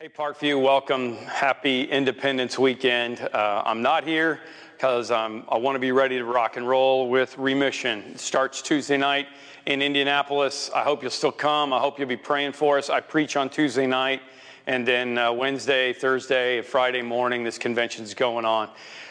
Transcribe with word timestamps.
Hey, 0.00 0.08
Parkview, 0.08 0.62
welcome. 0.62 1.16
Happy 1.16 1.82
Independence 1.82 2.56
Weekend. 2.56 3.18
Uh, 3.18 3.64
I'm 3.66 3.82
not 3.82 4.04
here 4.04 4.38
because 4.76 5.10
um, 5.10 5.44
I 5.48 5.58
want 5.58 5.74
to 5.74 5.80
be 5.80 5.90
ready 5.90 6.18
to 6.18 6.24
rock 6.24 6.56
and 6.56 6.68
roll 6.68 7.10
with 7.10 7.36
Remission. 7.36 8.04
It 8.12 8.20
starts 8.20 8.62
Tuesday 8.62 8.96
night 8.96 9.26
in 9.66 9.82
Indianapolis. 9.82 10.70
I 10.72 10.84
hope 10.84 11.02
you'll 11.02 11.10
still 11.10 11.32
come. 11.32 11.72
I 11.72 11.80
hope 11.80 11.98
you'll 11.98 12.06
be 12.06 12.16
praying 12.16 12.52
for 12.52 12.78
us. 12.78 12.90
I 12.90 13.00
preach 13.00 13.36
on 13.36 13.50
Tuesday 13.50 13.88
night, 13.88 14.22
and 14.68 14.86
then 14.86 15.18
uh, 15.18 15.32
Wednesday, 15.32 15.92
Thursday, 15.92 16.62
Friday 16.62 17.02
morning, 17.02 17.42
this 17.42 17.58
convention's 17.58 18.14
going 18.14 18.44
on. 18.44 18.70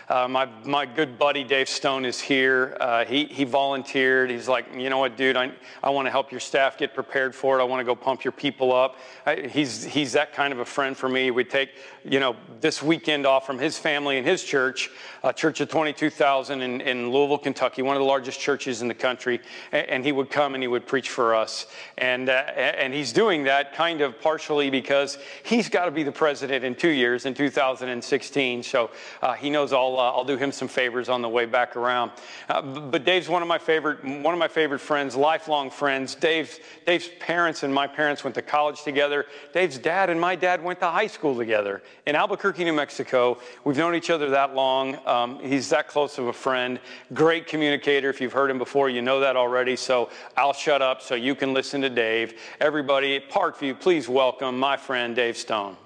Uh, 0.10 0.26
my, 0.26 0.48
my 0.64 0.86
good 0.86 1.20
buddy 1.20 1.44
Dave 1.44 1.68
Stone 1.68 2.06
is 2.06 2.18
here. 2.18 2.78
Uh, 2.80 3.04
he, 3.04 3.26
he 3.26 3.44
volunteered. 3.44 4.30
He's 4.30 4.48
like, 4.48 4.66
you 4.74 4.90
know 4.90 5.00
what, 5.00 5.18
dude, 5.18 5.36
I, 5.36 5.52
I 5.84 5.90
want 5.90 6.06
to 6.06 6.12
help 6.12 6.32
your 6.32 6.40
staff 6.40 6.78
get 6.78 6.94
prepared 6.94 7.36
for 7.36 7.60
it. 7.60 7.62
I 7.62 7.66
want 7.66 7.82
to 7.82 7.84
go 7.84 7.94
pump 7.94 8.24
your 8.24 8.32
people 8.32 8.74
up. 8.74 8.96
I, 9.26 9.50
he's, 9.52 9.84
he's 9.84 10.14
that 10.14 10.32
kind 10.32 10.54
of 10.54 10.60
a 10.60 10.66
friend 10.66 10.96
for 10.96 11.10
me. 11.10 11.30
We 11.30 11.44
take, 11.44 11.72
you 12.06 12.22
know, 12.22 12.38
this 12.62 12.82
weekend 12.82 13.26
off 13.26 13.46
from 13.46 13.60
his 13.60 13.78
family 13.78 14.18
and 14.18 14.26
his 14.26 14.46
church, 14.46 14.90
a 15.24 15.34
church 15.34 15.60
of 15.60 15.68
22,000 15.68 16.62
in, 16.62 16.80
in 16.80 17.12
Louisville, 17.12 17.38
Kentucky, 17.38 17.82
one 17.82 17.98
of 17.98 18.00
the 18.00 18.08
largest 18.08 18.40
churches 18.40 18.82
in 18.82 18.88
the 18.88 18.94
country. 18.94 19.42
And, 19.74 19.90
and 19.90 20.06
he 20.06 20.14
would 20.14 20.30
come 20.30 20.54
and 20.54 20.64
he 20.64 20.70
would 20.70 20.88
preach 20.88 21.10
for 21.10 21.36
us. 21.36 21.68
And, 21.98 22.30
uh, 22.30 22.32
and 22.56 22.94
he's 22.94 23.12
doing 23.12 23.44
that 23.44 23.74
kind 23.74 24.00
of 24.00 24.22
partially 24.22 24.70
because 24.70 25.18
he's 25.44 25.68
got 25.68 25.84
to 25.84 25.92
be 25.92 26.04
the 26.04 26.14
president 26.14 26.64
in 26.64 26.76
two 26.76 26.88
years, 26.88 27.26
in 27.26 27.34
2016. 27.34 28.64
So 28.64 28.90
uh, 29.22 29.34
he 29.34 29.50
knows 29.50 29.74
all 29.74 29.97
uh, 29.98 30.12
I'll 30.12 30.24
do 30.24 30.38
him 30.38 30.52
some 30.52 30.68
favors 30.68 31.10
on 31.10 31.22
the 31.22 31.30
way 31.30 31.46
back 31.46 31.76
around. 31.76 32.12
Uh, 32.50 32.62
but 32.62 33.06
Dave's 33.06 33.30
one 33.30 33.42
of 33.42 33.48
my 33.48 33.58
favorite 33.58 34.04
one 34.04 34.34
of 34.34 34.40
my 34.40 34.48
favorite 34.48 34.80
friends, 34.80 35.16
lifelong 35.16 35.70
friends. 35.70 36.16
Dave's 36.16 36.60
Dave's 36.86 37.10
parents 37.20 37.64
and 37.64 37.74
my 37.74 37.88
parents 37.88 38.24
went 38.24 38.36
to 38.36 38.42
college 38.42 38.84
together. 38.84 39.26
Dave's 39.54 39.78
dad 39.78 40.10
and 40.10 40.20
my 40.20 40.36
dad 40.36 40.64
went 40.64 40.80
to 40.80 40.88
high 40.88 41.08
school 41.08 41.36
together 41.36 41.82
in 42.06 42.16
Albuquerque, 42.16 42.64
New 42.64 42.74
Mexico. 42.74 43.40
We've 43.64 43.78
known 43.78 43.96
each 43.96 44.10
other 44.10 44.30
that 44.30 44.56
long. 44.56 44.98
Um, 45.08 45.40
he's 45.40 45.70
that 45.70 45.88
close 45.88 46.18
of 46.18 46.28
a 46.28 46.34
friend. 46.34 46.80
Great 47.14 47.48
communicator. 47.48 48.10
If 48.10 48.22
you've 48.22 48.34
heard 48.34 48.52
him 48.52 48.58
before, 48.58 48.90
you 48.90 49.02
know 49.02 49.20
that 49.20 49.36
already. 49.36 49.76
So 49.76 50.10
I'll 50.36 50.54
shut 50.54 50.82
up 50.82 51.02
so 51.02 51.16
you 51.16 51.36
can 51.36 51.54
listen 51.54 51.82
to 51.82 51.90
Dave. 51.90 52.40
Everybody 52.60 53.20
Parkview, 53.20 53.80
please 53.80 54.08
welcome 54.08 54.58
my 54.58 54.78
friend 54.78 55.16
Dave 55.16 55.38
Stone. 55.38 55.78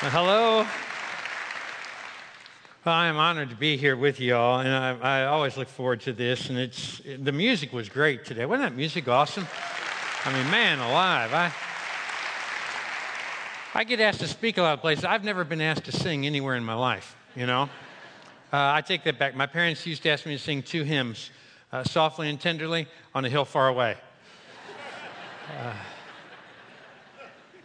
Well, 0.00 0.12
hello. 0.12 0.66
Well, 2.84 2.94
I 2.94 3.08
am 3.08 3.16
honored 3.16 3.50
to 3.50 3.56
be 3.56 3.76
here 3.76 3.96
with 3.96 4.20
you 4.20 4.36
all, 4.36 4.60
and 4.60 4.68
I, 4.68 5.22
I, 5.22 5.26
always 5.26 5.56
look 5.56 5.66
forward 5.66 6.02
to 6.02 6.12
this. 6.12 6.50
And 6.50 6.56
it's 6.56 7.02
the 7.18 7.32
music 7.32 7.72
was 7.72 7.88
great 7.88 8.24
today. 8.24 8.46
Wasn't 8.46 8.70
that 8.70 8.76
music 8.76 9.08
awesome? 9.08 9.48
I 10.24 10.32
mean, 10.32 10.48
man 10.52 10.78
alive! 10.78 11.34
I 11.34 11.52
I 13.74 13.82
get 13.82 13.98
asked 13.98 14.20
to 14.20 14.28
speak 14.28 14.56
a 14.58 14.62
lot 14.62 14.74
of 14.74 14.80
places. 14.82 15.04
I've 15.04 15.24
never 15.24 15.42
been 15.42 15.60
asked 15.60 15.86
to 15.86 15.92
sing 15.92 16.26
anywhere 16.26 16.54
in 16.54 16.62
my 16.62 16.74
life. 16.74 17.16
You 17.34 17.46
know, 17.46 17.62
uh, 18.52 18.70
I 18.74 18.82
take 18.82 19.02
that 19.02 19.18
back. 19.18 19.34
My 19.34 19.46
parents 19.46 19.84
used 19.84 20.04
to 20.04 20.10
ask 20.10 20.24
me 20.26 20.36
to 20.36 20.40
sing 20.40 20.62
two 20.62 20.84
hymns, 20.84 21.30
uh, 21.72 21.82
"Softly 21.82 22.30
and 22.30 22.40
Tenderly" 22.40 22.86
on 23.16 23.24
a 23.24 23.28
hill 23.28 23.44
far 23.44 23.66
away. 23.66 23.96
Uh, 25.58 25.72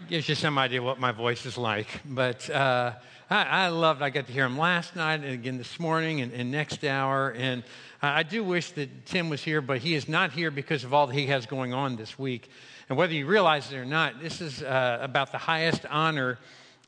gives 0.08 0.28
you 0.28 0.36
some 0.36 0.58
idea 0.58 0.82
what 0.82 1.00
my 1.00 1.12
voice 1.12 1.46
is 1.46 1.58
like. 1.58 1.88
But 2.06 2.50
uh, 2.50 2.94
I, 3.30 3.44
I, 3.44 3.68
loved, 3.70 4.02
I 4.02 4.10
got 4.10 4.28
to 4.28 4.34
hear 4.34 4.46
him 4.46 4.58
last 4.58 4.96
night 4.96 5.22
and 5.22 5.34
again 5.34 5.58
this 5.58 5.80
morning 5.80 6.22
and, 6.22 6.32
and 6.34 6.52
next 6.52 6.84
hour. 6.84 7.32
And 7.32 7.64
I 8.02 8.24
do 8.24 8.44
wish 8.44 8.72
that 8.72 9.06
Tim 9.06 9.30
was 9.30 9.42
here, 9.44 9.62
but 9.62 9.80
he 9.80 9.96
is 9.96 10.08
not 10.08 10.32
here 10.32 10.52
because 10.52 10.84
of 10.84 10.94
all 10.94 11.08
that 11.08 11.14
he 11.14 11.28
has 11.28 11.46
going 11.46 11.74
on 11.74 11.96
this 11.96 12.20
week. 12.20 12.50
And 12.90 12.98
whether 12.98 13.14
you 13.14 13.26
realize 13.26 13.72
it 13.72 13.78
or 13.78 13.86
not, 13.86 14.22
this 14.22 14.42
is 14.42 14.62
uh, 14.62 15.00
about 15.02 15.32
the 15.32 15.38
highest 15.38 15.86
honor 15.90 16.38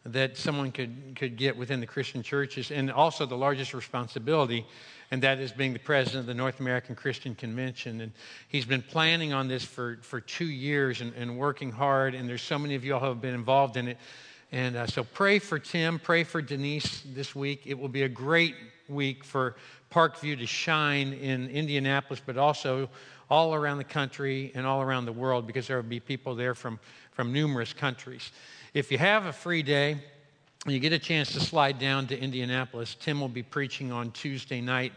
that 0.06 0.38
someone 0.38 0.72
could, 0.72 1.16
could 1.16 1.36
get 1.36 1.58
within 1.58 1.80
the 1.80 1.88
Christian 1.88 2.22
churches 2.22 2.70
and 2.70 2.92
also 2.92 3.26
the 3.26 3.38
largest 3.38 3.74
responsibility 3.74 4.66
and 5.12 5.22
that 5.24 5.40
is 5.40 5.52
being 5.52 5.74
the 5.74 5.80
president 5.80 6.22
of 6.22 6.26
the 6.26 6.34
North 6.34 6.60
American 6.60 6.96
Christian 6.96 7.36
Convention. 7.36 8.02
And 8.02 8.12
he's 8.48 8.66
been 8.66 8.82
planning 8.82 9.34
on 9.34 9.48
this 9.48 9.64
for, 9.64 10.00
for 10.02 10.20
two 10.20 10.46
years 10.46 11.02
and, 11.02 11.14
and 11.16 11.38
working 11.38 11.72
hard, 11.72 12.16
and 12.16 12.28
there's 12.28 12.42
so 12.42 12.58
many 12.58 12.76
of 12.76 12.84
you 12.84 12.94
all 12.94 13.00
who 13.00 13.08
have 13.08 13.22
been 13.22 13.34
involved 13.34 13.78
in 13.78 13.88
it. 13.88 13.98
And 14.52 14.76
uh, 14.76 14.88
so 14.88 15.04
pray 15.04 15.40
for 15.40 15.60
Tim, 15.60 16.00
pray 16.00 16.24
for 16.24 16.42
Denise 16.42 17.04
this 17.14 17.36
week. 17.36 17.64
It 17.66 17.78
will 17.78 17.90
be 17.90 18.04
a 18.04 18.10
great 18.10 18.56
week 18.88 19.24
for 19.24 19.56
Parkview 19.92 20.38
to 20.40 20.46
shine 20.46 21.14
in 21.14 21.50
Indianapolis, 21.50 22.22
but 22.26 22.38
also 22.38 22.90
all 23.30 23.54
around 23.54 23.78
the 23.78 23.84
country 23.84 24.52
and 24.56 24.66
all 24.66 24.82
around 24.82 25.06
the 25.06 25.14
world 25.14 25.48
because 25.48 25.68
there 25.68 25.78
will 25.78 25.84
be 25.84 26.00
people 26.00 26.36
there 26.36 26.54
from, 26.54 26.80
from 27.12 27.34
numerous 27.34 27.74
countries. 27.74 28.32
If 28.74 28.92
you 28.92 28.98
have 28.98 29.26
a 29.26 29.34
free 29.34 29.64
day, 29.64 29.98
you 30.74 30.80
get 30.80 30.94
a 30.94 31.00
chance 31.00 31.32
to 31.34 31.40
slide 31.40 31.78
down 31.78 32.08
to 32.08 32.20
Indianapolis, 32.20 32.96
Tim 33.00 33.22
will 33.22 33.28
be 33.28 33.44
preaching 33.44 33.92
on 33.92 34.10
Tuesday 34.12 34.62
night 34.62 34.94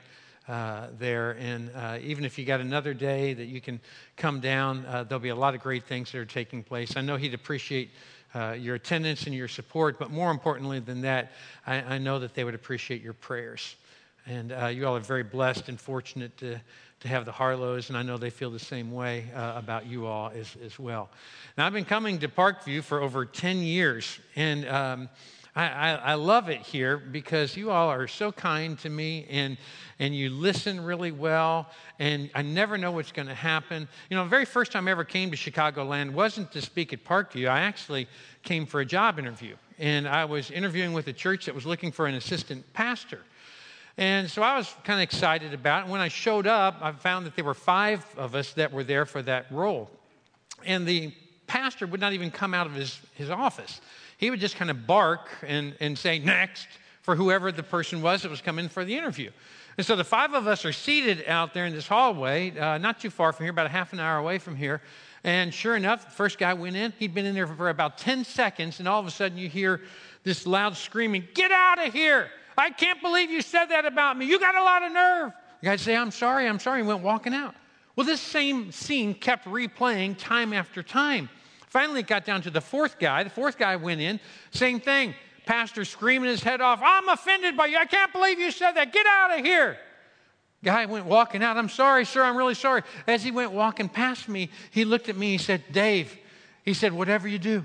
uh, 0.48 0.86
there. 0.98 1.32
And 1.32 1.70
uh, 1.74 1.98
even 2.00 2.24
if 2.24 2.38
you 2.38 2.46
got 2.46 2.60
another 2.60 2.94
day 2.94 3.34
that 3.34 3.44
you 3.44 3.60
can 3.60 3.78
come 4.16 4.40
down, 4.40 4.86
uh, 4.86 5.04
there'll 5.04 5.20
be 5.20 5.28
a 5.28 5.36
lot 5.36 5.54
of 5.54 5.60
great 5.60 5.84
things 5.84 6.10
that 6.10 6.18
are 6.18 6.24
taking 6.24 6.62
place. 6.62 6.96
I 6.96 7.02
know 7.02 7.16
he'd 7.16 7.34
appreciate 7.34 7.90
uh, 8.34 8.56
your 8.58 8.76
attendance 8.76 9.26
and 9.26 9.34
your 9.34 9.46
support, 9.46 9.98
but 9.98 10.10
more 10.10 10.30
importantly 10.30 10.80
than 10.80 11.02
that, 11.02 11.32
I, 11.66 11.76
I 11.82 11.98
know 11.98 12.18
that 12.18 12.34
they 12.34 12.44
would 12.44 12.54
appreciate 12.54 13.02
your 13.02 13.12
prayers. 13.12 13.76
And 14.26 14.52
uh, 14.52 14.66
you 14.68 14.86
all 14.86 14.96
are 14.96 15.00
very 15.00 15.22
blessed 15.22 15.68
and 15.68 15.78
fortunate 15.78 16.34
to, 16.38 16.58
to 17.00 17.08
have 17.08 17.26
the 17.26 17.32
Harlows, 17.32 17.90
and 17.90 17.98
I 17.98 18.02
know 18.02 18.16
they 18.16 18.30
feel 18.30 18.50
the 18.50 18.58
same 18.58 18.90
way 18.90 19.26
uh, 19.34 19.52
about 19.56 19.86
you 19.86 20.06
all 20.06 20.30
as, 20.34 20.56
as 20.64 20.78
well. 20.78 21.10
Now, 21.58 21.66
I've 21.66 21.74
been 21.74 21.84
coming 21.84 22.18
to 22.20 22.28
Parkview 22.28 22.82
for 22.82 23.00
over 23.00 23.26
10 23.26 23.58
years, 23.58 24.18
and 24.34 24.66
um, 24.66 25.08
I, 25.58 25.94
I, 25.94 26.14
love 26.14 26.48
it 26.48 26.60
here 26.60 26.96
because 26.96 27.56
you 27.56 27.72
all 27.72 27.88
are 27.88 28.06
so 28.06 28.30
kind 28.30 28.78
to 28.78 28.88
me 28.88 29.26
and, 29.28 29.58
and 29.98 30.14
you 30.14 30.30
listen 30.30 30.80
really 30.80 31.10
well, 31.10 31.68
and 31.98 32.30
I 32.32 32.42
never 32.42 32.78
know 32.78 32.92
what's 32.92 33.10
going 33.10 33.26
to 33.26 33.34
happen. 33.34 33.88
You 34.08 34.16
know, 34.16 34.22
the 34.22 34.30
very 34.30 34.44
first 34.44 34.70
time 34.70 34.86
I 34.86 34.92
ever 34.92 35.02
came 35.02 35.32
to 35.32 35.36
Chicagoland 35.36 36.12
wasn't 36.12 36.52
to 36.52 36.62
speak 36.62 36.92
at 36.92 37.04
Parkview. 37.04 37.48
I 37.48 37.62
actually 37.62 38.06
came 38.44 38.66
for 38.66 38.78
a 38.80 38.84
job 38.86 39.18
interview, 39.18 39.56
and 39.80 40.06
I 40.06 40.26
was 40.26 40.52
interviewing 40.52 40.92
with 40.92 41.08
a 41.08 41.12
church 41.12 41.46
that 41.46 41.56
was 41.56 41.66
looking 41.66 41.90
for 41.90 42.06
an 42.06 42.14
assistant 42.14 42.72
pastor. 42.72 43.22
And 43.96 44.30
so 44.30 44.42
I 44.42 44.56
was 44.56 44.72
kind 44.84 45.00
of 45.00 45.02
excited 45.02 45.54
about 45.54 45.86
it. 45.86 45.90
When 45.90 46.00
I 46.00 46.06
showed 46.06 46.46
up, 46.46 46.76
I 46.80 46.92
found 46.92 47.26
that 47.26 47.34
there 47.34 47.44
were 47.44 47.52
five 47.52 48.06
of 48.16 48.36
us 48.36 48.52
that 48.52 48.72
were 48.72 48.84
there 48.84 49.06
for 49.06 49.22
that 49.22 49.50
role. 49.50 49.90
And 50.64 50.86
the 50.86 51.12
pastor 51.48 51.88
would 51.88 52.00
not 52.00 52.12
even 52.12 52.30
come 52.30 52.54
out 52.54 52.68
of 52.68 52.74
his, 52.74 53.00
his 53.14 53.28
office 53.28 53.80
he 54.18 54.30
would 54.30 54.40
just 54.40 54.56
kind 54.56 54.70
of 54.70 54.86
bark 54.86 55.28
and, 55.46 55.74
and 55.80 55.96
say, 55.96 56.18
next, 56.18 56.66
for 57.00 57.16
whoever 57.16 57.50
the 57.50 57.62
person 57.62 58.02
was 58.02 58.22
that 58.22 58.30
was 58.30 58.42
coming 58.42 58.68
for 58.68 58.84
the 58.84 58.94
interview. 58.94 59.30
And 59.78 59.86
so 59.86 59.94
the 59.94 60.04
five 60.04 60.34
of 60.34 60.46
us 60.48 60.64
are 60.64 60.72
seated 60.72 61.24
out 61.28 61.54
there 61.54 61.64
in 61.64 61.72
this 61.72 61.86
hallway, 61.86 62.56
uh, 62.58 62.78
not 62.78 63.00
too 63.00 63.10
far 63.10 63.32
from 63.32 63.44
here, 63.44 63.52
about 63.52 63.66
a 63.66 63.70
half 63.70 63.92
an 63.92 64.00
hour 64.00 64.18
away 64.18 64.38
from 64.38 64.56
here. 64.56 64.82
And 65.22 65.54
sure 65.54 65.76
enough, 65.76 66.04
the 66.04 66.10
first 66.10 66.36
guy 66.36 66.52
went 66.52 66.74
in. 66.74 66.92
He'd 66.98 67.14
been 67.14 67.26
in 67.26 67.34
there 67.34 67.46
for 67.46 67.70
about 67.70 67.96
10 67.96 68.24
seconds, 68.24 68.80
and 68.80 68.88
all 68.88 69.00
of 69.00 69.06
a 69.06 69.10
sudden 69.10 69.38
you 69.38 69.48
hear 69.48 69.80
this 70.24 70.46
loud 70.46 70.76
screaming, 70.76 71.26
Get 71.32 71.52
out 71.52 71.84
of 71.84 71.92
here! 71.92 72.28
I 72.56 72.70
can't 72.70 73.00
believe 73.00 73.30
you 73.30 73.40
said 73.40 73.66
that 73.66 73.86
about 73.86 74.18
me. 74.18 74.26
You 74.26 74.40
got 74.40 74.56
a 74.56 74.62
lot 74.62 74.82
of 74.82 74.92
nerve. 74.92 75.32
The 75.60 75.66
guy 75.66 75.76
say, 75.76 75.96
I'm 75.96 76.10
sorry, 76.10 76.48
I'm 76.48 76.58
sorry, 76.58 76.80
and 76.80 76.88
went 76.88 77.02
walking 77.02 77.32
out. 77.32 77.54
Well, 77.94 78.04
this 78.06 78.20
same 78.20 78.72
scene 78.72 79.14
kept 79.14 79.44
replaying 79.46 80.18
time 80.18 80.52
after 80.52 80.82
time. 80.82 81.28
Finally, 81.68 82.00
it 82.00 82.06
got 82.06 82.24
down 82.24 82.42
to 82.42 82.50
the 82.50 82.60
fourth 82.60 82.98
guy. 82.98 83.22
The 83.24 83.30
fourth 83.30 83.58
guy 83.58 83.76
went 83.76 84.00
in, 84.00 84.20
same 84.50 84.80
thing. 84.80 85.14
Pastor 85.46 85.84
screaming 85.84 86.28
his 86.28 86.42
head 86.42 86.60
off, 86.60 86.80
I'm 86.82 87.08
offended 87.08 87.56
by 87.56 87.66
you. 87.66 87.78
I 87.78 87.86
can't 87.86 88.12
believe 88.12 88.38
you 88.38 88.50
said 88.50 88.72
that. 88.72 88.92
Get 88.92 89.06
out 89.06 89.38
of 89.38 89.44
here. 89.44 89.78
Guy 90.62 90.86
went 90.86 91.06
walking 91.06 91.42
out. 91.42 91.56
I'm 91.56 91.68
sorry, 91.68 92.04
sir. 92.04 92.22
I'm 92.22 92.36
really 92.36 92.54
sorry. 92.54 92.82
As 93.06 93.22
he 93.22 93.30
went 93.30 93.52
walking 93.52 93.88
past 93.88 94.28
me, 94.28 94.50
he 94.70 94.84
looked 94.84 95.08
at 95.08 95.16
me. 95.16 95.30
He 95.32 95.38
said, 95.38 95.62
Dave, 95.72 96.18
he 96.64 96.74
said, 96.74 96.92
whatever 96.92 97.28
you 97.28 97.38
do, 97.38 97.64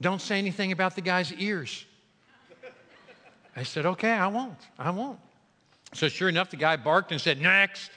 don't 0.00 0.20
say 0.20 0.38
anything 0.38 0.72
about 0.72 0.94
the 0.94 1.00
guy's 1.00 1.32
ears. 1.34 1.84
I 3.54 3.62
said, 3.62 3.86
okay, 3.86 4.10
I 4.10 4.26
won't. 4.26 4.58
I 4.78 4.90
won't. 4.90 5.18
So 5.94 6.08
sure 6.08 6.28
enough, 6.28 6.50
the 6.50 6.56
guy 6.56 6.76
barked 6.76 7.12
and 7.12 7.20
said, 7.20 7.40
next. 7.40 7.90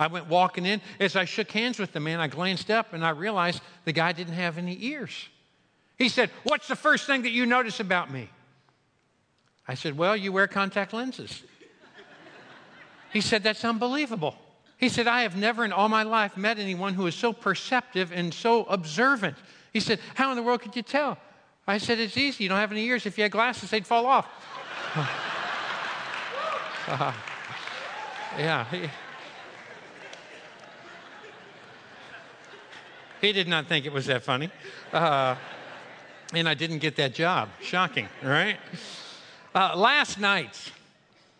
I 0.00 0.06
went 0.06 0.28
walking 0.28 0.64
in. 0.64 0.80
As 0.98 1.14
I 1.14 1.26
shook 1.26 1.52
hands 1.52 1.78
with 1.78 1.92
the 1.92 2.00
man, 2.00 2.20
I 2.20 2.26
glanced 2.26 2.70
up 2.70 2.94
and 2.94 3.04
I 3.04 3.10
realized 3.10 3.60
the 3.84 3.92
guy 3.92 4.12
didn't 4.12 4.32
have 4.32 4.56
any 4.56 4.82
ears. 4.86 5.28
He 5.98 6.08
said, 6.08 6.30
What's 6.44 6.66
the 6.66 6.74
first 6.74 7.06
thing 7.06 7.22
that 7.22 7.30
you 7.30 7.44
notice 7.44 7.78
about 7.78 8.10
me? 8.10 8.30
I 9.68 9.74
said, 9.74 9.98
Well, 9.98 10.16
you 10.16 10.32
wear 10.32 10.48
contact 10.48 10.92
lenses. 10.92 11.42
He 13.12 13.20
said, 13.20 13.42
That's 13.42 13.64
unbelievable. 13.64 14.36
He 14.78 14.88
said, 14.88 15.06
I 15.06 15.22
have 15.22 15.36
never 15.36 15.64
in 15.64 15.72
all 15.72 15.90
my 15.90 16.04
life 16.04 16.36
met 16.36 16.58
anyone 16.58 16.94
who 16.94 17.06
is 17.06 17.14
so 17.14 17.32
perceptive 17.32 18.12
and 18.12 18.32
so 18.32 18.64
observant. 18.64 19.36
He 19.72 19.80
said, 19.80 20.00
How 20.14 20.30
in 20.30 20.36
the 20.36 20.42
world 20.42 20.62
could 20.62 20.74
you 20.74 20.82
tell? 20.82 21.18
I 21.66 21.76
said, 21.76 21.98
It's 21.98 22.16
easy. 22.16 22.44
You 22.44 22.48
don't 22.48 22.58
have 22.58 22.72
any 22.72 22.86
ears. 22.86 23.04
If 23.04 23.18
you 23.18 23.22
had 23.22 23.32
glasses, 23.32 23.68
they'd 23.68 23.86
fall 23.86 24.06
off. 24.06 24.26
uh, 26.86 27.12
yeah. 28.38 28.64
He 33.20 33.32
did 33.32 33.48
not 33.48 33.66
think 33.66 33.86
it 33.86 33.92
was 33.92 34.06
that 34.06 34.22
funny. 34.22 34.50
Uh, 34.92 35.36
and 36.32 36.48
I 36.48 36.54
didn't 36.54 36.78
get 36.78 36.96
that 36.96 37.14
job. 37.14 37.48
Shocking, 37.60 38.08
right? 38.22 38.56
Uh, 39.54 39.76
last 39.76 40.18
night, 40.18 40.72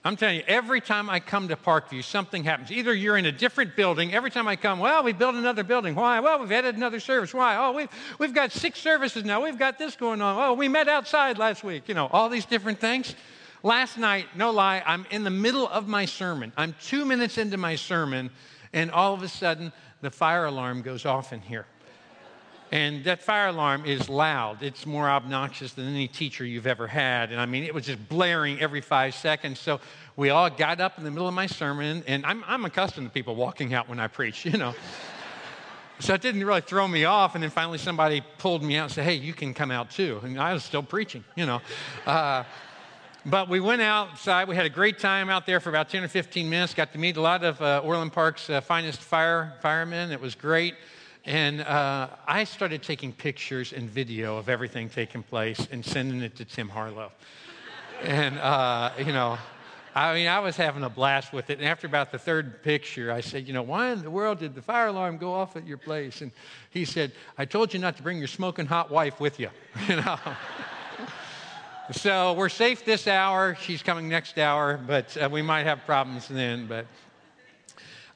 I'm 0.04 0.16
telling 0.16 0.36
you, 0.36 0.42
every 0.46 0.80
time 0.80 1.08
I 1.08 1.20
come 1.20 1.48
to 1.48 1.56
Parkview, 1.56 2.02
something 2.02 2.42
happens. 2.42 2.70
Either 2.72 2.94
you're 2.94 3.16
in 3.16 3.26
a 3.26 3.32
different 3.32 3.76
building. 3.76 4.14
Every 4.14 4.30
time 4.30 4.48
I 4.48 4.56
come, 4.56 4.78
well, 4.78 5.02
we 5.02 5.12
built 5.12 5.34
another 5.34 5.62
building. 5.62 5.94
Why? 5.94 6.20
Well, 6.20 6.40
we've 6.40 6.52
added 6.52 6.74
another 6.74 7.00
service. 7.00 7.32
Why? 7.34 7.56
Oh, 7.56 7.72
we've, 7.72 7.88
we've 8.18 8.34
got 8.34 8.50
six 8.50 8.80
services 8.80 9.24
now. 9.24 9.42
We've 9.42 9.58
got 9.58 9.78
this 9.78 9.96
going 9.96 10.22
on. 10.22 10.42
Oh, 10.42 10.54
we 10.54 10.68
met 10.68 10.88
outside 10.88 11.38
last 11.38 11.62
week. 11.62 11.86
You 11.86 11.94
know, 11.94 12.08
all 12.12 12.28
these 12.28 12.46
different 12.46 12.80
things. 12.80 13.14
Last 13.62 13.98
night, 13.98 14.26
no 14.34 14.50
lie, 14.50 14.82
I'm 14.86 15.04
in 15.10 15.22
the 15.22 15.30
middle 15.30 15.68
of 15.68 15.86
my 15.86 16.06
sermon. 16.06 16.52
I'm 16.56 16.74
two 16.82 17.04
minutes 17.04 17.36
into 17.36 17.58
my 17.58 17.76
sermon, 17.76 18.30
and 18.72 18.90
all 18.90 19.12
of 19.12 19.22
a 19.22 19.28
sudden, 19.28 19.70
the 20.00 20.10
fire 20.10 20.46
alarm 20.46 20.82
goes 20.82 21.04
off 21.04 21.32
in 21.32 21.40
here. 21.40 21.66
And 22.72 23.02
that 23.04 23.20
fire 23.20 23.48
alarm 23.48 23.84
is 23.84 24.08
loud. 24.08 24.62
It's 24.62 24.86
more 24.86 25.10
obnoxious 25.10 25.72
than 25.72 25.88
any 25.88 26.06
teacher 26.06 26.44
you've 26.44 26.68
ever 26.68 26.86
had. 26.86 27.32
And 27.32 27.40
I 27.40 27.46
mean, 27.46 27.64
it 27.64 27.74
was 27.74 27.86
just 27.86 28.08
blaring 28.08 28.60
every 28.60 28.80
five 28.80 29.14
seconds. 29.14 29.58
So 29.58 29.80
we 30.16 30.30
all 30.30 30.48
got 30.48 30.80
up 30.80 30.96
in 30.96 31.02
the 31.02 31.10
middle 31.10 31.26
of 31.26 31.34
my 31.34 31.46
sermon, 31.46 32.04
and 32.06 32.24
I'm, 32.24 32.44
I'm 32.46 32.64
accustomed 32.64 33.08
to 33.08 33.12
people 33.12 33.34
walking 33.34 33.74
out 33.74 33.88
when 33.88 33.98
I 33.98 34.06
preach, 34.06 34.44
you 34.44 34.56
know. 34.56 34.74
so 35.98 36.14
it 36.14 36.22
didn't 36.22 36.44
really 36.44 36.60
throw 36.60 36.86
me 36.86 37.06
off. 37.06 37.34
And 37.34 37.42
then 37.42 37.50
finally, 37.50 37.78
somebody 37.78 38.22
pulled 38.38 38.62
me 38.62 38.76
out 38.76 38.84
and 38.84 38.92
said, 38.92 39.04
Hey, 39.04 39.14
you 39.14 39.32
can 39.32 39.52
come 39.52 39.72
out 39.72 39.90
too. 39.90 40.20
And 40.22 40.38
I 40.40 40.54
was 40.54 40.62
still 40.62 40.84
preaching, 40.84 41.24
you 41.34 41.46
know. 41.46 41.60
Uh, 42.06 42.44
but 43.30 43.48
we 43.48 43.60
went 43.60 43.80
outside. 43.80 44.48
We 44.48 44.56
had 44.56 44.66
a 44.66 44.70
great 44.70 44.98
time 44.98 45.30
out 45.30 45.46
there 45.46 45.60
for 45.60 45.68
about 45.68 45.88
10 45.88 46.02
or 46.02 46.08
15 46.08 46.50
minutes. 46.50 46.74
Got 46.74 46.92
to 46.92 46.98
meet 46.98 47.16
a 47.16 47.20
lot 47.20 47.44
of 47.44 47.62
uh, 47.62 47.80
Orland 47.84 48.12
Park's 48.12 48.50
uh, 48.50 48.60
finest 48.60 49.00
fire 49.00 49.54
firemen. 49.60 50.10
It 50.10 50.20
was 50.20 50.34
great. 50.34 50.74
And 51.24 51.60
uh, 51.60 52.08
I 52.26 52.42
started 52.42 52.82
taking 52.82 53.12
pictures 53.12 53.72
and 53.72 53.88
video 53.88 54.36
of 54.36 54.48
everything 54.48 54.88
taking 54.88 55.22
place 55.22 55.68
and 55.70 55.84
sending 55.84 56.22
it 56.22 56.34
to 56.36 56.44
Tim 56.44 56.68
Harlow. 56.68 57.12
and, 58.02 58.36
uh, 58.38 58.90
you 58.98 59.12
know, 59.12 59.38
I 59.94 60.14
mean, 60.14 60.26
I 60.26 60.40
was 60.40 60.56
having 60.56 60.82
a 60.82 60.90
blast 60.90 61.32
with 61.32 61.50
it. 61.50 61.58
And 61.58 61.68
after 61.68 61.86
about 61.86 62.10
the 62.10 62.18
third 62.18 62.64
picture, 62.64 63.12
I 63.12 63.20
said, 63.20 63.46
You 63.46 63.52
know, 63.52 63.62
why 63.62 63.90
in 63.92 64.02
the 64.02 64.10
world 64.10 64.40
did 64.40 64.56
the 64.56 64.62
fire 64.62 64.88
alarm 64.88 65.18
go 65.18 65.32
off 65.32 65.54
at 65.54 65.66
your 65.66 65.78
place? 65.78 66.20
And 66.20 66.32
he 66.70 66.84
said, 66.84 67.12
I 67.38 67.44
told 67.44 67.72
you 67.74 67.78
not 67.78 67.96
to 67.96 68.02
bring 68.02 68.18
your 68.18 68.28
smoking 68.28 68.66
hot 68.66 68.90
wife 68.90 69.20
with 69.20 69.38
you. 69.38 69.50
You 69.88 69.96
know? 69.96 70.18
So 71.92 72.34
we're 72.34 72.48
safe 72.48 72.84
this 72.84 73.08
hour. 73.08 73.56
She's 73.60 73.82
coming 73.82 74.08
next 74.08 74.38
hour, 74.38 74.78
but 74.86 75.16
uh, 75.16 75.28
we 75.30 75.42
might 75.42 75.64
have 75.64 75.84
problems 75.86 76.28
then. 76.28 76.66
But 76.66 76.86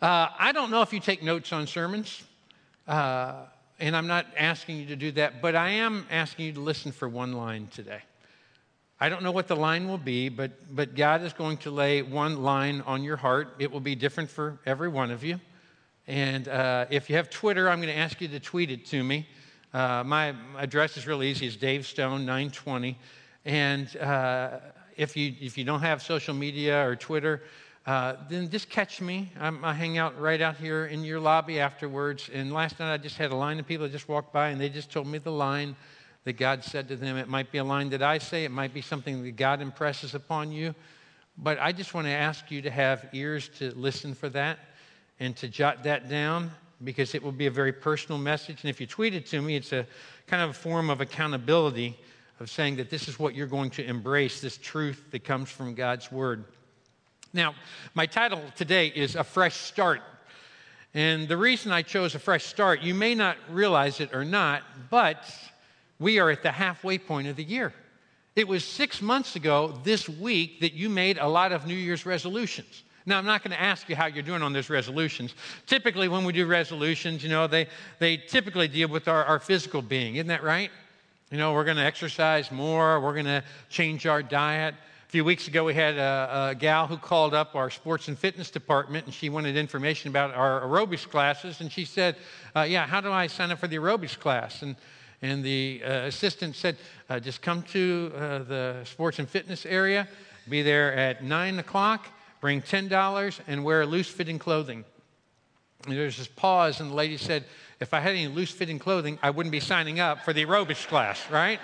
uh, 0.00 0.29
I 0.38 0.53
don't 0.53 0.71
know 0.71 0.82
if 0.82 0.93
you 0.93 1.00
take 1.00 1.23
notes 1.23 1.53
on 1.53 1.67
sermons. 1.67 2.23
Uh, 2.87 3.47
and 3.81 3.97
I'm 3.97 4.06
not 4.06 4.26
asking 4.37 4.79
you 4.79 4.87
to 4.87 4.97
do 4.97 5.11
that, 5.12 5.43
but 5.43 5.56
I 5.56 5.71
am 5.71 6.06
asking 6.11 6.47
you 6.47 6.53
to 6.53 6.61
listen 6.61 6.93
for 6.93 7.09
one 7.09 7.32
line 7.32 7.67
today. 7.67 8.03
I 9.00 9.09
don't 9.09 9.25
know 9.25 9.32
what 9.32 9.49
the 9.49 9.56
line 9.56 9.88
will 9.88 9.99
be, 9.99 10.29
but, 10.29 10.53
but 10.75 10.94
God 10.94 11.23
is 11.23 11.32
going 11.32 11.56
to 11.59 11.71
lay 11.73 12.03
one 12.03 12.43
line 12.43 12.81
on 12.82 13.03
your 13.03 13.17
heart. 13.17 13.56
It 13.59 13.73
will 13.73 13.81
be 13.81 13.97
different 13.97 14.31
for 14.31 14.61
every 14.67 14.88
one 14.88 15.11
of 15.11 15.25
you. 15.25 15.41
And 16.06 16.47
uh, 16.47 16.87
if 16.91 17.11
you 17.11 17.17
have 17.17 17.29
Twitter, 17.29 17.69
I'm 17.69 17.81
going 17.81 17.93
to 17.93 17.99
ask 17.99 18.21
you 18.21 18.29
to 18.29 18.38
tweet 18.38 18.71
it 18.71 18.87
to 18.87 19.03
me. 19.03 19.26
Uh, 19.73 20.05
my 20.06 20.35
address 20.56 20.97
is 20.97 21.09
really 21.09 21.29
easy. 21.29 21.49
It's 21.49 21.56
Dave 21.56 21.87
Stone 21.87 22.25
920. 22.25 22.97
And 23.44 23.94
uh, 23.96 24.58
if, 24.96 25.17
you, 25.17 25.35
if 25.41 25.58
you 25.58 25.64
don't 25.64 25.81
have 25.81 26.02
social 26.02 26.35
media 26.35 26.87
or 26.87 26.96
Twitter, 26.96 27.43
uh, 27.87 28.14
then 28.31 28.49
just 28.49 28.70
catch 28.70 29.00
me. 29.02 29.31
I'm, 29.38 29.62
i 29.64 29.75
hang 29.75 29.99
out 29.99 30.19
right 30.19 30.41
out 30.41 30.56
here 30.56 30.87
in 30.87 31.05
your 31.05 31.20
lobby 31.20 31.61
afterwards. 31.61 32.31
And 32.32 32.52
last 32.52 32.79
night 32.79 32.93
I 32.93 32.96
just 32.96 33.19
had 33.19 33.31
a 33.31 33.37
line 33.37 33.58
of 33.58 33.67
people 33.67 33.87
that 33.87 33.93
just 33.93 34.08
walked 34.08 34.32
by 34.32 34.49
and 34.49 34.61
they 34.61 34.70
just 34.70 34.91
told 34.91 35.06
me 35.06 35.19
the 35.19 35.32
line 35.32 35.76
that 36.25 36.35
God 36.35 36.64
said 36.64 36.88
to 36.88 36.96
them. 36.96 37.19
It 37.19 37.29
might 37.29 37.52
be 37.52 37.58
a 37.58 37.64
line 37.64 37.91
that 37.91 38.02
I 38.02 38.17
say, 38.17 38.44
it 38.44 38.50
might 38.50 38.73
be 38.73 38.81
something 38.81 39.23
that 39.23 39.37
God 39.37 39.61
impresses 39.61 40.14
upon 40.14 40.50
you. 40.50 40.75
But 41.37 41.58
I 41.61 41.73
just 41.73 41.93
want 41.93 42.06
to 42.06 42.12
ask 42.12 42.50
you 42.50 42.62
to 42.62 42.70
have 42.70 43.08
ears 43.12 43.50
to 43.58 43.75
listen 43.75 44.14
for 44.14 44.31
that 44.31 44.58
and 45.20 45.37
to 45.37 45.49
jot 45.49 45.82
that 45.85 46.08
down 46.08 46.50
because 46.82 47.14
it 47.14 47.23
will 47.23 47.32
be 47.32 47.47
a 47.47 47.50
very 47.50 47.73
personal 47.73 48.19
message. 48.19 48.62
And 48.62 48.70
if 48.70 48.81
you 48.81 48.87
tweet 48.87 49.14
it 49.14 49.26
to 49.26 49.43
me, 49.43 49.56
it's 49.56 49.73
a 49.73 49.87
kind 50.26 50.43
of 50.43 50.50
a 50.50 50.55
form 50.55 50.88
of 50.88 51.00
accountability 51.00 51.99
of 52.41 52.51
saying 52.51 52.77
that 52.77 52.91
this 52.91 53.09
is 53.09 53.19
what 53.19 53.35
you're 53.35 53.47
going 53.47 53.71
to 53.71 53.85
embrace, 53.85 54.41
this 54.41 54.59
truth 54.59 55.05
that 55.11 55.25
comes 55.25 55.51
from 55.51 55.75
God's 55.75 56.11
Word. 56.11 56.45
Now, 57.33 57.55
my 57.95 58.07
title 58.07 58.43
today 58.57 58.89
is 58.89 59.17
A 59.17 59.25
Fresh 59.25 59.57
Start. 59.57 60.01
And 60.95 61.27
the 61.27 61.37
reason 61.37 61.73
I 61.73 61.83
chose 61.83 62.15
a 62.15 62.21
fresh 62.21 62.45
start, 62.45 62.81
you 62.81 62.95
may 62.95 63.17
not 63.17 63.37
realize 63.51 64.01
it 64.01 64.15
or 64.15 64.25
not, 64.25 64.63
but 64.91 65.19
we 65.99 66.21
are 66.21 66.31
at 66.31 66.45
the 66.45 66.53
halfway 66.53 66.99
point 66.99 67.27
of 67.27 67.35
the 67.35 67.43
year. 67.43 67.75
It 68.37 68.47
was 68.47 68.65
six 68.65 69.03
months 69.03 69.35
ago 69.35 69.81
this 69.83 70.09
week 70.09 70.61
that 70.61 70.73
you 70.73 70.89
made 70.89 71.19
a 71.19 71.27
lot 71.27 71.51
of 71.51 71.67
New 71.67 71.75
Year's 71.75 72.07
resolutions. 72.07 72.85
Now, 73.07 73.19
I'm 73.19 73.27
not 73.27 73.43
going 73.43 73.51
to 73.51 73.61
ask 73.61 73.89
you 73.89 73.97
how 73.97 74.07
you're 74.07 74.23
doing 74.23 74.43
on 74.43 74.53
those 74.53 74.71
resolutions. 74.71 75.35
Typically, 75.67 76.09
when 76.09 76.25
we 76.25 76.33
do 76.33 76.47
resolutions, 76.47 77.23
you 77.23 77.29
know, 77.29 77.47
they, 77.47 77.67
they 77.99 78.17
typically 78.17 78.67
deal 78.67 78.89
with 78.89 79.09
our, 79.09 79.25
our 79.25 79.39
physical 79.41 79.83
being. 79.83 80.15
Isn't 80.17 80.29
that 80.29 80.43
right? 80.43 80.71
You 81.31 81.38
know, 81.38 81.55
we're 81.55 81.65
going 81.65 81.79
to 81.79 81.85
exercise 81.85 82.53
more, 82.53 83.00
we're 83.00 83.15
going 83.15 83.25
to 83.25 83.43
change 83.71 84.06
our 84.06 84.23
diet 84.23 84.75
A 85.09 85.11
few 85.11 85.25
weeks 85.25 85.49
ago, 85.49 85.65
we 85.65 85.73
had 85.73 85.97
a, 85.97 86.50
a, 86.50 86.55
gal 86.55 86.87
who 86.87 86.99
called 86.99 87.32
up 87.32 87.56
our 87.56 87.71
sports 87.71 88.09
and 88.09 88.19
fitness 88.19 88.50
department, 88.50 89.06
and 89.06 89.15
she 89.15 89.31
wanted 89.31 89.56
information 89.56 90.11
about 90.11 90.35
our 90.35 90.61
aerobics 90.61 91.09
classes. 91.09 91.62
And 91.62 91.73
she 91.73 91.87
said, 91.87 92.17
uh, 92.55 92.67
"Yeah, 92.69 92.87
how 92.87 93.00
do 93.00 93.11
I 93.11 93.26
sign 93.26 93.50
up 93.50 93.59
for 93.59 93.69
the 93.69 93.76
aerobics 93.76 94.19
class?" 94.19 94.61
And 94.62 94.76
and 95.23 95.43
the 95.43 95.81
uh, 95.82 95.91
assistant 96.06 96.56
said, 96.56 96.76
uh, 97.09 97.21
"Just 97.21 97.41
come 97.41 97.62
to 97.73 98.12
uh, 98.15 98.38
the 98.41 98.81
sports 98.85 99.19
and 99.19 99.26
fitness 99.26 99.65
area, 99.65 100.06
be 100.49 100.61
there 100.61 100.93
at 100.94 101.25
nine 101.25 101.59
o'clock, 101.59 102.06
bring 102.43 102.61
ten 102.61 102.87
dollars, 102.87 103.41
and 103.47 103.65
wear 103.65 103.87
loose-fitting 103.87 104.38
clothing." 104.38 104.85
And 105.87 105.97
there's 105.97 106.19
this 106.19 106.29
pause, 106.29 106.81
and 106.81 106.91
the 106.91 106.94
lady 106.94 107.17
said, 107.17 107.44
"If 107.81 107.94
I 107.94 108.00
had 108.00 108.12
any 108.12 108.29
loose-fitting 108.29 108.79
clothing, 108.79 109.19
I 109.23 109.31
wouldn't 109.31 109.53
be 109.53 109.61
signing 109.61 110.00
up 110.00 110.25
for 110.25 110.32
the 110.32 110.44
aerobics 110.44 110.87
class, 110.87 111.21
right?" 111.31 111.61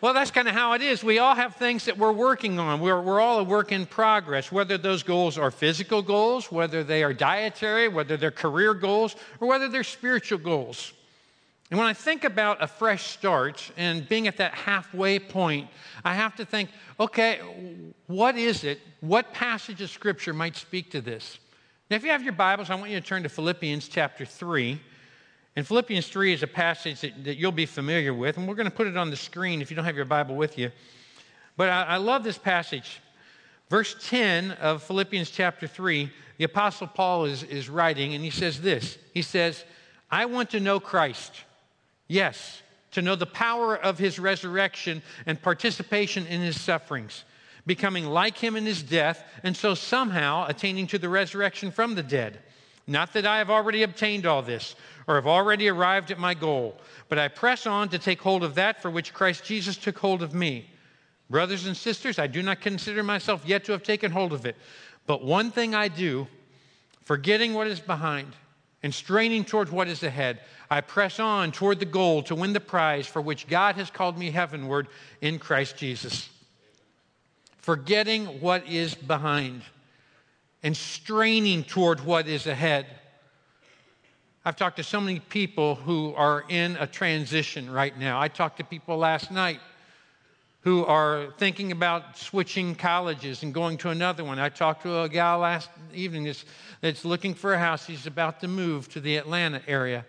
Well, 0.00 0.12
that's 0.12 0.30
kind 0.30 0.48
of 0.48 0.54
how 0.54 0.74
it 0.74 0.82
is. 0.82 1.02
We 1.02 1.18
all 1.18 1.34
have 1.34 1.56
things 1.56 1.86
that 1.86 1.96
we're 1.96 2.12
working 2.12 2.58
on. 2.58 2.80
We're, 2.80 3.00
we're 3.00 3.20
all 3.20 3.38
a 3.38 3.42
work 3.42 3.72
in 3.72 3.86
progress, 3.86 4.52
whether 4.52 4.76
those 4.76 5.02
goals 5.02 5.38
are 5.38 5.50
physical 5.50 6.02
goals, 6.02 6.52
whether 6.52 6.84
they 6.84 7.02
are 7.02 7.14
dietary, 7.14 7.88
whether 7.88 8.18
they're 8.18 8.30
career 8.30 8.74
goals, 8.74 9.16
or 9.40 9.48
whether 9.48 9.66
they're 9.66 9.82
spiritual 9.82 10.38
goals. 10.38 10.92
And 11.70 11.78
when 11.78 11.88
I 11.88 11.94
think 11.94 12.24
about 12.24 12.62
a 12.62 12.66
fresh 12.66 13.04
start 13.04 13.70
and 13.76 14.06
being 14.06 14.28
at 14.28 14.36
that 14.36 14.52
halfway 14.52 15.18
point, 15.18 15.68
I 16.04 16.12
have 16.14 16.36
to 16.36 16.44
think 16.44 16.68
okay, 17.00 17.40
what 18.06 18.36
is 18.36 18.62
it? 18.62 18.80
What 19.00 19.32
passage 19.32 19.80
of 19.80 19.90
Scripture 19.90 20.34
might 20.34 20.56
speak 20.56 20.90
to 20.90 21.00
this? 21.00 21.38
Now, 21.90 21.96
if 21.96 22.04
you 22.04 22.10
have 22.10 22.22
your 22.22 22.32
Bibles, 22.32 22.70
I 22.70 22.76
want 22.76 22.90
you 22.90 22.98
to 22.98 23.06
turn 23.06 23.24
to 23.24 23.28
Philippians 23.28 23.88
chapter 23.88 24.24
3. 24.24 24.80
And 25.54 25.66
Philippians 25.66 26.08
3 26.08 26.32
is 26.32 26.42
a 26.42 26.46
passage 26.46 27.02
that, 27.02 27.24
that 27.24 27.36
you'll 27.36 27.52
be 27.52 27.66
familiar 27.66 28.14
with, 28.14 28.38
and 28.38 28.48
we're 28.48 28.54
going 28.54 28.70
to 28.70 28.74
put 28.74 28.86
it 28.86 28.96
on 28.96 29.10
the 29.10 29.16
screen 29.16 29.60
if 29.60 29.70
you 29.70 29.76
don't 29.76 29.84
have 29.84 29.94
your 29.94 30.06
Bible 30.06 30.34
with 30.34 30.56
you. 30.56 30.70
But 31.58 31.68
I, 31.68 31.82
I 31.82 31.96
love 31.98 32.24
this 32.24 32.38
passage. 32.38 33.00
Verse 33.68 33.96
10 34.08 34.52
of 34.52 34.82
Philippians 34.82 35.30
chapter 35.30 35.66
3, 35.66 36.10
the 36.38 36.44
Apostle 36.44 36.86
Paul 36.86 37.26
is, 37.26 37.42
is 37.42 37.68
writing, 37.68 38.14
and 38.14 38.24
he 38.24 38.30
says 38.30 38.62
this 38.62 38.96
He 39.12 39.20
says, 39.20 39.62
I 40.10 40.24
want 40.24 40.50
to 40.50 40.60
know 40.60 40.80
Christ. 40.80 41.34
Yes, 42.08 42.62
to 42.92 43.02
know 43.02 43.14
the 43.14 43.26
power 43.26 43.76
of 43.76 43.98
his 43.98 44.18
resurrection 44.18 45.02
and 45.26 45.40
participation 45.40 46.26
in 46.28 46.40
his 46.40 46.58
sufferings, 46.58 47.24
becoming 47.66 48.06
like 48.06 48.36
him 48.38 48.56
in 48.56 48.66
his 48.66 48.82
death, 48.82 49.24
and 49.42 49.56
so 49.56 49.74
somehow 49.74 50.46
attaining 50.46 50.86
to 50.88 50.98
the 50.98 51.08
resurrection 51.08 51.70
from 51.70 51.94
the 51.94 52.02
dead. 52.02 52.40
Not 52.86 53.14
that 53.14 53.26
I 53.26 53.38
have 53.38 53.50
already 53.50 53.82
obtained 53.82 54.26
all 54.26 54.42
this 54.42 54.76
or 55.06 55.14
have 55.14 55.26
already 55.26 55.68
arrived 55.68 56.10
at 56.10 56.18
my 56.18 56.34
goal, 56.34 56.76
but 57.08 57.18
I 57.18 57.28
press 57.28 57.66
on 57.66 57.88
to 57.90 57.98
take 57.98 58.20
hold 58.20 58.44
of 58.44 58.56
that 58.56 58.82
for 58.82 58.90
which 58.90 59.14
Christ 59.14 59.44
Jesus 59.44 59.76
took 59.76 59.98
hold 59.98 60.22
of 60.22 60.34
me. 60.34 60.70
Brothers 61.30 61.66
and 61.66 61.76
sisters, 61.76 62.18
I 62.18 62.26
do 62.26 62.42
not 62.42 62.60
consider 62.60 63.02
myself 63.02 63.42
yet 63.46 63.64
to 63.64 63.72
have 63.72 63.82
taken 63.82 64.10
hold 64.10 64.32
of 64.32 64.44
it. 64.44 64.56
But 65.06 65.24
one 65.24 65.50
thing 65.50 65.74
I 65.74 65.88
do, 65.88 66.26
forgetting 67.02 67.54
what 67.54 67.66
is 67.66 67.80
behind 67.80 68.28
and 68.82 68.92
straining 68.92 69.44
toward 69.44 69.70
what 69.70 69.88
is 69.88 70.02
ahead, 70.02 70.40
I 70.70 70.82
press 70.82 71.18
on 71.18 71.52
toward 71.52 71.78
the 71.78 71.86
goal 71.86 72.22
to 72.24 72.34
win 72.34 72.52
the 72.52 72.60
prize 72.60 73.06
for 73.06 73.22
which 73.22 73.46
God 73.46 73.76
has 73.76 73.90
called 73.90 74.18
me 74.18 74.30
heavenward 74.30 74.88
in 75.22 75.38
Christ 75.38 75.76
Jesus. 75.76 76.28
Forgetting 77.64 78.42
what 78.42 78.68
is 78.68 78.94
behind 78.94 79.62
and 80.62 80.76
straining 80.76 81.64
toward 81.64 82.04
what 82.04 82.28
is 82.28 82.46
ahead. 82.46 82.84
I've 84.44 84.54
talked 84.54 84.76
to 84.76 84.82
so 84.82 85.00
many 85.00 85.18
people 85.18 85.74
who 85.74 86.12
are 86.14 86.44
in 86.50 86.76
a 86.78 86.86
transition 86.86 87.70
right 87.70 87.98
now. 87.98 88.20
I 88.20 88.28
talked 88.28 88.58
to 88.58 88.64
people 88.64 88.98
last 88.98 89.30
night 89.30 89.60
who 90.60 90.84
are 90.84 91.28
thinking 91.38 91.72
about 91.72 92.18
switching 92.18 92.74
colleges 92.74 93.42
and 93.42 93.54
going 93.54 93.78
to 93.78 93.88
another 93.88 94.24
one. 94.24 94.38
I 94.38 94.50
talked 94.50 94.82
to 94.82 95.00
a 95.00 95.08
gal 95.08 95.38
last 95.38 95.70
evening 95.94 96.24
that's, 96.24 96.44
that's 96.82 97.02
looking 97.02 97.32
for 97.32 97.54
a 97.54 97.58
house. 97.58 97.86
He's 97.86 98.06
about 98.06 98.40
to 98.40 98.46
move 98.46 98.90
to 98.90 99.00
the 99.00 99.16
Atlanta 99.16 99.62
area. 99.66 100.04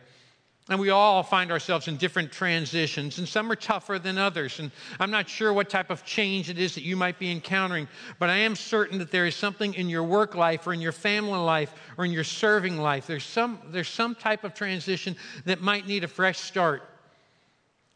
And 0.68 0.80
we 0.80 0.90
all 0.90 1.22
find 1.22 1.52
ourselves 1.52 1.88
in 1.88 1.96
different 1.98 2.32
transitions, 2.32 3.20
and 3.20 3.28
some 3.28 3.52
are 3.52 3.56
tougher 3.56 4.00
than 4.00 4.18
others. 4.18 4.60
And 4.60 4.72
I'm 5.00 5.12
not 5.12 5.30
sure 5.30 5.54
what 5.54 5.70
type 5.70 5.92
of 5.92 6.04
change 6.04 6.50
it 6.50 6.58
is 6.58 6.74
that 6.74 6.82
you 6.82 6.96
might 6.96 7.20
be 7.20 7.32
encountering, 7.32 7.88
but 8.18 8.32
I 8.32 8.38
am 8.38 8.56
certain 8.56 8.98
that 8.98 9.12
there 9.12 9.28
is 9.28 9.36
something 9.36 9.76
in 9.76 9.90
your 9.90 10.04
work 10.04 10.34
life 10.34 10.66
or 10.66 10.74
in 10.74 10.82
your 10.82 10.92
family 10.92 11.38
life 11.38 11.72
or 12.00 12.06
in 12.06 12.12
your 12.12 12.24
serving 12.24 12.78
life. 12.78 13.06
There's 13.06 13.24
some, 13.24 13.60
there's 13.68 13.88
some 13.88 14.16
type 14.16 14.44
of 14.44 14.56
transition 14.56 15.16
that 15.46 15.62
might 15.62 15.86
need 15.86 16.04
a 16.04 16.08
fresh 16.08 16.40
start. 16.40 16.82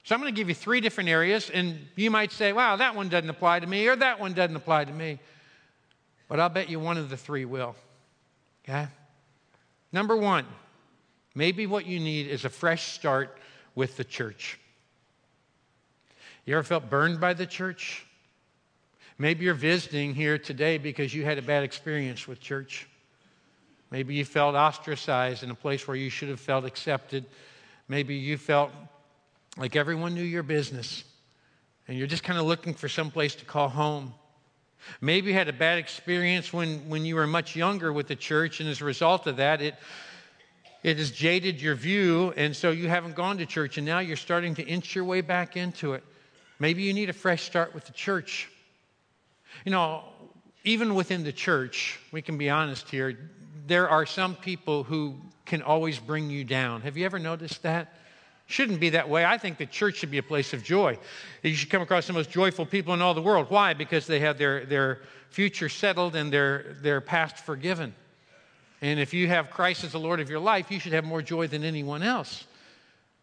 So 0.03 0.13
I'm 0.13 0.21
going 0.21 0.33
to 0.33 0.39
give 0.39 0.47
you 0.47 0.55
three 0.55 0.79
different 0.79 1.09
areas, 1.09 1.49
and 1.49 1.75
you 1.95 2.11
might 2.11 2.31
say, 2.31 2.53
wow, 2.53 2.75
that 2.75 2.95
one 2.95 3.09
doesn't 3.09 3.29
apply 3.31 3.61
to 3.61 3.67
me, 3.67 3.87
or 3.87 3.95
that 3.95 4.19
one 4.19 4.33
doesn't 4.33 4.55
apply 4.55 4.85
to 4.85 4.93
me. 4.93 5.19
But 6.27 6.39
I'll 6.39 6.49
bet 6.49 6.69
you 6.69 6.79
one 6.79 6.97
of 6.97 7.09
the 7.09 7.17
three 7.17 7.45
will. 7.45 7.75
Okay? 8.63 8.87
Number 9.91 10.15
one, 10.15 10.45
Maybe 11.39 11.67
what 11.67 11.85
you 11.85 12.01
need 12.01 12.27
is 12.27 12.43
a 12.43 12.49
fresh 12.49 12.91
start 12.91 13.37
with 13.73 13.95
the 13.95 14.03
church. 14.03 14.59
You 16.43 16.53
ever 16.55 16.63
felt 16.63 16.89
burned 16.89 17.21
by 17.21 17.33
the 17.33 17.45
church? 17.45 18.05
Maybe 19.17 19.45
you're 19.45 19.53
visiting 19.53 20.13
here 20.13 20.37
today 20.37 20.77
because 20.77 21.13
you 21.13 21.23
had 21.23 21.37
a 21.37 21.41
bad 21.41 21.63
experience 21.63 22.27
with 22.27 22.41
church. 22.41 22.89
Maybe 23.89 24.15
you 24.15 24.25
felt 24.25 24.55
ostracized 24.55 25.41
in 25.41 25.49
a 25.49 25.55
place 25.55 25.87
where 25.87 25.95
you 25.95 26.09
should 26.09 26.27
have 26.27 26.41
felt 26.41 26.65
accepted. 26.65 27.23
Maybe 27.87 28.15
you 28.15 28.37
felt 28.37 28.71
like 29.55 29.77
everyone 29.77 30.15
knew 30.15 30.23
your 30.23 30.43
business 30.43 31.05
and 31.87 31.97
you're 31.97 32.05
just 32.05 32.25
kind 32.25 32.37
of 32.37 32.47
looking 32.47 32.73
for 32.73 32.89
some 32.89 33.11
place 33.11 33.33
to 33.35 33.45
call 33.45 33.69
home. 33.69 34.13
Maybe 34.99 35.29
you 35.29 35.35
had 35.35 35.47
a 35.47 35.53
bad 35.53 35.77
experience 35.77 36.51
when, 36.51 36.89
when 36.89 37.05
you 37.05 37.15
were 37.15 37.27
much 37.27 37.55
younger 37.55 37.93
with 37.93 38.07
the 38.07 38.15
church, 38.17 38.59
and 38.59 38.67
as 38.67 38.81
a 38.81 38.85
result 38.85 39.25
of 39.25 39.37
that, 39.37 39.61
it 39.61 39.75
it 40.83 40.97
has 40.97 41.11
jaded 41.11 41.61
your 41.61 41.75
view, 41.75 42.33
and 42.37 42.55
so 42.55 42.71
you 42.71 42.87
haven't 42.87 43.15
gone 43.15 43.37
to 43.39 43.45
church, 43.45 43.77
and 43.77 43.85
now 43.85 43.99
you're 43.99 44.17
starting 44.17 44.55
to 44.55 44.63
inch 44.63 44.95
your 44.95 45.03
way 45.03 45.21
back 45.21 45.57
into 45.57 45.93
it. 45.93 46.03
Maybe 46.59 46.83
you 46.83 46.93
need 46.93 47.09
a 47.09 47.13
fresh 47.13 47.43
start 47.43 47.73
with 47.73 47.85
the 47.85 47.93
church. 47.93 48.49
You 49.65 49.71
know, 49.71 50.03
even 50.63 50.95
within 50.95 51.23
the 51.23 51.33
church, 51.33 51.99
we 52.11 52.21
can 52.21 52.37
be 52.37 52.49
honest 52.49 52.89
here, 52.89 53.17
there 53.67 53.89
are 53.89 54.05
some 54.05 54.35
people 54.35 54.83
who 54.83 55.15
can 55.45 55.61
always 55.61 55.99
bring 55.99 56.29
you 56.29 56.43
down. 56.43 56.81
Have 56.81 56.95
you 56.97 57.05
ever 57.05 57.19
noticed 57.19 57.63
that? 57.63 57.95
Shouldn't 58.47 58.79
be 58.79 58.89
that 58.91 59.07
way. 59.07 59.25
I 59.25 59.37
think 59.37 59.57
the 59.57 59.65
church 59.65 59.97
should 59.97 60.11
be 60.11 60.17
a 60.17 60.23
place 60.23 60.53
of 60.53 60.63
joy. 60.63 60.97
You 61.43 61.53
should 61.53 61.69
come 61.69 61.81
across 61.81 62.07
the 62.07 62.13
most 62.13 62.31
joyful 62.31 62.65
people 62.65 62.93
in 62.93 63.01
all 63.01 63.13
the 63.13 63.21
world. 63.21 63.47
Why? 63.49 63.73
Because 63.73 64.07
they 64.07 64.19
have 64.21 64.37
their, 64.37 64.65
their 64.65 65.01
future 65.29 65.69
settled 65.69 66.15
and 66.15 66.33
their, 66.33 66.75
their 66.81 66.99
past 66.99 67.37
forgiven. 67.37 67.93
And 68.81 68.99
if 68.99 69.13
you 69.13 69.27
have 69.27 69.49
Christ 69.49 69.83
as 69.83 69.91
the 69.91 69.99
Lord 69.99 70.19
of 70.19 70.29
your 70.29 70.39
life, 70.39 70.71
you 70.71 70.79
should 70.79 70.93
have 70.93 71.03
more 71.03 71.21
joy 71.21 71.47
than 71.47 71.63
anyone 71.63 72.01
else. 72.01 72.45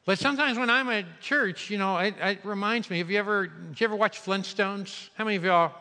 But 0.04 0.18
sometimes 0.20 0.56
when 0.56 0.70
I'm 0.70 0.88
at 0.88 1.20
church, 1.20 1.68
you 1.68 1.78
know, 1.78 1.98
it, 1.98 2.14
it 2.20 2.44
reminds 2.44 2.90
me. 2.90 2.98
Have 2.98 3.10
you 3.10 3.18
ever, 3.18 3.48
did 3.48 3.80
you 3.80 3.84
ever 3.86 3.96
watch 3.96 4.22
Flintstones? 4.22 5.08
How 5.16 5.24
many 5.24 5.36
of 5.36 5.44
y'all 5.44 5.72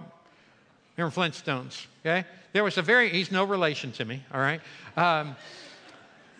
remember 0.97 1.15
Flintstones? 1.15 1.85
Okay, 2.01 2.25
there 2.51 2.63
was 2.63 2.77
a 2.77 2.81
very. 2.81 3.09
He's 3.09 3.31
no 3.31 3.43
relation 3.43 3.91
to 3.93 4.05
me. 4.05 4.23
All 4.33 4.39
right. 4.39 4.61
Um, 4.97 5.35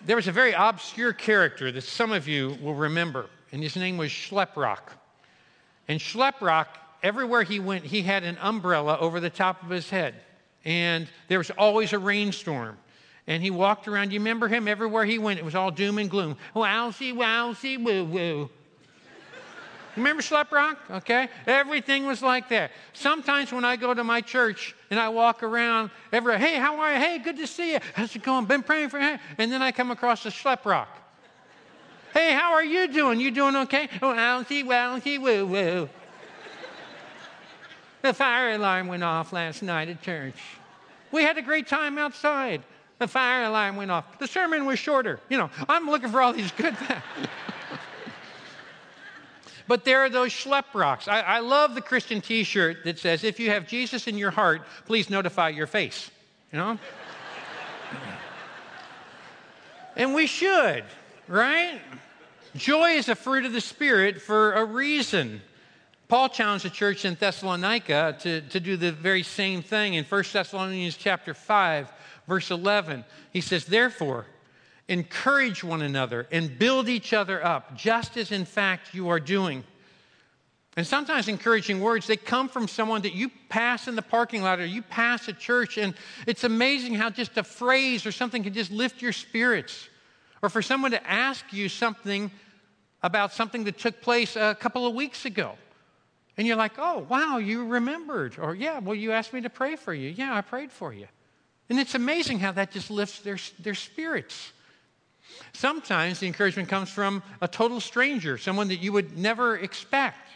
there 0.06 0.15
was 0.15 0.27
a 0.27 0.32
very 0.32 0.54
obscure 0.54 1.13
character 1.13 1.72
that 1.72 1.82
some 1.82 2.12
of 2.12 2.27
you 2.27 2.58
will 2.62 2.74
remember, 2.74 3.27
and 3.51 3.62
his 3.62 3.75
name 3.75 3.98
was 3.98 4.12
Schleprock. 4.12 4.80
And 5.88 6.00
Schleprock, 6.00 6.68
everywhere 7.04 7.44
he 7.44 7.60
went, 7.60 7.86
he 7.86 8.01
had 8.01 8.24
an 8.24 8.38
umbrella 8.42 8.98
over 9.00 9.20
the 9.20 9.30
top 9.30 9.62
of 9.62 9.70
his 9.70 9.89
head, 9.89 10.15
and 10.63 11.08
there 11.27 11.38
was 11.38 11.51
always 11.51 11.94
a 11.94 12.00
rainstorm. 12.00 12.77
And 13.27 13.41
he 13.41 13.50
walked 13.50 13.88
around. 13.88 14.12
You 14.13 14.20
remember 14.20 14.48
him? 14.48 14.67
Everywhere 14.67 15.05
he 15.05 15.17
went, 15.17 15.39
it 15.39 15.46
was 15.46 15.55
all 15.55 15.72
doom 15.72 15.98
and 15.98 16.10
gloom. 16.10 16.38
Wowsy, 16.55 17.13
wowsy, 17.13 17.84
woo 17.84 18.05
woo. 18.05 18.50
Remember 19.96 20.22
Schleprock? 20.22 20.77
Okay? 20.91 21.29
Everything 21.48 22.05
was 22.05 22.22
like 22.22 22.50
that. 22.50 22.72
Sometimes 22.94 23.51
when 23.51 23.63
I 23.63 23.77
go 23.77 23.94
to 23.94 24.03
my 24.03 24.20
church 24.22 24.75
and 24.89 25.00
I 25.00 25.10
walk 25.10 25.41
around, 25.41 25.89
every 26.12 26.38
hey, 26.38 26.55
how 26.55 26.79
are 26.79 26.94
you? 26.94 27.00
Hey, 27.00 27.17
good 27.17 27.38
to 27.38 27.48
see 27.48 27.74
you. 27.74 27.79
How's 27.94 28.15
it 28.15 28.24
going? 28.24 28.46
Been 28.46 28.62
praying 28.62 28.89
for 28.89 29.00
you. 29.00 29.17
And 29.38 29.51
then 29.51 29.62
I 29.62 29.72
come 29.72 29.91
across 29.91 30.25
a 30.25 30.29
Schleprock. 30.29 30.88
hey, 32.13 32.34
how 32.34 32.53
are 32.53 32.63
you 32.63 32.88
doing? 32.89 33.20
You 33.20 33.32
doing 33.32 33.55
okay? 33.55 33.88
Wowsy, 34.01 34.65
wowsy, 34.65 35.20
woo 35.20 35.46
woo. 35.46 35.89
the 38.01 38.13
fire 38.13 38.51
alarm 38.51 38.88
went 38.88 39.03
off 39.03 39.32
last 39.32 39.63
night 39.63 39.88
at 39.88 40.01
church. 40.01 40.36
We 41.12 41.24
had 41.24 41.38
a 41.38 41.41
great 41.41 41.67
time 41.67 41.98
outside. 41.98 42.62
The 42.97 43.07
fire 43.07 43.43
alarm 43.43 43.75
went 43.75 43.91
off. 43.91 44.19
The 44.19 44.27
sermon 44.27 44.65
was 44.65 44.79
shorter. 44.79 45.19
You 45.29 45.37
know, 45.37 45.49
I'm 45.67 45.87
looking 45.87 46.09
for 46.09 46.21
all 46.21 46.31
these 46.31 46.51
good 46.51 46.77
things. 46.77 47.01
but 49.67 49.83
there 49.83 50.05
are 50.05 50.09
those 50.09 50.31
schleprocks. 50.31 51.07
I, 51.07 51.19
I 51.21 51.39
love 51.39 51.75
the 51.75 51.81
Christian 51.81 52.21
t 52.21 52.43
shirt 52.43 52.85
that 52.85 52.97
says, 52.97 53.23
if 53.23 53.39
you 53.39 53.49
have 53.49 53.67
Jesus 53.67 54.07
in 54.07 54.17
your 54.17 54.31
heart, 54.31 54.61
please 54.85 55.09
notify 55.09 55.49
your 55.49 55.67
face. 55.67 56.09
You 56.53 56.59
know? 56.59 56.79
and 59.97 60.13
we 60.13 60.25
should, 60.25 60.85
right? 61.27 61.81
Joy 62.55 62.91
is 62.91 63.09
a 63.09 63.15
fruit 63.15 63.43
of 63.45 63.51
the 63.51 63.59
Spirit 63.59 64.21
for 64.21 64.53
a 64.53 64.63
reason. 64.63 65.41
Paul 66.07 66.29
challenged 66.29 66.65
the 66.65 66.69
church 66.69 67.03
in 67.03 67.15
Thessalonica 67.15 68.17
to, 68.21 68.41
to 68.41 68.59
do 68.59 68.77
the 68.77 68.91
very 68.91 69.24
same 69.24 69.62
thing 69.62 69.95
in 69.95 70.05
1 70.05 70.24
Thessalonians 70.31 70.97
chapter 70.97 71.33
5 71.33 71.91
verse 72.27 72.51
11. 72.51 73.05
He 73.31 73.41
says, 73.41 73.65
Therefore, 73.65 74.25
encourage 74.88 75.63
one 75.63 75.81
another 75.81 76.27
and 76.31 76.57
build 76.57 76.89
each 76.89 77.13
other 77.13 77.43
up, 77.43 77.75
just 77.75 78.17
as 78.17 78.31
in 78.31 78.45
fact 78.45 78.93
you 78.93 79.09
are 79.09 79.19
doing. 79.19 79.63
And 80.77 80.85
sometimes 80.85 81.27
encouraging 81.27 81.79
words, 81.79 82.05
they 82.05 82.17
come 82.17 82.50
from 82.50 82.67
someone 82.67 83.01
that 83.03 83.13
you 83.13 83.31
pass 83.47 83.88
in 83.88 83.95
the 83.95 84.01
parking 84.01 84.43
lot 84.43 84.59
or 84.59 84.65
you 84.65 84.81
pass 84.81 85.27
a 85.29 85.33
church, 85.33 85.77
and 85.77 85.93
it's 86.27 86.43
amazing 86.43 86.95
how 86.95 87.09
just 87.09 87.38
a 87.38 87.43
phrase 87.43 88.05
or 88.05 88.12
something 88.12 88.43
can 88.43 88.53
just 88.53 88.71
lift 88.71 89.01
your 89.01 89.13
spirits. 89.13 89.88
Or 90.41 90.50
for 90.50 90.62
someone 90.62 90.91
to 90.91 91.09
ask 91.09 91.45
you 91.51 91.69
something 91.69 92.29
about 93.01 93.31
something 93.31 93.63
that 93.63 93.77
took 93.77 94.01
place 94.01 94.35
a 94.35 94.55
couple 94.59 94.85
of 94.85 94.93
weeks 94.93 95.25
ago. 95.25 95.55
And 96.38 96.46
you're 96.46 96.58
like, 96.58 96.74
oh, 96.77 97.06
wow, 97.08 97.38
you 97.38 97.65
remembered. 97.65 98.38
Or, 98.39 98.54
yeah, 98.54 98.80
well, 98.80 98.96
you 98.96 99.12
asked 99.12 99.32
me 99.32 99.42
to 99.42 99.50
pray 99.50 99.75
for 99.75 99.94
you. 99.94 100.10
Yeah, 100.10 100.36
I 100.36 100.42
prayed 100.42 100.72
for 100.72 100.94
you. 100.94 101.08
And 101.70 101.80
it's 101.80 101.96
amazing 101.96 102.39
how 102.39 102.51
that 102.54 102.72
just 102.72 102.92
lifts 102.92 103.20
their, 103.20 103.38
their 103.60 103.74
spirits. 103.74 104.51
Sometimes 105.54 106.20
the 106.20 106.27
encouragement 106.27 106.70
comes 106.70 106.89
from 106.89 107.24
a 107.42 107.48
total 107.48 107.80
stranger, 107.80 108.38
someone 108.38 108.68
that 108.68 108.77
you 108.77 108.92
would 108.92 109.18
never 109.18 109.58
expect. 109.58 110.30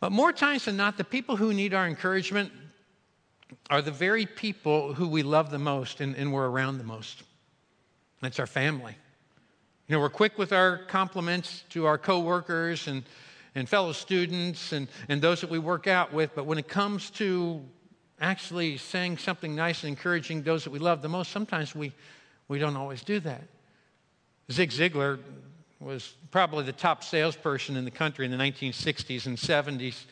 But 0.00 0.12
more 0.12 0.32
times 0.32 0.64
than 0.66 0.76
not, 0.76 0.96
the 0.96 1.04
people 1.04 1.36
who 1.36 1.52
need 1.52 1.74
our 1.74 1.86
encouragement 1.86 2.52
are 3.68 3.82
the 3.82 3.90
very 3.90 4.26
people 4.26 4.94
who 4.94 5.08
we 5.08 5.22
love 5.22 5.50
the 5.50 5.58
most 5.58 6.00
and, 6.00 6.14
and 6.16 6.32
we're 6.32 6.48
around 6.48 6.78
the 6.78 6.84
most. 6.84 7.24
That's 8.22 8.38
our 8.38 8.46
family. 8.46 8.96
You 9.88 9.96
know, 9.96 10.00
we're 10.00 10.08
quick 10.08 10.38
with 10.38 10.52
our 10.52 10.78
compliments 10.84 11.64
to 11.70 11.86
our 11.86 11.98
coworkers 11.98 12.86
and, 12.86 13.02
and 13.58 13.68
fellow 13.68 13.92
students 13.92 14.72
and, 14.72 14.88
and 15.08 15.20
those 15.20 15.40
that 15.40 15.50
we 15.50 15.58
work 15.58 15.86
out 15.86 16.12
with, 16.12 16.34
but 16.34 16.46
when 16.46 16.58
it 16.58 16.68
comes 16.68 17.10
to 17.10 17.60
actually 18.20 18.76
saying 18.76 19.18
something 19.18 19.54
nice 19.54 19.82
and 19.82 19.90
encouraging 19.90 20.42
those 20.42 20.64
that 20.64 20.70
we 20.70 20.78
love 20.78 21.02
the 21.02 21.08
most, 21.08 21.32
sometimes 21.32 21.74
we, 21.74 21.92
we 22.46 22.58
don't 22.58 22.76
always 22.76 23.02
do 23.02 23.18
that. 23.20 23.42
Zig 24.50 24.70
Ziglar 24.70 25.18
was 25.80 26.14
probably 26.30 26.64
the 26.64 26.72
top 26.72 27.02
salesperson 27.02 27.76
in 27.76 27.84
the 27.84 27.90
country 27.90 28.24
in 28.24 28.30
the 28.30 28.36
1960s 28.36 29.26
and 29.26 29.36
70s. 29.36 30.04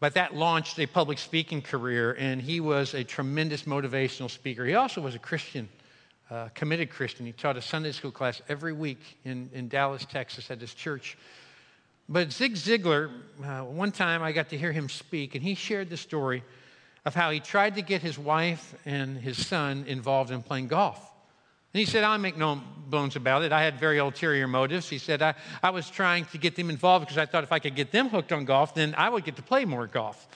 But 0.00 0.14
that 0.14 0.34
launched 0.34 0.78
a 0.78 0.86
public 0.86 1.18
speaking 1.18 1.60
career, 1.60 2.12
and 2.18 2.40
he 2.40 2.60
was 2.60 2.94
a 2.94 3.04
tremendous 3.04 3.64
motivational 3.64 4.30
speaker. 4.30 4.64
He 4.64 4.74
also 4.74 5.00
was 5.00 5.14
a 5.14 5.18
Christian, 5.18 5.68
uh, 6.30 6.48
committed 6.54 6.88
Christian. 6.90 7.26
He 7.26 7.32
taught 7.32 7.56
a 7.56 7.62
Sunday 7.62 7.92
school 7.92 8.12
class 8.12 8.40
every 8.48 8.72
week 8.72 9.18
in, 9.24 9.50
in 9.52 9.68
Dallas, 9.68 10.06
Texas, 10.08 10.50
at 10.50 10.60
his 10.60 10.72
church. 10.72 11.16
But 12.08 12.32
Zig 12.32 12.54
Ziglar, 12.54 13.10
uh, 13.44 13.64
one 13.64 13.92
time 13.92 14.22
I 14.22 14.32
got 14.32 14.48
to 14.50 14.58
hear 14.58 14.72
him 14.72 14.88
speak, 14.88 15.34
and 15.34 15.44
he 15.44 15.54
shared 15.54 15.90
the 15.90 15.96
story 15.96 16.42
of 17.04 17.14
how 17.14 17.30
he 17.30 17.40
tried 17.40 17.74
to 17.74 17.82
get 17.82 18.00
his 18.00 18.18
wife 18.18 18.74
and 18.86 19.18
his 19.18 19.46
son 19.46 19.84
involved 19.86 20.30
in 20.30 20.42
playing 20.42 20.68
golf. 20.68 20.98
And 21.74 21.80
he 21.80 21.84
said, 21.84 22.04
I 22.04 22.16
make 22.16 22.38
no 22.38 22.62
bones 22.88 23.14
about 23.14 23.42
it. 23.42 23.52
I 23.52 23.62
had 23.62 23.78
very 23.78 23.98
ulterior 23.98 24.48
motives. 24.48 24.88
He 24.88 24.96
said, 24.96 25.20
I, 25.20 25.34
I 25.62 25.68
was 25.68 25.90
trying 25.90 26.24
to 26.26 26.38
get 26.38 26.56
them 26.56 26.70
involved 26.70 27.04
because 27.04 27.18
I 27.18 27.26
thought 27.26 27.44
if 27.44 27.52
I 27.52 27.58
could 27.58 27.76
get 27.76 27.92
them 27.92 28.08
hooked 28.08 28.32
on 28.32 28.46
golf, 28.46 28.74
then 28.74 28.94
I 28.96 29.10
would 29.10 29.24
get 29.24 29.36
to 29.36 29.42
play 29.42 29.66
more 29.66 29.86
golf. 29.86 30.26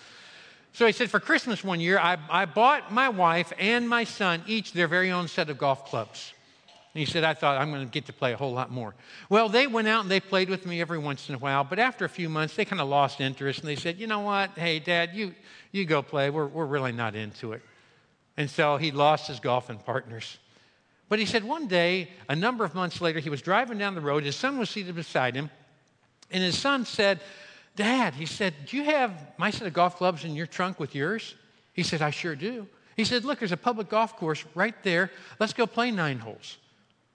So 0.74 0.86
he 0.86 0.92
said, 0.92 1.10
for 1.10 1.20
Christmas 1.20 1.64
one 1.64 1.80
year, 1.80 1.98
I, 1.98 2.18
I 2.30 2.44
bought 2.44 2.92
my 2.92 3.08
wife 3.08 3.52
and 3.58 3.88
my 3.88 4.04
son 4.04 4.42
each 4.46 4.72
their 4.72 4.88
very 4.88 5.10
own 5.10 5.26
set 5.26 5.48
of 5.48 5.56
golf 5.56 5.86
clubs. 5.86 6.34
And 6.94 7.00
he 7.00 7.06
said, 7.06 7.24
I 7.24 7.32
thought 7.32 7.58
I'm 7.58 7.70
going 7.70 7.86
to 7.86 7.90
get 7.90 8.06
to 8.06 8.12
play 8.12 8.32
a 8.34 8.36
whole 8.36 8.52
lot 8.52 8.70
more. 8.70 8.94
Well, 9.30 9.48
they 9.48 9.66
went 9.66 9.88
out 9.88 10.02
and 10.02 10.10
they 10.10 10.20
played 10.20 10.50
with 10.50 10.66
me 10.66 10.80
every 10.80 10.98
once 10.98 11.28
in 11.30 11.34
a 11.34 11.38
while, 11.38 11.64
but 11.64 11.78
after 11.78 12.04
a 12.04 12.08
few 12.08 12.28
months, 12.28 12.54
they 12.54 12.66
kind 12.66 12.82
of 12.82 12.88
lost 12.88 13.20
interest 13.20 13.60
and 13.60 13.68
they 13.68 13.76
said, 13.76 13.98
You 13.98 14.06
know 14.06 14.20
what? 14.20 14.50
Hey, 14.58 14.78
Dad, 14.78 15.10
you, 15.14 15.34
you 15.70 15.86
go 15.86 16.02
play. 16.02 16.28
We're, 16.28 16.46
we're 16.46 16.66
really 16.66 16.92
not 16.92 17.14
into 17.14 17.52
it. 17.52 17.62
And 18.36 18.48
so 18.48 18.76
he 18.76 18.90
lost 18.90 19.28
his 19.28 19.40
golfing 19.40 19.78
partners. 19.78 20.38
But 21.08 21.18
he 21.18 21.26
said 21.26 21.44
one 21.44 21.66
day, 21.66 22.08
a 22.28 22.36
number 22.36 22.64
of 22.64 22.74
months 22.74 23.00
later, 23.00 23.20
he 23.20 23.30
was 23.30 23.42
driving 23.42 23.78
down 23.78 23.94
the 23.94 24.00
road. 24.00 24.24
His 24.24 24.36
son 24.36 24.58
was 24.58 24.70
seated 24.70 24.94
beside 24.94 25.34
him. 25.34 25.50
And 26.30 26.42
his 26.42 26.58
son 26.58 26.84
said, 26.86 27.20
Dad, 27.76 28.14
he 28.14 28.26
said, 28.26 28.54
Do 28.66 28.76
you 28.76 28.84
have 28.84 29.12
my 29.38 29.50
set 29.50 29.66
of 29.66 29.72
golf 29.72 29.96
clubs 29.96 30.24
in 30.24 30.34
your 30.34 30.46
trunk 30.46 30.78
with 30.78 30.94
yours? 30.94 31.34
He 31.72 31.82
said, 31.82 32.02
I 32.02 32.10
sure 32.10 32.36
do. 32.36 32.66
He 32.96 33.04
said, 33.04 33.24
Look, 33.24 33.38
there's 33.38 33.52
a 33.52 33.56
public 33.56 33.88
golf 33.88 34.16
course 34.16 34.44
right 34.54 34.74
there. 34.82 35.10
Let's 35.38 35.52
go 35.52 35.66
play 35.66 35.90
nine 35.90 36.18
holes. 36.18 36.58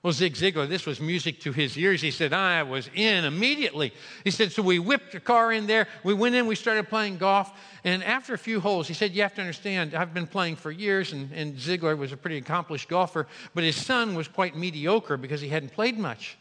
Well, 0.04 0.14
Zig 0.14 0.36
Ziglar, 0.36 0.70
this 0.70 0.86
was 0.86 1.00
music 1.00 1.42
to 1.42 1.52
his 1.52 1.76
ears. 1.76 2.02
He 2.02 2.12
said, 2.12 2.32
I 2.32 2.62
was 2.64 2.90
in 2.94 3.26
immediately. 3.26 3.92
He 4.24 4.30
said, 4.30 4.52
So 4.52 4.62
we 4.62 4.78
whipped 4.78 5.12
the 5.12 5.20
car 5.20 5.52
in 5.52 5.66
there. 5.66 5.88
We 6.04 6.14
went 6.14 6.36
in, 6.36 6.46
we 6.46 6.56
started 6.56 6.88
playing 6.88 7.18
golf. 7.18 7.52
And 7.84 8.04
after 8.04 8.36
a 8.36 8.38
few 8.38 8.60
holes, 8.60 8.88
he 8.88 8.94
said, 8.94 9.14
You 9.14 9.24
have 9.24 9.34
to 9.36 9.42
understand, 9.42 9.96
I've 9.96 10.14
been 10.14 10.28
playing 10.28 10.58
for 10.58 10.70
years, 10.70 11.14
and, 11.14 11.32
and 11.34 11.56
Ziglar 11.56 11.98
was 11.98 12.12
a 12.12 12.18
pretty 12.18 12.38
accomplished 12.38 12.90
golfer, 12.90 13.28
but 13.56 13.64
his 13.64 13.76
son 13.76 14.14
was 14.14 14.28
quite 14.28 14.56
mediocre 14.56 15.18
because 15.18 15.42
he 15.42 15.50
hadn't 15.50 15.74
played 15.74 15.98
much. 15.98 16.38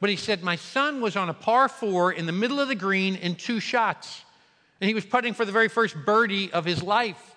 But 0.00 0.10
he 0.10 0.16
said, 0.16 0.42
My 0.42 0.56
son 0.56 1.00
was 1.00 1.16
on 1.16 1.28
a 1.28 1.34
par 1.34 1.68
four 1.68 2.12
in 2.12 2.26
the 2.26 2.32
middle 2.32 2.58
of 2.58 2.66
the 2.66 2.74
green 2.74 3.14
in 3.14 3.36
two 3.36 3.60
shots. 3.60 4.22
And 4.80 4.88
he 4.88 4.94
was 4.94 5.04
putting 5.04 5.34
for 5.34 5.44
the 5.44 5.52
very 5.52 5.68
first 5.68 5.96
birdie 6.04 6.52
of 6.52 6.64
his 6.64 6.82
life. 6.82 7.36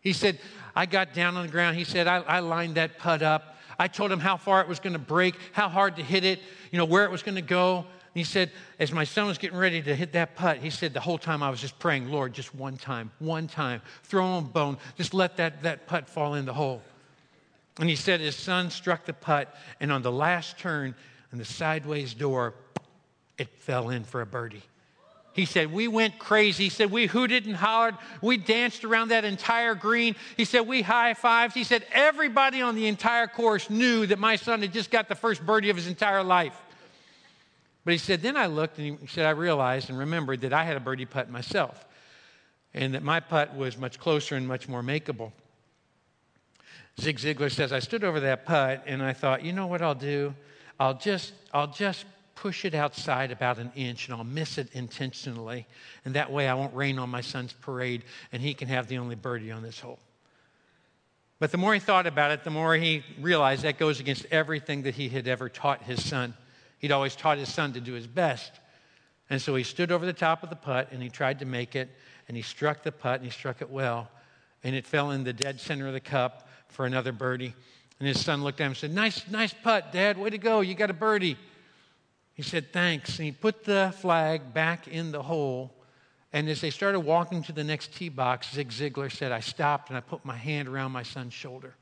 He 0.00 0.12
said, 0.12 0.38
I 0.74 0.86
got 0.86 1.14
down 1.14 1.36
on 1.36 1.46
the 1.46 1.52
ground. 1.52 1.76
He 1.76 1.84
said, 1.84 2.06
I, 2.06 2.18
I 2.18 2.40
lined 2.40 2.74
that 2.74 2.98
putt 2.98 3.22
up. 3.22 3.51
I 3.82 3.88
told 3.88 4.12
him 4.12 4.20
how 4.20 4.36
far 4.36 4.60
it 4.60 4.68
was 4.68 4.78
going 4.78 4.92
to 4.92 5.00
break, 5.00 5.34
how 5.50 5.68
hard 5.68 5.96
to 5.96 6.04
hit 6.04 6.22
it, 6.22 6.38
you 6.70 6.78
know, 6.78 6.84
where 6.84 7.04
it 7.04 7.10
was 7.10 7.24
going 7.24 7.34
to 7.34 7.42
go. 7.42 7.78
And 7.78 7.86
he 8.14 8.22
said, 8.22 8.52
as 8.78 8.92
my 8.92 9.02
son 9.02 9.26
was 9.26 9.38
getting 9.38 9.58
ready 9.58 9.82
to 9.82 9.96
hit 9.96 10.12
that 10.12 10.36
putt, 10.36 10.58
he 10.58 10.70
said, 10.70 10.94
the 10.94 11.00
whole 11.00 11.18
time 11.18 11.42
I 11.42 11.50
was 11.50 11.60
just 11.60 11.76
praying, 11.80 12.08
Lord, 12.08 12.32
just 12.32 12.54
one 12.54 12.76
time, 12.76 13.10
one 13.18 13.48
time, 13.48 13.82
throw 14.04 14.38
him 14.38 14.44
a 14.44 14.48
bone, 14.48 14.78
just 14.96 15.14
let 15.14 15.36
that, 15.38 15.64
that 15.64 15.88
putt 15.88 16.08
fall 16.08 16.34
in 16.34 16.44
the 16.44 16.52
hole. 16.52 16.80
And 17.80 17.88
he 17.88 17.96
said 17.96 18.20
his 18.20 18.36
son 18.36 18.70
struck 18.70 19.04
the 19.04 19.14
putt, 19.14 19.52
and 19.80 19.90
on 19.90 20.02
the 20.02 20.12
last 20.12 20.60
turn, 20.60 20.94
in 21.32 21.38
the 21.38 21.44
sideways 21.44 22.14
door, 22.14 22.54
it 23.36 23.48
fell 23.48 23.90
in 23.90 24.04
for 24.04 24.20
a 24.20 24.26
birdie. 24.26 24.62
He 25.34 25.46
said, 25.46 25.72
We 25.72 25.88
went 25.88 26.18
crazy. 26.18 26.64
He 26.64 26.70
said, 26.70 26.90
We 26.90 27.06
hooted 27.06 27.46
and 27.46 27.56
hollered. 27.56 27.96
We 28.20 28.36
danced 28.36 28.84
around 28.84 29.08
that 29.08 29.24
entire 29.24 29.74
green. 29.74 30.14
He 30.36 30.44
said, 30.44 30.60
We 30.62 30.82
high 30.82 31.14
fived. 31.14 31.52
He 31.52 31.64
said, 31.64 31.86
Everybody 31.92 32.60
on 32.60 32.74
the 32.74 32.86
entire 32.86 33.26
course 33.26 33.70
knew 33.70 34.06
that 34.06 34.18
my 34.18 34.36
son 34.36 34.60
had 34.60 34.72
just 34.72 34.90
got 34.90 35.08
the 35.08 35.14
first 35.14 35.44
birdie 35.44 35.70
of 35.70 35.76
his 35.76 35.86
entire 35.86 36.22
life. 36.22 36.56
But 37.84 37.92
he 37.92 37.98
said, 37.98 38.20
Then 38.20 38.36
I 38.36 38.46
looked 38.46 38.78
and 38.78 38.98
he 38.98 39.06
said, 39.06 39.24
I 39.24 39.30
realized 39.30 39.88
and 39.88 39.98
remembered 39.98 40.42
that 40.42 40.52
I 40.52 40.64
had 40.64 40.76
a 40.76 40.80
birdie 40.80 41.06
putt 41.06 41.30
myself 41.30 41.86
and 42.74 42.94
that 42.94 43.02
my 43.02 43.20
putt 43.20 43.54
was 43.56 43.76
much 43.76 43.98
closer 43.98 44.36
and 44.36 44.46
much 44.46 44.68
more 44.68 44.82
makeable. 44.82 45.32
Zig 47.00 47.18
Ziglar 47.18 47.50
says, 47.50 47.72
I 47.72 47.78
stood 47.78 48.04
over 48.04 48.20
that 48.20 48.44
putt 48.44 48.84
and 48.86 49.02
I 49.02 49.12
thought, 49.14 49.42
you 49.42 49.52
know 49.52 49.66
what 49.66 49.80
I'll 49.80 49.94
do? 49.94 50.34
I'll 50.78 50.94
just, 50.94 51.32
I'll 51.52 51.68
just 51.68 52.04
push 52.42 52.64
it 52.64 52.74
outside 52.74 53.30
about 53.30 53.58
an 53.58 53.70
inch 53.76 54.08
and 54.08 54.16
I'll 54.16 54.24
miss 54.24 54.58
it 54.58 54.66
intentionally. 54.72 55.64
And 56.04 56.14
that 56.16 56.32
way 56.32 56.48
I 56.48 56.54
won't 56.54 56.74
rain 56.74 56.98
on 56.98 57.08
my 57.08 57.20
son's 57.20 57.52
parade 57.52 58.02
and 58.32 58.42
he 58.42 58.52
can 58.52 58.66
have 58.66 58.88
the 58.88 58.98
only 58.98 59.14
birdie 59.14 59.52
on 59.52 59.62
this 59.62 59.78
hole. 59.78 60.00
But 61.38 61.52
the 61.52 61.56
more 61.56 61.72
he 61.72 61.78
thought 61.78 62.08
about 62.08 62.32
it, 62.32 62.42
the 62.42 62.50
more 62.50 62.74
he 62.74 63.04
realized 63.20 63.62
that 63.62 63.78
goes 63.78 64.00
against 64.00 64.26
everything 64.32 64.82
that 64.82 64.96
he 64.96 65.08
had 65.08 65.28
ever 65.28 65.48
taught 65.48 65.84
his 65.84 66.04
son. 66.04 66.34
He'd 66.80 66.90
always 66.90 67.14
taught 67.14 67.38
his 67.38 67.48
son 67.48 67.74
to 67.74 67.80
do 67.80 67.92
his 67.92 68.08
best. 68.08 68.50
And 69.30 69.40
so 69.40 69.54
he 69.54 69.62
stood 69.62 69.92
over 69.92 70.04
the 70.04 70.12
top 70.12 70.42
of 70.42 70.50
the 70.50 70.56
putt 70.56 70.88
and 70.90 71.00
he 71.00 71.10
tried 71.10 71.38
to 71.38 71.44
make 71.44 71.76
it 71.76 71.90
and 72.26 72.36
he 72.36 72.42
struck 72.42 72.82
the 72.82 72.90
putt 72.90 73.20
and 73.20 73.24
he 73.24 73.30
struck 73.30 73.62
it 73.62 73.70
well. 73.70 74.10
And 74.64 74.74
it 74.74 74.84
fell 74.84 75.12
in 75.12 75.22
the 75.22 75.32
dead 75.32 75.60
center 75.60 75.86
of 75.86 75.92
the 75.92 76.00
cup 76.00 76.48
for 76.66 76.86
another 76.86 77.12
birdie. 77.12 77.54
And 78.00 78.08
his 78.08 78.20
son 78.20 78.42
looked 78.42 78.60
at 78.60 78.64
him 78.64 78.70
and 78.72 78.76
said, 78.76 78.92
Nice, 78.92 79.28
nice 79.30 79.54
putt, 79.54 79.92
Dad. 79.92 80.18
Way 80.18 80.30
to 80.30 80.38
go. 80.38 80.60
You 80.60 80.74
got 80.74 80.90
a 80.90 80.92
birdie. 80.92 81.36
He 82.42 82.48
said, 82.48 82.72
Thanks. 82.72 83.18
And 83.18 83.26
he 83.26 83.30
put 83.30 83.62
the 83.62 83.94
flag 83.98 84.52
back 84.52 84.88
in 84.88 85.12
the 85.12 85.22
hole. 85.22 85.72
And 86.32 86.48
as 86.48 86.60
they 86.60 86.70
started 86.70 86.98
walking 86.98 87.44
to 87.44 87.52
the 87.52 87.62
next 87.62 87.94
tee 87.94 88.08
box, 88.08 88.52
Zig 88.52 88.70
Ziglar 88.70 89.12
said, 89.12 89.30
I 89.30 89.38
stopped 89.38 89.90
and 89.90 89.96
I 89.96 90.00
put 90.00 90.24
my 90.24 90.36
hand 90.36 90.66
around 90.66 90.90
my 90.90 91.04
son's 91.04 91.34
shoulder. 91.34 91.74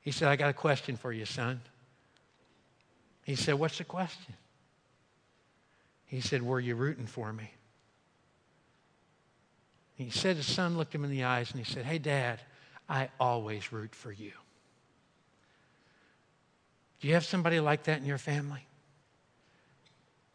He 0.00 0.10
said, 0.10 0.28
I 0.28 0.36
got 0.36 0.48
a 0.48 0.54
question 0.54 0.96
for 0.96 1.12
you, 1.12 1.26
son. 1.26 1.60
He 3.24 3.34
said, 3.34 3.56
What's 3.56 3.76
the 3.76 3.84
question? 3.84 4.32
He 6.06 6.22
said, 6.22 6.40
Were 6.40 6.60
you 6.60 6.74
rooting 6.74 7.06
for 7.06 7.30
me? 7.30 7.50
He 9.96 10.08
said, 10.08 10.36
his 10.36 10.46
son 10.46 10.78
looked 10.78 10.94
him 10.94 11.04
in 11.04 11.10
the 11.10 11.24
eyes 11.24 11.50
and 11.50 11.62
he 11.62 11.70
said, 11.70 11.84
Hey, 11.84 11.98
Dad, 11.98 12.40
I 12.88 13.10
always 13.20 13.70
root 13.70 13.94
for 13.94 14.10
you. 14.10 14.32
Do 17.00 17.08
you 17.08 17.14
have 17.14 17.24
somebody 17.26 17.60
like 17.60 17.82
that 17.84 17.98
in 17.98 18.06
your 18.06 18.16
family? 18.16 18.66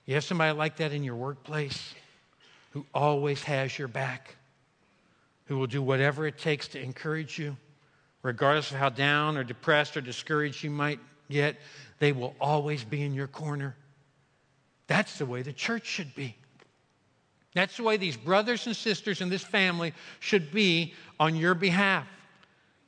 You 0.10 0.16
have 0.16 0.24
somebody 0.24 0.58
like 0.58 0.78
that 0.78 0.92
in 0.92 1.04
your 1.04 1.16
workplace 1.16 1.94
who 2.72 2.84
always 2.96 3.44
has 3.44 3.78
your 3.78 3.88
back, 3.88 4.38
who 5.46 5.60
will 5.60 5.68
do 5.68 5.84
whatever 5.84 6.26
it 6.26 6.40
takes 6.40 6.68
to 6.70 6.82
encourage 6.82 7.38
you, 7.38 7.56
regardless 8.24 8.72
of 8.72 8.78
how 8.78 8.90
down 8.90 9.38
or 9.38 9.44
depressed 9.44 9.96
or 9.96 10.02
discouraged 10.02 10.64
you 10.64 10.72
might 10.72 11.00
get, 11.30 11.58
they 12.00 12.12
will 12.12 12.34
always 12.42 12.84
be 12.84 13.04
in 13.04 13.14
your 13.14 13.28
corner. 13.28 13.76
That's 14.88 15.20
the 15.20 15.28
way 15.28 15.44
the 15.44 15.54
church 15.54 15.86
should 15.86 16.16
be. 16.16 16.36
That's 17.54 17.78
the 17.78 17.84
way 17.84 17.98
these 17.98 18.18
brothers 18.18 18.66
and 18.66 18.76
sisters 18.76 19.22
in 19.22 19.30
this 19.30 19.44
family 19.44 19.94
should 20.22 20.52
be 20.52 20.96
on 21.20 21.36
your 21.36 21.54
behalf, 21.54 22.08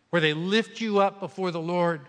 where 0.10 0.23
they 0.23 0.34
lift 0.34 0.81
you 0.81 0.97
up 0.97 1.19
before 1.19 1.51
the 1.51 1.62
Lord, 1.62 2.01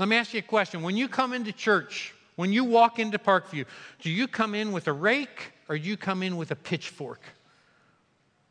let 0.00 0.08
me 0.08 0.16
ask 0.16 0.34
you 0.34 0.40
a 0.40 0.42
question. 0.42 0.82
When 0.82 0.96
you 0.96 1.06
come 1.06 1.32
into 1.32 1.52
church, 1.52 2.14
when 2.40 2.54
you 2.54 2.64
walk 2.64 2.98
into 2.98 3.18
Parkview, 3.18 3.66
do 4.00 4.08
you 4.08 4.26
come 4.26 4.54
in 4.54 4.72
with 4.72 4.88
a 4.88 4.94
rake 4.94 5.52
or 5.68 5.76
do 5.76 5.86
you 5.86 5.98
come 5.98 6.22
in 6.22 6.38
with 6.38 6.50
a 6.50 6.56
pitchfork? 6.56 7.20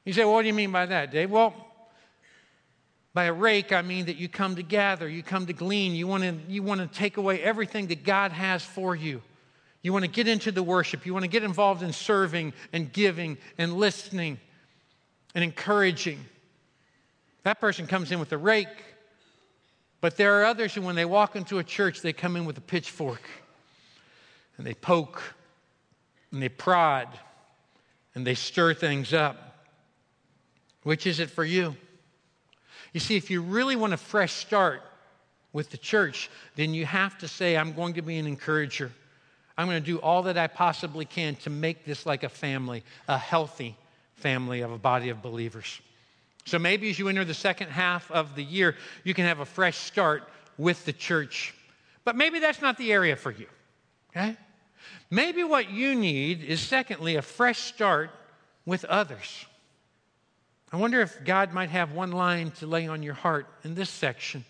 You 0.05 0.13
say, 0.13 0.23
well, 0.23 0.35
what 0.35 0.43
do 0.43 0.47
you 0.47 0.53
mean 0.53 0.71
by 0.71 0.85
that, 0.85 1.11
Dave? 1.11 1.31
Well, 1.31 1.55
by 3.15 3.23
a 3.23 3.33
rake, 3.33 3.73
I 3.73 3.81
mean 3.81 4.05
that 4.05 4.17
you 4.17 4.29
come 4.29 4.57
to 4.57 4.61
gather, 4.61 5.09
you 5.09 5.23
come 5.23 5.47
to 5.47 5.53
glean, 5.53 5.95
you 5.95 6.05
want 6.05 6.21
to, 6.21 6.37
you 6.47 6.61
want 6.61 6.81
to 6.81 6.99
take 6.99 7.17
away 7.17 7.41
everything 7.41 7.87
that 7.87 8.03
God 8.03 8.31
has 8.31 8.63
for 8.63 8.95
you. 8.95 9.23
You 9.81 9.91
want 9.91 10.05
to 10.05 10.11
get 10.11 10.27
into 10.27 10.51
the 10.51 10.61
worship, 10.61 11.07
you 11.07 11.13
want 11.13 11.23
to 11.23 11.27
get 11.27 11.41
involved 11.41 11.81
in 11.81 11.91
serving 11.91 12.53
and 12.71 12.93
giving 12.93 13.39
and 13.57 13.73
listening 13.73 14.39
and 15.33 15.43
encouraging. 15.43 16.23
That 17.41 17.59
person 17.59 17.87
comes 17.87 18.11
in 18.11 18.19
with 18.19 18.31
a 18.33 18.37
rake. 18.37 18.67
But 19.99 20.15
there 20.15 20.39
are 20.39 20.45
others 20.45 20.75
who, 20.75 20.83
when 20.83 20.95
they 20.95 21.05
walk 21.05 21.35
into 21.35 21.57
a 21.57 21.63
church, 21.63 22.01
they 22.03 22.13
come 22.13 22.35
in 22.35 22.45
with 22.45 22.59
a 22.59 22.61
pitchfork 22.61 23.23
and 24.59 24.67
they 24.67 24.73
poke 24.75 25.23
and 26.31 26.43
they 26.43 26.49
prod 26.49 27.07
and 28.13 28.27
they 28.27 28.35
stir 28.35 28.73
things 28.73 29.13
up. 29.13 29.65
Which 30.83 31.07
is 31.07 31.19
it 31.19 31.29
for 31.29 31.45
you? 31.45 31.75
You 32.93 32.99
see, 32.99 33.15
if 33.15 33.31
you 33.31 33.41
really 33.41 33.77
want 33.77 33.93
a 33.93 33.97
fresh 33.97 34.33
start 34.33 34.81
with 35.53 35.71
the 35.71 35.77
church, 35.77 36.29
then 36.55 36.73
you 36.73 36.85
have 36.85 37.17
to 37.19 37.27
say, 37.27 37.55
I'm 37.55 37.73
going 37.73 37.93
to 37.93 38.01
be 38.01 38.17
an 38.17 38.27
encourager. 38.27 38.91
I'm 39.57 39.67
going 39.67 39.81
to 39.81 39.85
do 39.85 39.97
all 39.99 40.23
that 40.23 40.37
I 40.37 40.47
possibly 40.47 41.05
can 41.05 41.35
to 41.37 41.49
make 41.49 41.85
this 41.85 42.05
like 42.05 42.23
a 42.23 42.29
family, 42.29 42.83
a 43.07 43.17
healthy 43.17 43.77
family 44.15 44.61
of 44.61 44.71
a 44.71 44.77
body 44.77 45.07
of 45.07 45.21
believers. 45.21 45.79
So 46.45 46.59
maybe 46.59 46.89
as 46.89 46.99
you 46.99 47.07
enter 47.07 47.23
the 47.23 47.33
second 47.33 47.69
half 47.69 48.11
of 48.11 48.35
the 48.35 48.43
year, 48.43 48.75
you 49.05 49.13
can 49.13 49.25
have 49.25 49.39
a 49.39 49.45
fresh 49.45 49.77
start 49.77 50.27
with 50.57 50.83
the 50.83 50.93
church. 50.93 51.53
But 52.03 52.17
maybe 52.17 52.39
that's 52.39 52.61
not 52.61 52.77
the 52.77 52.91
area 52.91 53.15
for 53.15 53.31
you, 53.31 53.47
okay? 54.09 54.35
Maybe 55.09 55.43
what 55.43 55.69
you 55.69 55.95
need 55.95 56.43
is, 56.43 56.59
secondly, 56.59 57.15
a 57.15 57.21
fresh 57.21 57.59
start 57.59 58.11
with 58.65 58.85
others. 58.85 59.45
I 60.71 60.77
wonder 60.77 61.01
if 61.01 61.23
God 61.25 61.51
might 61.51 61.69
have 61.69 61.93
one 61.93 62.11
line 62.11 62.51
to 62.59 62.67
lay 62.67 62.87
on 62.87 63.01
your 63.01 63.15
heart 63.15 63.47
in 63.63 63.73
this 63.73 63.89
section. 63.89 64.45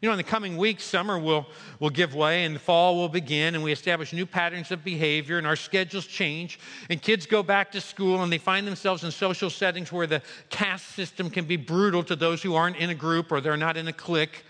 You 0.00 0.08
know, 0.08 0.12
in 0.12 0.18
the 0.18 0.24
coming 0.24 0.56
weeks, 0.56 0.84
summer 0.84 1.18
will, 1.18 1.46
will 1.80 1.90
give 1.90 2.14
way 2.14 2.44
and 2.44 2.54
the 2.54 2.60
fall 2.60 2.96
will 2.96 3.08
begin, 3.08 3.54
and 3.56 3.64
we 3.64 3.72
establish 3.72 4.12
new 4.12 4.26
patterns 4.26 4.70
of 4.70 4.84
behavior, 4.84 5.38
and 5.38 5.46
our 5.46 5.56
schedules 5.56 6.06
change, 6.06 6.60
and 6.88 7.02
kids 7.02 7.26
go 7.26 7.42
back 7.42 7.72
to 7.72 7.80
school, 7.80 8.22
and 8.22 8.32
they 8.32 8.38
find 8.38 8.66
themselves 8.66 9.02
in 9.02 9.10
social 9.10 9.50
settings 9.50 9.90
where 9.90 10.06
the 10.06 10.22
caste 10.50 10.86
system 10.90 11.28
can 11.28 11.46
be 11.46 11.56
brutal 11.56 12.04
to 12.04 12.14
those 12.14 12.42
who 12.42 12.54
aren't 12.54 12.76
in 12.76 12.90
a 12.90 12.94
group 12.94 13.32
or 13.32 13.40
they're 13.40 13.56
not 13.56 13.76
in 13.76 13.88
a 13.88 13.92
clique. 13.92 14.44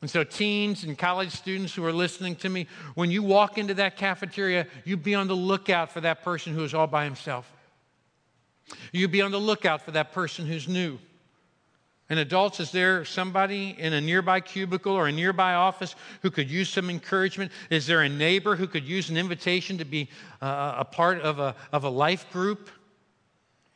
And 0.00 0.10
so, 0.10 0.24
teens 0.24 0.84
and 0.84 0.96
college 0.96 1.30
students 1.30 1.74
who 1.74 1.84
are 1.84 1.92
listening 1.92 2.34
to 2.36 2.48
me, 2.48 2.66
when 2.94 3.10
you 3.10 3.22
walk 3.22 3.58
into 3.58 3.74
that 3.74 3.96
cafeteria, 3.96 4.66
you 4.84 4.96
be 4.96 5.14
on 5.14 5.28
the 5.28 5.36
lookout 5.36 5.92
for 5.92 6.00
that 6.00 6.22
person 6.22 6.54
who 6.54 6.64
is 6.64 6.72
all 6.72 6.86
by 6.86 7.04
himself. 7.04 7.52
You 8.92 9.08
be 9.08 9.20
on 9.20 9.30
the 9.30 9.38
lookout 9.38 9.82
for 9.82 9.90
that 9.90 10.12
person 10.12 10.46
who's 10.46 10.68
new. 10.68 10.98
And 12.08 12.18
adults, 12.18 12.58
is 12.58 12.72
there 12.72 13.04
somebody 13.04 13.76
in 13.78 13.92
a 13.92 14.00
nearby 14.00 14.40
cubicle 14.40 14.92
or 14.92 15.06
a 15.06 15.12
nearby 15.12 15.54
office 15.54 15.94
who 16.22 16.30
could 16.30 16.50
use 16.50 16.68
some 16.68 16.90
encouragement? 16.90 17.52
Is 17.70 17.86
there 17.86 18.00
a 18.00 18.08
neighbor 18.08 18.56
who 18.56 18.66
could 18.66 18.84
use 18.84 19.10
an 19.10 19.16
invitation 19.16 19.78
to 19.78 19.84
be 19.84 20.08
uh, 20.42 20.74
a 20.78 20.84
part 20.84 21.20
of 21.20 21.38
a, 21.38 21.54
of 21.72 21.84
a 21.84 21.88
life 21.88 22.28
group 22.32 22.68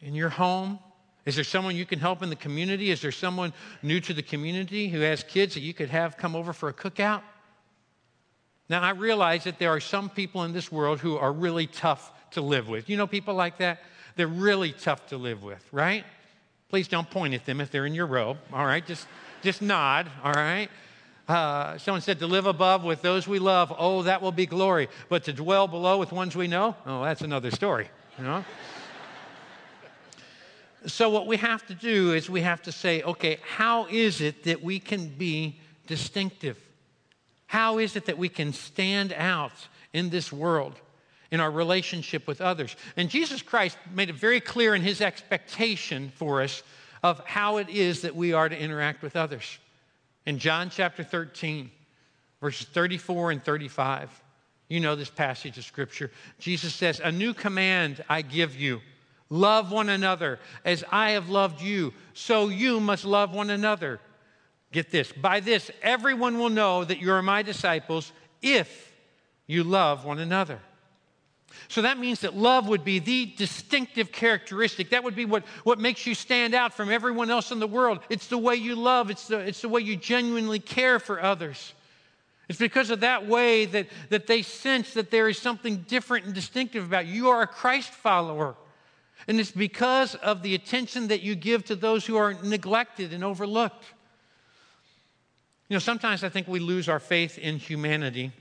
in 0.00 0.14
your 0.14 0.30
home? 0.30 0.80
Is 1.26 1.36
there 1.36 1.44
someone 1.44 1.74
you 1.74 1.86
can 1.86 1.98
help 1.98 2.22
in 2.22 2.28
the 2.28 2.36
community? 2.36 2.90
Is 2.90 3.00
there 3.00 3.12
someone 3.12 3.52
new 3.82 4.00
to 4.00 4.12
the 4.12 4.22
community 4.22 4.88
who 4.88 5.00
has 5.00 5.22
kids 5.22 5.54
that 5.54 5.60
you 5.60 5.72
could 5.72 5.90
have 5.90 6.16
come 6.16 6.36
over 6.36 6.52
for 6.52 6.68
a 6.68 6.72
cookout? 6.72 7.22
Now, 8.68 8.82
I 8.82 8.90
realize 8.90 9.44
that 9.44 9.58
there 9.58 9.70
are 9.70 9.80
some 9.80 10.08
people 10.08 10.44
in 10.44 10.52
this 10.52 10.72
world 10.72 11.00
who 11.00 11.16
are 11.16 11.32
really 11.32 11.66
tough 11.66 12.12
to 12.32 12.40
live 12.40 12.68
with. 12.68 12.88
You 12.88 12.96
know 12.96 13.06
people 13.06 13.34
like 13.34 13.58
that? 13.58 13.80
They're 14.16 14.26
really 14.26 14.72
tough 14.72 15.06
to 15.08 15.16
live 15.16 15.42
with, 15.42 15.66
right? 15.72 16.04
Please 16.68 16.88
don't 16.88 17.08
point 17.08 17.34
at 17.34 17.46
them 17.46 17.60
if 17.60 17.70
they're 17.70 17.86
in 17.86 17.94
your 17.94 18.06
row, 18.06 18.36
all 18.52 18.64
right? 18.64 18.84
Just, 18.86 19.06
just 19.42 19.62
nod, 19.62 20.10
all 20.22 20.32
right? 20.32 20.68
Uh, 21.28 21.78
someone 21.78 22.00
said 22.00 22.18
to 22.18 22.26
live 22.26 22.46
above 22.46 22.84
with 22.84 23.00
those 23.00 23.26
we 23.26 23.38
love, 23.38 23.72
oh, 23.78 24.02
that 24.02 24.20
will 24.20 24.32
be 24.32 24.46
glory. 24.46 24.88
But 25.08 25.24
to 25.24 25.32
dwell 25.32 25.68
below 25.68 25.98
with 25.98 26.12
ones 26.12 26.36
we 26.36 26.48
know, 26.48 26.76
oh, 26.86 27.02
that's 27.02 27.22
another 27.22 27.50
story, 27.50 27.88
you 28.18 28.24
know? 28.24 28.44
So, 30.86 31.08
what 31.08 31.26
we 31.26 31.36
have 31.38 31.66
to 31.66 31.74
do 31.74 32.12
is 32.12 32.28
we 32.28 32.42
have 32.42 32.62
to 32.62 32.72
say, 32.72 33.02
okay, 33.02 33.38
how 33.42 33.86
is 33.86 34.20
it 34.20 34.44
that 34.44 34.62
we 34.62 34.78
can 34.78 35.08
be 35.08 35.58
distinctive? 35.86 36.58
How 37.46 37.78
is 37.78 37.96
it 37.96 38.06
that 38.06 38.18
we 38.18 38.28
can 38.28 38.52
stand 38.52 39.12
out 39.12 39.68
in 39.92 40.10
this 40.10 40.32
world? 40.32 40.80
in 41.34 41.40
our 41.40 41.50
relationship 41.50 42.28
with 42.28 42.40
others. 42.40 42.76
And 42.96 43.10
Jesus 43.10 43.42
Christ 43.42 43.76
made 43.92 44.08
it 44.08 44.14
very 44.14 44.38
clear 44.38 44.72
in 44.72 44.82
his 44.82 45.00
expectation 45.00 46.12
for 46.14 46.40
us 46.40 46.62
of 47.02 47.18
how 47.26 47.56
it 47.56 47.68
is 47.68 48.02
that 48.02 48.14
we 48.14 48.32
are 48.32 48.48
to 48.48 48.56
interact 48.56 49.02
with 49.02 49.16
others. 49.16 49.58
In 50.26 50.38
John 50.38 50.70
chapter 50.70 51.02
13, 51.02 51.72
verses 52.40 52.68
34 52.68 53.32
and 53.32 53.44
35, 53.44 54.22
you 54.68 54.78
know 54.78 54.94
this 54.94 55.10
passage 55.10 55.58
of 55.58 55.64
scripture. 55.64 56.12
Jesus 56.38 56.72
says, 56.72 57.00
A 57.02 57.10
new 57.10 57.34
command 57.34 58.04
I 58.08 58.22
give 58.22 58.54
you 58.54 58.80
love 59.30 59.72
one 59.72 59.88
another 59.88 60.38
as 60.64 60.84
I 60.90 61.10
have 61.10 61.28
loved 61.28 61.60
you, 61.60 61.92
so 62.12 62.48
you 62.48 62.80
must 62.80 63.04
love 63.04 63.34
one 63.34 63.50
another. 63.50 64.00
Get 64.72 64.90
this 64.90 65.12
by 65.12 65.40
this, 65.40 65.70
everyone 65.82 66.38
will 66.38 66.50
know 66.50 66.84
that 66.84 66.98
you 66.98 67.12
are 67.12 67.22
my 67.22 67.42
disciples 67.42 68.12
if 68.42 68.92
you 69.46 69.62
love 69.64 70.04
one 70.04 70.18
another. 70.18 70.60
So 71.68 71.82
that 71.82 71.98
means 71.98 72.20
that 72.20 72.36
love 72.36 72.68
would 72.68 72.84
be 72.84 72.98
the 72.98 73.26
distinctive 73.26 74.10
characteristic. 74.12 74.90
That 74.90 75.04
would 75.04 75.14
be 75.14 75.24
what, 75.24 75.44
what 75.62 75.78
makes 75.78 76.06
you 76.06 76.14
stand 76.14 76.54
out 76.54 76.74
from 76.74 76.90
everyone 76.90 77.30
else 77.30 77.52
in 77.52 77.60
the 77.60 77.66
world. 77.66 78.00
It's 78.08 78.26
the 78.26 78.38
way 78.38 78.56
you 78.56 78.74
love, 78.74 79.10
it's 79.10 79.28
the, 79.28 79.38
it's 79.38 79.62
the 79.62 79.68
way 79.68 79.80
you 79.80 79.96
genuinely 79.96 80.58
care 80.58 80.98
for 80.98 81.22
others. 81.22 81.72
It's 82.48 82.58
because 82.58 82.90
of 82.90 83.00
that 83.00 83.26
way 83.26 83.64
that, 83.66 83.86
that 84.10 84.26
they 84.26 84.42
sense 84.42 84.94
that 84.94 85.10
there 85.10 85.28
is 85.28 85.38
something 85.38 85.84
different 85.88 86.26
and 86.26 86.34
distinctive 86.34 86.84
about 86.84 87.06
you. 87.06 87.14
You 87.14 87.28
are 87.30 87.42
a 87.42 87.46
Christ 87.46 87.90
follower. 87.90 88.56
And 89.26 89.40
it's 89.40 89.50
because 89.50 90.14
of 90.16 90.42
the 90.42 90.54
attention 90.54 91.08
that 91.08 91.22
you 91.22 91.34
give 91.34 91.64
to 91.66 91.76
those 91.76 92.04
who 92.04 92.16
are 92.16 92.34
neglected 92.34 93.12
and 93.12 93.24
overlooked. 93.24 93.84
You 95.68 95.76
know, 95.76 95.80
sometimes 95.80 96.22
I 96.22 96.28
think 96.28 96.46
we 96.46 96.60
lose 96.60 96.88
our 96.88 97.00
faith 97.00 97.38
in 97.38 97.56
humanity 97.56 98.32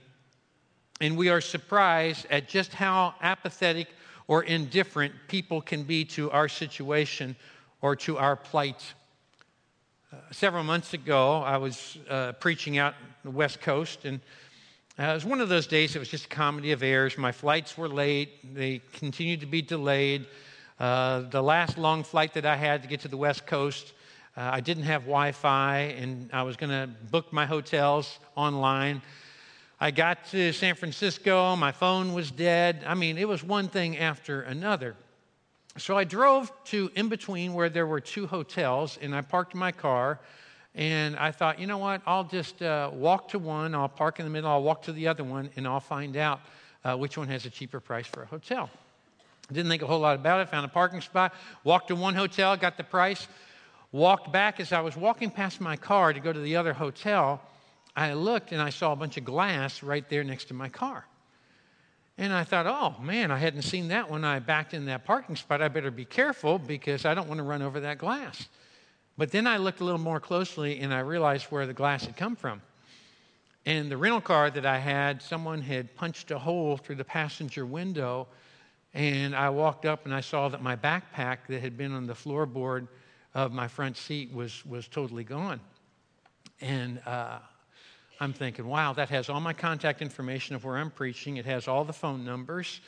and 1.01 1.17
we 1.17 1.29
are 1.29 1.41
surprised 1.41 2.25
at 2.29 2.47
just 2.47 2.73
how 2.73 3.15
apathetic 3.21 3.87
or 4.27 4.43
indifferent 4.43 5.13
people 5.27 5.61
can 5.61 5.83
be 5.83 6.05
to 6.05 6.31
our 6.31 6.47
situation 6.47 7.35
or 7.81 7.95
to 7.95 8.17
our 8.17 8.35
plight. 8.35 8.93
Uh, 10.11 10.17
several 10.31 10.63
months 10.63 10.93
ago, 10.93 11.41
I 11.41 11.57
was 11.57 11.97
uh, 12.09 12.33
preaching 12.33 12.77
out 12.77 12.93
the 13.23 13.31
West 13.31 13.59
Coast, 13.61 14.05
and 14.05 14.21
uh, 14.97 15.03
it 15.03 15.13
was 15.13 15.25
one 15.25 15.41
of 15.41 15.49
those 15.49 15.67
days, 15.67 15.95
it 15.95 15.99
was 15.99 16.07
just 16.07 16.25
a 16.25 16.29
comedy 16.29 16.71
of 16.71 16.83
errors. 16.83 17.17
My 17.17 17.31
flights 17.31 17.77
were 17.77 17.89
late, 17.89 18.55
they 18.55 18.81
continued 18.93 19.41
to 19.41 19.45
be 19.45 19.61
delayed. 19.61 20.25
Uh, 20.83 21.21
the 21.29 21.41
last 21.41 21.77
long 21.77 22.03
flight 22.03 22.33
that 22.33 22.45
I 22.45 22.57
had 22.57 22.81
to 22.81 22.89
get 22.89 22.99
to 22.99 23.07
the 23.07 23.15
West 23.15 23.45
Coast, 23.45 23.93
uh, 24.35 24.49
I 24.51 24.59
didn't 24.59 24.83
have 24.83 25.03
Wi 25.03 25.31
Fi, 25.31 25.77
and 25.97 26.29
I 26.33 26.43
was 26.43 26.57
going 26.57 26.71
to 26.71 26.89
book 27.09 27.31
my 27.31 27.45
hotels 27.45 28.19
online. 28.35 29.01
I 29.79 29.91
got 29.91 30.25
to 30.31 30.51
San 30.51 30.75
Francisco, 30.75 31.55
my 31.55 31.71
phone 31.71 32.13
was 32.13 32.31
dead. 32.31 32.83
I 32.85 32.95
mean, 32.95 33.17
it 33.17 33.25
was 33.25 33.45
one 33.45 33.69
thing 33.69 33.97
after 33.97 34.41
another. 34.41 34.97
So 35.77 35.97
I 35.97 36.03
drove 36.03 36.51
to 36.65 36.91
in 36.95 37.07
between 37.07 37.53
where 37.53 37.69
there 37.69 37.87
were 37.87 38.01
two 38.01 38.27
hotels, 38.27 38.99
and 39.01 39.15
I 39.15 39.21
parked 39.21 39.55
my 39.55 39.71
car. 39.71 40.19
And 40.75 41.15
I 41.15 41.31
thought, 41.31 41.59
you 41.59 41.65
know 41.65 41.77
what? 41.77 42.01
I'll 42.05 42.25
just 42.25 42.61
uh, 42.61 42.91
walk 42.91 43.29
to 43.29 43.39
one, 43.39 43.73
I'll 43.73 43.87
park 43.87 44.19
in 44.19 44.25
the 44.25 44.31
middle, 44.31 44.49
I'll 44.49 44.63
walk 44.63 44.81
to 44.81 44.91
the 44.91 45.07
other 45.07 45.23
one, 45.23 45.49
and 45.55 45.65
I'll 45.65 45.79
find 45.79 46.17
out 46.17 46.41
uh, 46.83 46.97
which 46.97 47.17
one 47.17 47.29
has 47.29 47.45
a 47.45 47.49
cheaper 47.49 47.79
price 47.79 48.05
for 48.05 48.23
a 48.23 48.25
hotel. 48.25 48.69
Didn't 49.53 49.69
think 49.69 49.81
a 49.81 49.87
whole 49.87 49.99
lot 49.99 50.15
about 50.15 50.41
it, 50.41 50.49
found 50.49 50.65
a 50.65 50.69
parking 50.69 51.01
spot, 51.01 51.33
walked 51.63 51.89
to 51.89 51.95
one 51.95 52.15
hotel, 52.15 52.55
got 52.57 52.77
the 52.77 52.83
price, 52.83 53.27
walked 53.91 54.31
back. 54.31 54.59
As 54.59 54.73
I 54.73 54.81
was 54.81 54.97
walking 54.97 55.29
past 55.29 55.61
my 55.61 55.75
car 55.75 56.13
to 56.13 56.19
go 56.19 56.33
to 56.33 56.39
the 56.39 56.55
other 56.55 56.73
hotel, 56.73 57.41
I 57.95 58.13
looked 58.13 58.51
and 58.51 58.61
I 58.61 58.69
saw 58.69 58.91
a 58.91 58.95
bunch 58.95 59.17
of 59.17 59.25
glass 59.25 59.83
right 59.83 60.07
there 60.09 60.23
next 60.23 60.45
to 60.45 60.53
my 60.53 60.69
car. 60.69 61.05
And 62.17 62.31
I 62.31 62.43
thought, 62.43 62.67
oh 62.67 63.01
man, 63.01 63.31
I 63.31 63.37
hadn't 63.37 63.63
seen 63.63 63.87
that 63.87 64.09
when 64.09 64.23
I 64.23 64.39
backed 64.39 64.73
in 64.73 64.85
that 64.85 65.05
parking 65.05 65.35
spot. 65.35 65.61
I 65.61 65.67
better 65.67 65.91
be 65.91 66.05
careful 66.05 66.59
because 66.59 67.05
I 67.05 67.13
don't 67.13 67.27
want 67.27 67.39
to 67.39 67.43
run 67.43 67.61
over 67.61 67.79
that 67.79 67.97
glass. 67.97 68.47
But 69.17 69.31
then 69.31 69.47
I 69.47 69.57
looked 69.57 69.79
a 69.79 69.83
little 69.83 69.99
more 69.99 70.19
closely 70.19 70.79
and 70.79 70.93
I 70.93 70.99
realized 70.99 71.45
where 71.45 71.65
the 71.65 71.73
glass 71.73 72.05
had 72.05 72.17
come 72.17 72.35
from. 72.35 72.61
And 73.65 73.89
the 73.89 73.97
rental 73.97 74.21
car 74.21 74.49
that 74.49 74.65
I 74.65 74.77
had, 74.77 75.21
someone 75.21 75.61
had 75.61 75.95
punched 75.95 76.31
a 76.31 76.39
hole 76.39 76.77
through 76.77 76.95
the 76.95 77.05
passenger 77.05 77.65
window. 77.65 78.27
And 78.93 79.35
I 79.35 79.49
walked 79.49 79.85
up 79.85 80.05
and 80.05 80.13
I 80.13 80.21
saw 80.21 80.49
that 80.49 80.61
my 80.61 80.75
backpack 80.75 81.39
that 81.49 81.61
had 81.61 81.77
been 81.77 81.93
on 81.93 82.05
the 82.05 82.13
floorboard 82.13 82.87
of 83.33 83.51
my 83.51 83.67
front 83.67 83.97
seat 83.97 84.31
was, 84.31 84.63
was 84.65 84.87
totally 84.87 85.23
gone. 85.23 85.59
And 86.61 87.01
uh, 87.05 87.39
I'm 88.19 88.33
thinking, 88.33 88.67
wow, 88.67 88.93
that 88.93 89.09
has 89.09 89.29
all 89.29 89.39
my 89.39 89.53
contact 89.53 90.01
information 90.01 90.55
of 90.55 90.63
where 90.63 90.77
I'm 90.77 90.91
preaching. 90.91 91.37
It 91.37 91.45
has 91.45 91.67
all 91.67 91.83
the 91.83 91.93
phone 91.93 92.23
numbers. 92.23 92.81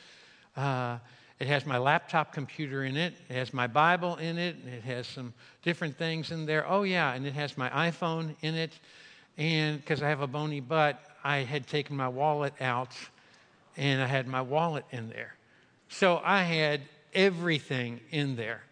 Uh, 0.56 0.98
it 1.38 1.48
has 1.48 1.66
my 1.66 1.76
laptop 1.76 2.32
computer 2.32 2.84
in 2.84 2.96
it. 2.96 3.14
It 3.28 3.34
has 3.34 3.52
my 3.52 3.66
Bible 3.66 4.16
in 4.16 4.38
it. 4.38 4.56
It 4.64 4.82
has 4.84 5.06
some 5.06 5.34
different 5.62 5.98
things 5.98 6.30
in 6.30 6.46
there. 6.46 6.66
Oh, 6.66 6.84
yeah, 6.84 7.12
and 7.12 7.26
it 7.26 7.34
has 7.34 7.58
my 7.58 7.68
iPhone 7.68 8.34
in 8.40 8.54
it. 8.54 8.72
And 9.36 9.78
because 9.78 10.02
I 10.02 10.08
have 10.08 10.22
a 10.22 10.26
bony 10.26 10.60
butt, 10.60 11.02
I 11.22 11.38
had 11.38 11.66
taken 11.66 11.96
my 11.96 12.08
wallet 12.08 12.54
out 12.60 12.94
and 13.76 14.00
I 14.00 14.06
had 14.06 14.26
my 14.26 14.40
wallet 14.40 14.86
in 14.92 15.10
there. 15.10 15.35
So 15.88 16.20
I 16.24 16.42
had 16.42 16.82
everything 17.14 18.00
in 18.10 18.36
there. 18.36 18.62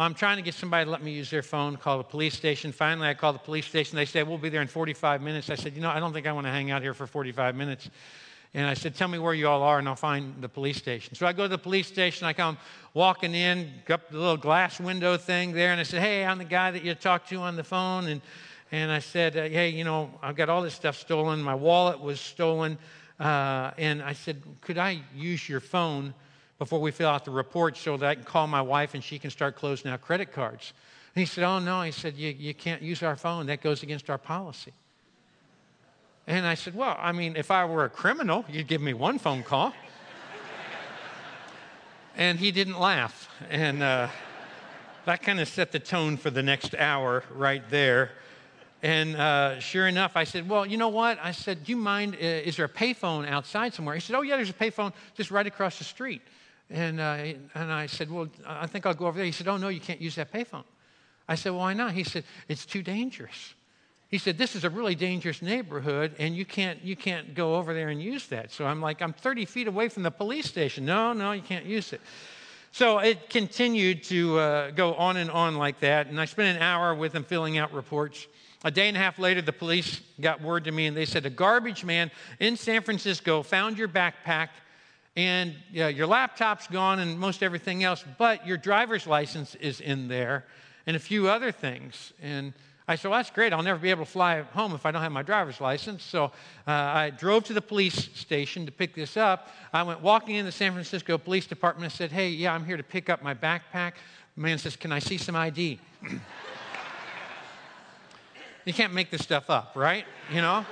I'm 0.00 0.14
trying 0.14 0.36
to 0.36 0.42
get 0.42 0.54
somebody 0.54 0.84
to 0.84 0.90
let 0.90 1.02
me 1.02 1.10
use 1.10 1.28
their 1.28 1.42
phone, 1.42 1.76
call 1.76 1.98
the 1.98 2.04
police 2.04 2.36
station. 2.36 2.70
Finally, 2.70 3.08
I 3.08 3.14
called 3.14 3.34
the 3.34 3.40
police 3.40 3.66
station. 3.66 3.96
They 3.96 4.04
said, 4.04 4.28
We'll 4.28 4.38
be 4.38 4.48
there 4.48 4.62
in 4.62 4.68
45 4.68 5.20
minutes. 5.20 5.50
I 5.50 5.56
said, 5.56 5.74
You 5.74 5.80
know, 5.80 5.90
I 5.90 5.98
don't 5.98 6.12
think 6.12 6.28
I 6.28 6.32
want 6.32 6.46
to 6.46 6.52
hang 6.52 6.70
out 6.70 6.82
here 6.82 6.94
for 6.94 7.08
45 7.08 7.56
minutes. 7.56 7.90
And 8.54 8.64
I 8.66 8.74
said, 8.74 8.94
Tell 8.94 9.08
me 9.08 9.18
where 9.18 9.34
you 9.34 9.48
all 9.48 9.62
are, 9.62 9.80
and 9.80 9.88
I'll 9.88 9.96
find 9.96 10.40
the 10.40 10.48
police 10.48 10.76
station. 10.76 11.16
So 11.16 11.26
I 11.26 11.32
go 11.32 11.42
to 11.42 11.48
the 11.48 11.58
police 11.58 11.88
station. 11.88 12.28
I 12.28 12.32
come 12.32 12.58
walking 12.94 13.34
in, 13.34 13.72
up 13.90 14.08
the 14.08 14.18
little 14.18 14.36
glass 14.36 14.78
window 14.78 15.16
thing 15.16 15.52
there, 15.52 15.72
and 15.72 15.80
I 15.80 15.82
said, 15.84 16.00
Hey, 16.00 16.24
I'm 16.24 16.38
the 16.38 16.44
guy 16.44 16.70
that 16.70 16.84
you 16.84 16.94
talked 16.94 17.28
to 17.30 17.36
on 17.36 17.56
the 17.56 17.64
phone. 17.64 18.06
And, 18.06 18.20
and 18.70 18.92
I 18.92 19.00
said, 19.00 19.36
uh, 19.36 19.48
Hey, 19.48 19.70
you 19.70 19.82
know, 19.82 20.12
I've 20.22 20.36
got 20.36 20.48
all 20.48 20.62
this 20.62 20.74
stuff 20.74 20.96
stolen. 20.96 21.42
My 21.42 21.56
wallet 21.56 21.98
was 21.98 22.20
stolen. 22.20 22.78
Uh, 23.18 23.72
and 23.78 24.00
I 24.00 24.12
said, 24.12 24.44
Could 24.60 24.78
I 24.78 25.02
use 25.12 25.48
your 25.48 25.60
phone? 25.60 26.14
Before 26.58 26.80
we 26.80 26.90
fill 26.90 27.08
out 27.08 27.24
the 27.24 27.30
report 27.30 27.76
so 27.76 27.96
that 27.96 28.08
I 28.08 28.14
can 28.14 28.24
call 28.24 28.46
my 28.46 28.62
wife 28.62 28.94
and 28.94 29.02
she 29.02 29.18
can 29.18 29.30
start 29.30 29.56
closing 29.56 29.90
out 29.90 30.00
credit 30.00 30.32
cards. 30.32 30.72
And 31.14 31.20
he 31.20 31.26
said, 31.26 31.44
Oh, 31.44 31.58
no. 31.58 31.82
He 31.82 31.92
said, 31.92 32.16
You, 32.16 32.30
you 32.30 32.54
can't 32.54 32.82
use 32.82 33.02
our 33.02 33.16
phone. 33.16 33.46
That 33.46 33.60
goes 33.60 33.82
against 33.82 34.10
our 34.10 34.18
policy. 34.18 34.72
And 36.26 36.46
I 36.46 36.54
said, 36.54 36.74
Well, 36.74 36.96
I 36.98 37.12
mean, 37.12 37.36
if 37.36 37.50
I 37.50 37.64
were 37.64 37.84
a 37.84 37.88
criminal, 37.88 38.44
you'd 38.48 38.66
give 38.66 38.80
me 38.80 38.92
one 38.92 39.18
phone 39.18 39.42
call. 39.42 39.72
and 42.16 42.38
he 42.38 42.50
didn't 42.50 42.78
laugh. 42.78 43.30
And 43.48 43.82
uh, 43.82 44.08
that 45.04 45.22
kind 45.22 45.40
of 45.40 45.48
set 45.48 45.72
the 45.72 45.78
tone 45.78 46.16
for 46.16 46.30
the 46.30 46.42
next 46.42 46.74
hour 46.74 47.24
right 47.34 47.62
there. 47.70 48.10
And 48.82 49.16
uh, 49.16 49.58
sure 49.58 49.88
enough, 49.88 50.16
I 50.16 50.24
said, 50.24 50.48
Well, 50.48 50.66
you 50.66 50.76
know 50.76 50.88
what? 50.88 51.18
I 51.22 51.32
said, 51.32 51.64
Do 51.64 51.72
you 51.72 51.76
mind? 51.76 52.14
Uh, 52.14 52.24
is 52.24 52.56
there 52.56 52.66
a 52.66 52.68
payphone 52.68 53.28
outside 53.28 53.74
somewhere? 53.74 53.94
He 53.94 54.00
said, 54.00 54.16
Oh, 54.16 54.22
yeah, 54.22 54.36
there's 54.36 54.50
a 54.50 54.52
payphone 54.52 54.92
just 55.16 55.30
right 55.30 55.46
across 55.46 55.78
the 55.78 55.84
street. 55.84 56.20
And, 56.70 57.00
uh, 57.00 57.34
and 57.54 57.72
I 57.72 57.86
said, 57.86 58.10
Well, 58.10 58.28
I 58.46 58.66
think 58.66 58.86
I'll 58.86 58.94
go 58.94 59.06
over 59.06 59.16
there. 59.16 59.26
He 59.26 59.32
said, 59.32 59.48
Oh, 59.48 59.56
no, 59.56 59.68
you 59.68 59.80
can't 59.80 60.00
use 60.00 60.16
that 60.16 60.32
payphone. 60.32 60.64
I 61.28 61.34
said, 61.34 61.52
Why 61.52 61.72
not? 61.72 61.92
He 61.92 62.04
said, 62.04 62.24
It's 62.48 62.66
too 62.66 62.82
dangerous. 62.82 63.54
He 64.08 64.18
said, 64.18 64.38
This 64.38 64.54
is 64.54 64.64
a 64.64 64.70
really 64.70 64.94
dangerous 64.94 65.40
neighborhood, 65.40 66.14
and 66.18 66.36
you 66.36 66.44
can't, 66.44 66.82
you 66.82 66.96
can't 66.96 67.34
go 67.34 67.56
over 67.56 67.72
there 67.72 67.88
and 67.88 68.02
use 68.02 68.26
that. 68.28 68.52
So 68.52 68.66
I'm 68.66 68.80
like, 68.80 69.00
I'm 69.00 69.12
30 69.12 69.44
feet 69.46 69.68
away 69.68 69.88
from 69.88 70.02
the 70.02 70.10
police 70.10 70.46
station. 70.46 70.84
No, 70.84 71.12
no, 71.12 71.32
you 71.32 71.42
can't 71.42 71.64
use 71.64 71.92
it. 71.92 72.00
So 72.72 72.98
it 72.98 73.30
continued 73.30 74.04
to 74.04 74.38
uh, 74.38 74.70
go 74.72 74.94
on 74.94 75.16
and 75.16 75.30
on 75.30 75.56
like 75.56 75.80
that. 75.80 76.08
And 76.08 76.20
I 76.20 76.26
spent 76.26 76.56
an 76.56 76.62
hour 76.62 76.94
with 76.94 77.14
him 77.14 77.24
filling 77.24 77.56
out 77.56 77.72
reports. 77.72 78.26
A 78.64 78.70
day 78.70 78.88
and 78.88 78.96
a 78.96 79.00
half 79.00 79.18
later, 79.18 79.40
the 79.40 79.52
police 79.52 80.00
got 80.20 80.42
word 80.42 80.64
to 80.64 80.72
me 80.72 80.86
and 80.86 80.96
they 80.96 81.04
said, 81.04 81.24
A 81.24 81.30
garbage 81.30 81.84
man 81.84 82.10
in 82.40 82.56
San 82.56 82.82
Francisco 82.82 83.42
found 83.42 83.78
your 83.78 83.88
backpack 83.88 84.48
and 85.18 85.56
your 85.72 86.06
laptop's 86.06 86.68
gone 86.68 87.00
and 87.00 87.18
most 87.18 87.42
everything 87.42 87.82
else, 87.82 88.04
but 88.18 88.46
your 88.46 88.56
driver's 88.56 89.04
license 89.04 89.56
is 89.56 89.80
in 89.80 90.06
there. 90.06 90.46
and 90.86 90.94
a 90.96 91.00
few 91.00 91.28
other 91.28 91.50
things. 91.50 92.12
And 92.22 92.54
I 92.86 92.94
said, 92.94 93.10
well, 93.10 93.18
that's 93.18 93.28
great. 93.28 93.52
I'll 93.52 93.64
never 93.64 93.80
be 93.80 93.90
able 93.90 94.04
to 94.06 94.10
fly 94.10 94.40
home 94.40 94.74
if 94.74 94.86
I 94.86 94.92
don't 94.92 95.02
have 95.02 95.10
my 95.10 95.24
driver's 95.24 95.60
license. 95.60 96.04
So 96.04 96.26
uh, 96.26 96.70
I 96.70 97.10
drove 97.10 97.42
to 97.44 97.52
the 97.52 97.60
police 97.60 98.08
station 98.14 98.64
to 98.64 98.72
pick 98.72 98.94
this 98.94 99.16
up. 99.16 99.48
I 99.72 99.82
went 99.82 100.00
walking 100.02 100.36
in 100.36 100.46
the 100.46 100.52
San 100.52 100.72
Francisco 100.72 101.18
Police 101.18 101.48
Department 101.48 101.84
and 101.84 101.92
said, 101.92 102.12
hey, 102.12 102.28
yeah, 102.28 102.54
I'm 102.54 102.64
here 102.64 102.76
to 102.76 102.84
pick 102.84 103.10
up 103.10 103.20
my 103.20 103.34
backpack. 103.34 103.94
The 104.36 104.40
man 104.40 104.56
says, 104.56 104.76
can 104.76 104.92
I 104.92 105.00
see 105.00 105.18
some 105.18 105.34
ID? 105.34 105.80
you 108.64 108.72
can't 108.72 108.94
make 108.94 109.10
this 109.10 109.22
stuff 109.22 109.50
up, 109.50 109.72
right? 109.74 110.06
You 110.32 110.42
know? 110.42 110.64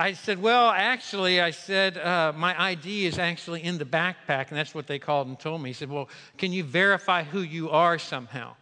I 0.00 0.12
said, 0.12 0.40
Well, 0.40 0.70
actually, 0.70 1.40
I 1.40 1.50
said, 1.50 1.98
uh, 1.98 2.32
my 2.36 2.58
ID 2.62 3.06
is 3.06 3.18
actually 3.18 3.64
in 3.64 3.78
the 3.78 3.84
backpack, 3.84 4.48
and 4.48 4.56
that's 4.56 4.72
what 4.72 4.86
they 4.86 5.00
called 5.00 5.26
and 5.26 5.38
told 5.38 5.60
me. 5.60 5.70
He 5.70 5.74
said, 5.74 5.90
Well, 5.90 6.08
can 6.38 6.52
you 6.52 6.62
verify 6.62 7.24
who 7.24 7.40
you 7.40 7.68
are 7.70 7.98
somehow? 7.98 8.54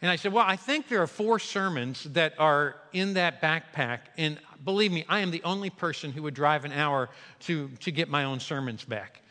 And 0.00 0.08
I 0.08 0.14
said, 0.14 0.32
Well, 0.32 0.44
I 0.46 0.54
think 0.54 0.86
there 0.86 1.02
are 1.02 1.08
four 1.08 1.40
sermons 1.40 2.04
that 2.12 2.34
are 2.38 2.76
in 2.92 3.14
that 3.14 3.42
backpack. 3.42 3.98
And 4.16 4.38
believe 4.64 4.92
me, 4.92 5.04
I 5.08 5.18
am 5.18 5.32
the 5.32 5.42
only 5.42 5.70
person 5.70 6.12
who 6.12 6.22
would 6.22 6.34
drive 6.34 6.64
an 6.64 6.72
hour 6.72 7.10
to, 7.40 7.68
to 7.80 7.90
get 7.90 8.08
my 8.08 8.22
own 8.22 8.38
sermons 8.38 8.84
back. 8.84 9.22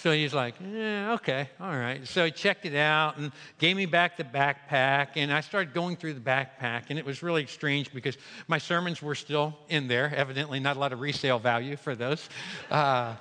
So 0.00 0.12
he's 0.12 0.32
like, 0.32 0.54
yeah, 0.66 1.12
okay, 1.12 1.50
all 1.60 1.76
right. 1.76 2.08
So 2.08 2.24
he 2.24 2.30
checked 2.30 2.64
it 2.64 2.74
out 2.74 3.18
and 3.18 3.30
gave 3.58 3.76
me 3.76 3.84
back 3.84 4.16
the 4.16 4.24
backpack. 4.24 5.08
And 5.16 5.30
I 5.30 5.42
started 5.42 5.74
going 5.74 5.96
through 5.96 6.14
the 6.14 6.20
backpack. 6.20 6.84
And 6.88 6.98
it 6.98 7.04
was 7.04 7.22
really 7.22 7.44
strange 7.44 7.92
because 7.92 8.16
my 8.48 8.56
sermons 8.56 9.02
were 9.02 9.14
still 9.14 9.58
in 9.68 9.88
there, 9.88 10.10
evidently, 10.16 10.58
not 10.58 10.78
a 10.78 10.80
lot 10.80 10.94
of 10.94 11.00
resale 11.00 11.38
value 11.38 11.76
for 11.76 11.94
those. 11.94 12.30
Uh, 12.70 13.14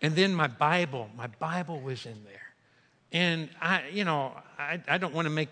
and 0.00 0.16
then 0.16 0.34
my 0.34 0.48
Bible, 0.48 1.08
my 1.16 1.28
Bible 1.28 1.80
was 1.80 2.04
in 2.04 2.24
there. 2.24 2.48
And 3.12 3.48
I, 3.60 3.84
you 3.92 4.02
know, 4.02 4.32
I, 4.58 4.82
I 4.88 4.98
don't 4.98 5.14
want 5.14 5.26
to 5.26 5.30
make 5.30 5.50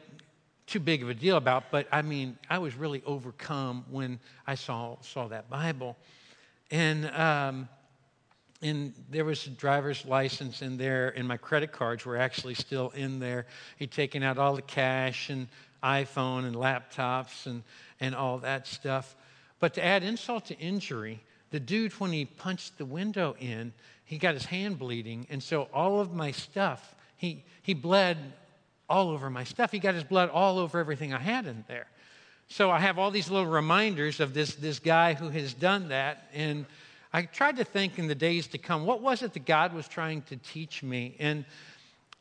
too 0.66 0.80
big 0.80 1.04
of 1.04 1.10
a 1.10 1.14
deal 1.14 1.36
about, 1.36 1.70
but 1.70 1.86
I 1.92 2.02
mean, 2.02 2.36
I 2.48 2.58
was 2.58 2.74
really 2.74 3.04
overcome 3.06 3.84
when 3.88 4.18
I 4.48 4.56
saw, 4.56 4.96
saw 5.00 5.28
that 5.28 5.48
Bible. 5.48 5.96
And, 6.72 7.06
um, 7.10 7.68
and 8.62 8.92
there 9.10 9.24
was 9.24 9.46
a 9.46 9.50
driver's 9.50 10.04
license 10.04 10.60
in 10.60 10.76
there, 10.76 11.08
and 11.16 11.26
my 11.26 11.36
credit 11.36 11.72
cards 11.72 12.04
were 12.04 12.16
actually 12.16 12.54
still 12.54 12.90
in 12.90 13.18
there. 13.18 13.46
He'd 13.78 13.90
taken 13.90 14.22
out 14.22 14.36
all 14.36 14.54
the 14.54 14.62
cash 14.62 15.30
and 15.30 15.48
iPhone 15.82 16.44
and 16.44 16.54
laptops 16.54 17.46
and, 17.46 17.62
and 18.00 18.14
all 18.14 18.38
that 18.38 18.66
stuff. 18.66 19.16
But 19.60 19.74
to 19.74 19.84
add 19.84 20.02
insult 20.02 20.46
to 20.46 20.58
injury, 20.58 21.20
the 21.50 21.60
dude, 21.60 21.92
when 21.94 22.12
he 22.12 22.26
punched 22.26 22.78
the 22.78 22.84
window 22.84 23.34
in, 23.40 23.72
he 24.04 24.18
got 24.18 24.34
his 24.34 24.44
hand 24.44 24.78
bleeding. 24.78 25.26
And 25.30 25.42
so 25.42 25.68
all 25.72 26.00
of 26.00 26.14
my 26.14 26.30
stuff, 26.30 26.94
he, 27.16 27.44
he 27.62 27.74
bled 27.74 28.18
all 28.88 29.08
over 29.08 29.30
my 29.30 29.44
stuff. 29.44 29.70
He 29.70 29.78
got 29.78 29.94
his 29.94 30.04
blood 30.04 30.30
all 30.30 30.58
over 30.58 30.78
everything 30.78 31.14
I 31.14 31.18
had 31.18 31.46
in 31.46 31.64
there. 31.68 31.86
So 32.48 32.70
I 32.70 32.80
have 32.80 32.98
all 32.98 33.12
these 33.12 33.30
little 33.30 33.50
reminders 33.50 34.18
of 34.18 34.34
this, 34.34 34.56
this 34.56 34.80
guy 34.80 35.14
who 35.14 35.28
has 35.28 35.54
done 35.54 35.88
that. 35.88 36.28
And 36.34 36.66
I 37.12 37.22
tried 37.22 37.56
to 37.56 37.64
think 37.64 37.98
in 37.98 38.06
the 38.06 38.14
days 38.14 38.46
to 38.48 38.58
come, 38.58 38.86
what 38.86 39.00
was 39.00 39.22
it 39.22 39.32
that 39.32 39.44
God 39.44 39.72
was 39.72 39.88
trying 39.88 40.22
to 40.22 40.36
teach 40.36 40.82
me? 40.82 41.16
And, 41.18 41.44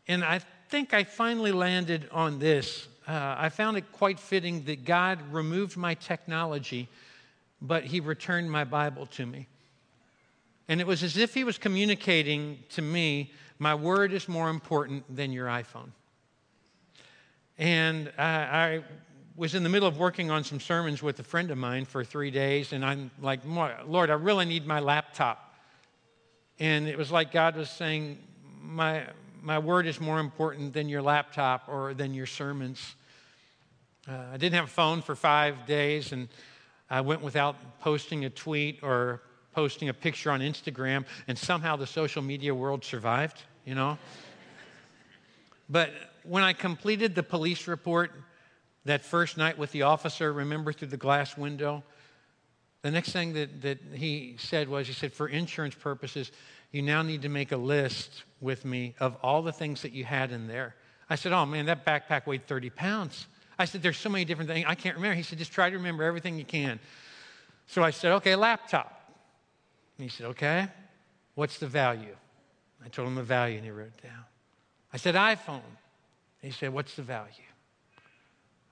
and 0.07 0.23
I 0.23 0.41
think 0.69 0.93
I 0.93 1.03
finally 1.03 1.51
landed 1.51 2.09
on 2.11 2.39
this. 2.39 2.87
Uh, 3.07 3.35
I 3.37 3.49
found 3.49 3.77
it 3.77 3.91
quite 3.91 4.19
fitting 4.19 4.63
that 4.65 4.85
God 4.85 5.19
removed 5.31 5.77
my 5.77 5.93
technology, 5.93 6.87
but 7.61 7.83
He 7.83 7.99
returned 7.99 8.51
my 8.51 8.63
Bible 8.63 9.05
to 9.07 9.25
me. 9.25 9.47
And 10.67 10.81
it 10.81 10.87
was 10.87 11.03
as 11.03 11.17
if 11.17 11.33
He 11.35 11.43
was 11.43 11.57
communicating 11.57 12.59
to 12.69 12.81
me, 12.81 13.31
my 13.59 13.75
word 13.75 14.13
is 14.13 14.27
more 14.27 14.49
important 14.49 15.03
than 15.15 15.31
your 15.31 15.47
iPhone. 15.47 15.89
And 17.57 18.11
I, 18.17 18.23
I 18.23 18.83
was 19.39 19.55
in 19.55 19.63
the 19.63 19.69
middle 19.69 19.87
of 19.87 19.97
working 19.97 20.29
on 20.29 20.43
some 20.43 20.59
sermons 20.59 21.01
with 21.01 21.17
a 21.19 21.23
friend 21.23 21.49
of 21.49 21.57
mine 21.57 21.85
for 21.85 22.03
three 22.03 22.29
days, 22.29 22.73
and 22.73 22.83
I'm 22.83 23.09
like, 23.21 23.39
Lord, 23.45 24.09
I 24.09 24.15
really 24.15 24.43
need 24.43 24.67
my 24.67 24.81
laptop. 24.81 25.55
And 26.59 26.89
it 26.89 26.97
was 26.97 27.09
like 27.09 27.31
God 27.31 27.55
was 27.55 27.69
saying, 27.69 28.17
my, 28.61 29.05
my 29.41 29.57
word 29.57 29.87
is 29.87 30.01
more 30.01 30.19
important 30.19 30.73
than 30.73 30.89
your 30.89 31.01
laptop 31.01 31.69
or 31.69 31.93
than 31.93 32.13
your 32.13 32.25
sermons. 32.25 32.95
Uh, 34.09 34.17
I 34.33 34.35
didn't 34.35 34.55
have 34.55 34.65
a 34.65 34.67
phone 34.67 35.01
for 35.01 35.15
five 35.15 35.65
days, 35.65 36.11
and 36.11 36.27
I 36.89 36.99
went 36.99 37.21
without 37.21 37.79
posting 37.79 38.25
a 38.25 38.29
tweet 38.29 38.79
or 38.83 39.21
posting 39.53 39.87
a 39.87 39.93
picture 39.93 40.31
on 40.31 40.41
Instagram, 40.41 41.05
and 41.29 41.37
somehow 41.37 41.77
the 41.77 41.87
social 41.87 42.21
media 42.21 42.53
world 42.53 42.83
survived, 42.83 43.41
you 43.63 43.73
know? 43.73 43.97
but 45.69 45.91
when 46.23 46.43
I 46.43 46.51
completed 46.51 47.15
the 47.15 47.23
police 47.23 47.69
report, 47.69 48.11
that 48.85 49.03
first 49.03 49.37
night 49.37 49.57
with 49.57 49.71
the 49.71 49.83
officer, 49.83 50.31
remember 50.31 50.73
through 50.73 50.87
the 50.89 50.97
glass 50.97 51.37
window? 51.37 51.83
The 52.81 52.91
next 52.91 53.11
thing 53.11 53.33
that, 53.33 53.61
that 53.61 53.79
he 53.93 54.35
said 54.39 54.69
was, 54.69 54.87
he 54.87 54.93
said, 54.93 55.13
for 55.13 55.27
insurance 55.27 55.75
purposes, 55.75 56.31
you 56.71 56.81
now 56.81 57.01
need 57.01 57.23
to 57.23 57.29
make 57.29 57.51
a 57.51 57.57
list 57.57 58.23
with 58.39 58.63
me 58.63 58.95
of 58.99 59.17
all 59.21 59.41
the 59.41 59.51
things 59.51 59.81
that 59.81 59.91
you 59.91 60.05
had 60.05 60.31
in 60.31 60.47
there. 60.47 60.75
I 61.09 61.15
said, 61.15 61.33
oh 61.33 61.45
man, 61.45 61.65
that 61.65 61.85
backpack 61.85 62.25
weighed 62.25 62.47
30 62.47 62.69
pounds. 62.69 63.27
I 63.57 63.65
said, 63.65 63.81
there's 63.81 63.97
so 63.97 64.09
many 64.09 64.23
different 64.23 64.49
things. 64.49 64.65
I 64.67 64.75
can't 64.75 64.95
remember. 64.95 65.15
He 65.15 65.23
said, 65.23 65.37
just 65.37 65.51
try 65.51 65.69
to 65.69 65.75
remember 65.75 66.03
everything 66.03 66.37
you 66.37 66.45
can. 66.45 66.79
So 67.67 67.83
I 67.83 67.91
said, 67.91 68.13
okay, 68.13 68.35
laptop. 68.35 69.13
And 69.97 70.03
he 70.03 70.09
said, 70.09 70.27
okay, 70.27 70.67
what's 71.35 71.59
the 71.59 71.67
value? 71.67 72.15
I 72.83 72.87
told 72.87 73.09
him 73.09 73.15
the 73.15 73.23
value 73.23 73.57
and 73.57 73.65
he 73.65 73.71
wrote 73.71 73.87
it 73.87 74.03
down. 74.03 74.23
I 74.93 74.97
said, 74.97 75.15
iPhone. 75.15 75.61
He 76.41 76.51
said, 76.51 76.71
what's 76.71 76.95
the 76.95 77.01
value? 77.01 77.48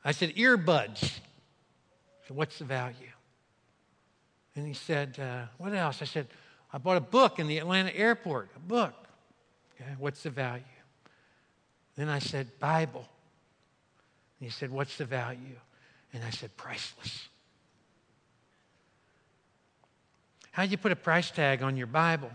I 0.07 0.11
said, 0.11 0.35
earbuds. 0.35 1.03
I 1.03 2.27
said, 2.27 2.37
what's 2.37 2.59
the 2.59 2.63
value? 2.63 3.11
And 4.55 4.65
he 4.65 4.73
said, 4.73 5.19
uh, 5.19 5.47
what 5.57 5.73
else? 5.73 6.01
I 6.01 6.05
said, 6.05 6.27
I 6.71 6.77
bought 6.77 6.95
a 6.95 7.01
book 7.01 7.39
in 7.39 7.47
the 7.47 7.57
Atlanta 7.57 7.93
airport, 7.93 8.49
a 8.55 8.59
book. 8.59 8.93
Okay, 9.75 9.91
what's 9.99 10.23
the 10.23 10.29
value? 10.29 10.63
Then 11.97 12.07
I 12.07 12.19
said, 12.19 12.47
Bible. 12.57 13.05
And 14.39 14.47
he 14.47 14.49
said, 14.49 14.71
what's 14.71 14.97
the 14.97 15.03
value? 15.03 15.59
And 16.13 16.23
I 16.23 16.29
said, 16.29 16.55
priceless. 16.55 17.27
How 20.51 20.63
do 20.63 20.69
you 20.69 20.77
put 20.77 20.93
a 20.93 20.95
price 20.95 21.31
tag 21.31 21.61
on 21.63 21.75
your 21.75 21.87
Bible? 21.87 22.31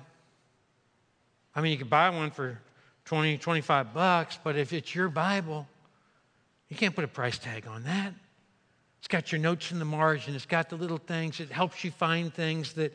I 1.55 1.63
mean, 1.63 1.73
you 1.73 1.79
could 1.79 1.89
buy 1.89 2.11
one 2.11 2.33
for 2.33 2.61
20, 3.07 3.39
25 3.39 3.95
bucks, 3.95 4.39
but 4.45 4.57
if 4.57 4.75
it's 4.75 4.95
your 4.95 5.09
Bible, 5.09 5.67
you 6.73 6.79
can't 6.79 6.95
put 6.95 7.05
a 7.05 7.09
price 7.09 7.39
tag 7.39 7.67
on 7.67 7.83
that. 7.83 8.15
It's 8.99 9.07
got 9.07 9.31
your 9.31 9.43
notes 9.43 9.73
in 9.73 9.79
the 9.79 9.85
margin. 9.85 10.35
It's 10.35 10.47
got 10.47 10.71
the 10.71 10.77
little 10.77 10.97
things. 10.97 11.39
It 11.39 11.51
helps 11.51 11.85
you 11.85 11.91
find 11.91 12.33
things 12.33 12.73
that, 12.73 12.95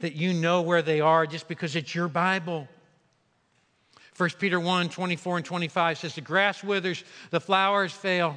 that 0.00 0.14
you 0.14 0.32
know 0.32 0.62
where 0.62 0.82
they 0.82 1.00
are 1.00 1.24
just 1.24 1.46
because 1.46 1.76
it's 1.76 1.94
your 1.94 2.08
Bible. 2.08 2.66
1 4.16 4.30
Peter 4.40 4.58
1 4.58 4.88
24 4.88 5.36
and 5.36 5.46
25 5.46 5.98
says, 5.98 6.16
The 6.16 6.20
grass 6.20 6.64
withers, 6.64 7.04
the 7.30 7.38
flowers 7.38 7.92
fail, 7.92 8.36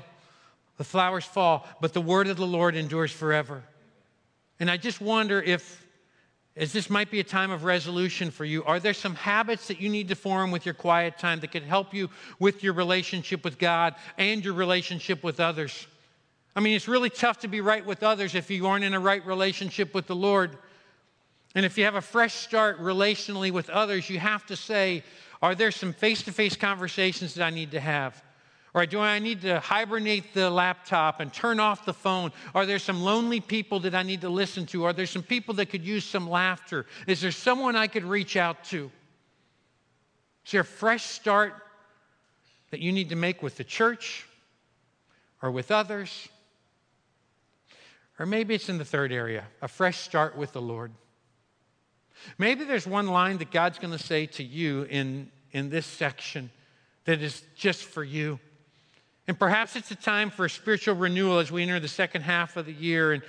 the 0.77 0.83
flowers 0.83 1.25
fall, 1.25 1.67
but 1.81 1.93
the 1.93 2.01
word 2.01 2.27
of 2.27 2.37
the 2.37 2.45
Lord 2.45 2.75
endures 2.75 3.11
forever. 3.11 3.63
And 4.59 4.69
I 4.69 4.77
just 4.77 5.01
wonder 5.01 5.41
if 5.41 5.83
as 6.57 6.71
this 6.71 6.89
might 6.89 7.11
be 7.11 7.19
a 7.19 7.23
time 7.23 7.51
of 7.51 7.65
resolution 7.65 8.31
for 8.31 8.45
you, 8.45 8.63
are 8.63 8.79
there 8.79 8.93
some 8.93 9.15
habits 9.15 9.67
that 9.67 9.81
you 9.81 9.89
need 9.89 10.07
to 10.07 10.15
form 10.15 10.51
with 10.51 10.65
your 10.65 10.73
quiet 10.73 11.17
time 11.17 11.41
that 11.41 11.51
could 11.51 11.63
help 11.63 11.93
you 11.93 12.09
with 12.39 12.63
your 12.63 12.73
relationship 12.73 13.43
with 13.43 13.59
God 13.59 13.95
and 14.17 14.43
your 14.43 14.53
relationship 14.53 15.21
with 15.23 15.41
others? 15.41 15.87
I 16.55 16.61
mean, 16.61 16.73
it's 16.73 16.87
really 16.87 17.09
tough 17.09 17.39
to 17.39 17.49
be 17.49 17.59
right 17.59 17.85
with 17.85 18.03
others 18.03 18.35
if 18.35 18.49
you 18.49 18.67
aren't 18.67 18.85
in 18.85 18.93
a 18.93 18.99
right 18.99 19.25
relationship 19.25 19.93
with 19.93 20.07
the 20.07 20.15
Lord. 20.15 20.57
And 21.53 21.65
if 21.65 21.77
you 21.77 21.83
have 21.83 21.95
a 21.95 22.01
fresh 22.01 22.33
start 22.33 22.79
relationally 22.79 23.51
with 23.51 23.69
others, 23.69 24.09
you 24.09 24.19
have 24.19 24.45
to 24.45 24.55
say, 24.55 25.03
are 25.41 25.55
there 25.55 25.71
some 25.71 25.91
face 25.91 26.21
to 26.23 26.31
face 26.31 26.55
conversations 26.55 27.33
that 27.33 27.43
I 27.43 27.49
need 27.49 27.71
to 27.71 27.81
have? 27.81 28.23
Or 28.75 28.85
do 28.85 28.99
I 28.99 29.19
need 29.19 29.43
to 29.43 29.61
hibernate 29.61 30.33
the 30.33 30.49
laptop 30.49 31.21
and 31.21 31.31
turn 31.31 31.61
off 31.61 31.85
the 31.85 31.93
phone? 31.93 32.33
Are 32.53 32.65
there 32.65 32.77
some 32.77 33.01
lonely 33.01 33.39
people 33.39 33.79
that 33.79 33.95
I 33.95 34.03
need 34.03 34.19
to 34.19 34.29
listen 34.29 34.65
to? 34.67 34.83
Are 34.83 34.91
there 34.91 35.05
some 35.05 35.23
people 35.23 35.53
that 35.55 35.67
could 35.67 35.85
use 35.85 36.03
some 36.03 36.29
laughter? 36.29 36.85
Is 37.07 37.21
there 37.21 37.31
someone 37.31 37.77
I 37.77 37.87
could 37.87 38.03
reach 38.03 38.35
out 38.35 38.65
to? 38.65 38.91
Is 40.45 40.51
there 40.51 40.59
a 40.59 40.65
fresh 40.65 41.05
start 41.05 41.53
that 42.71 42.81
you 42.81 42.91
need 42.91 43.07
to 43.09 43.15
make 43.15 43.41
with 43.41 43.55
the 43.55 43.63
church 43.63 44.27
or 45.41 45.51
with 45.51 45.71
others? 45.71 46.27
Or 48.19 48.25
maybe 48.25 48.55
it's 48.55 48.67
in 48.67 48.77
the 48.77 48.83
third 48.83 49.13
area 49.13 49.45
a 49.61 49.69
fresh 49.69 49.99
start 49.99 50.35
with 50.35 50.51
the 50.51 50.61
Lord. 50.61 50.91
Maybe 52.37 52.65
there's 52.65 52.85
one 52.85 53.07
line 53.07 53.37
that 53.37 53.51
God's 53.51 53.79
going 53.79 53.97
to 53.97 54.03
say 54.03 54.25
to 54.25 54.43
you 54.43 54.83
in, 54.83 55.31
in 55.53 55.69
this 55.69 55.85
section 55.85 56.51
that 57.05 57.21
is 57.21 57.41
just 57.55 57.85
for 57.85 58.03
you. 58.03 58.37
And 59.27 59.39
perhaps 59.39 59.75
it's 59.75 59.89
a 59.89 59.95
time 59.95 60.29
for 60.29 60.45
a 60.45 60.49
spiritual 60.49 60.95
renewal 60.95 61.39
as 61.39 61.51
we 61.51 61.63
enter 61.63 61.79
the 61.79 61.87
second 61.87 62.21
half 62.21 62.57
of 62.57 62.67
the 62.67 62.73
year. 62.73 63.13
And, 63.13 63.23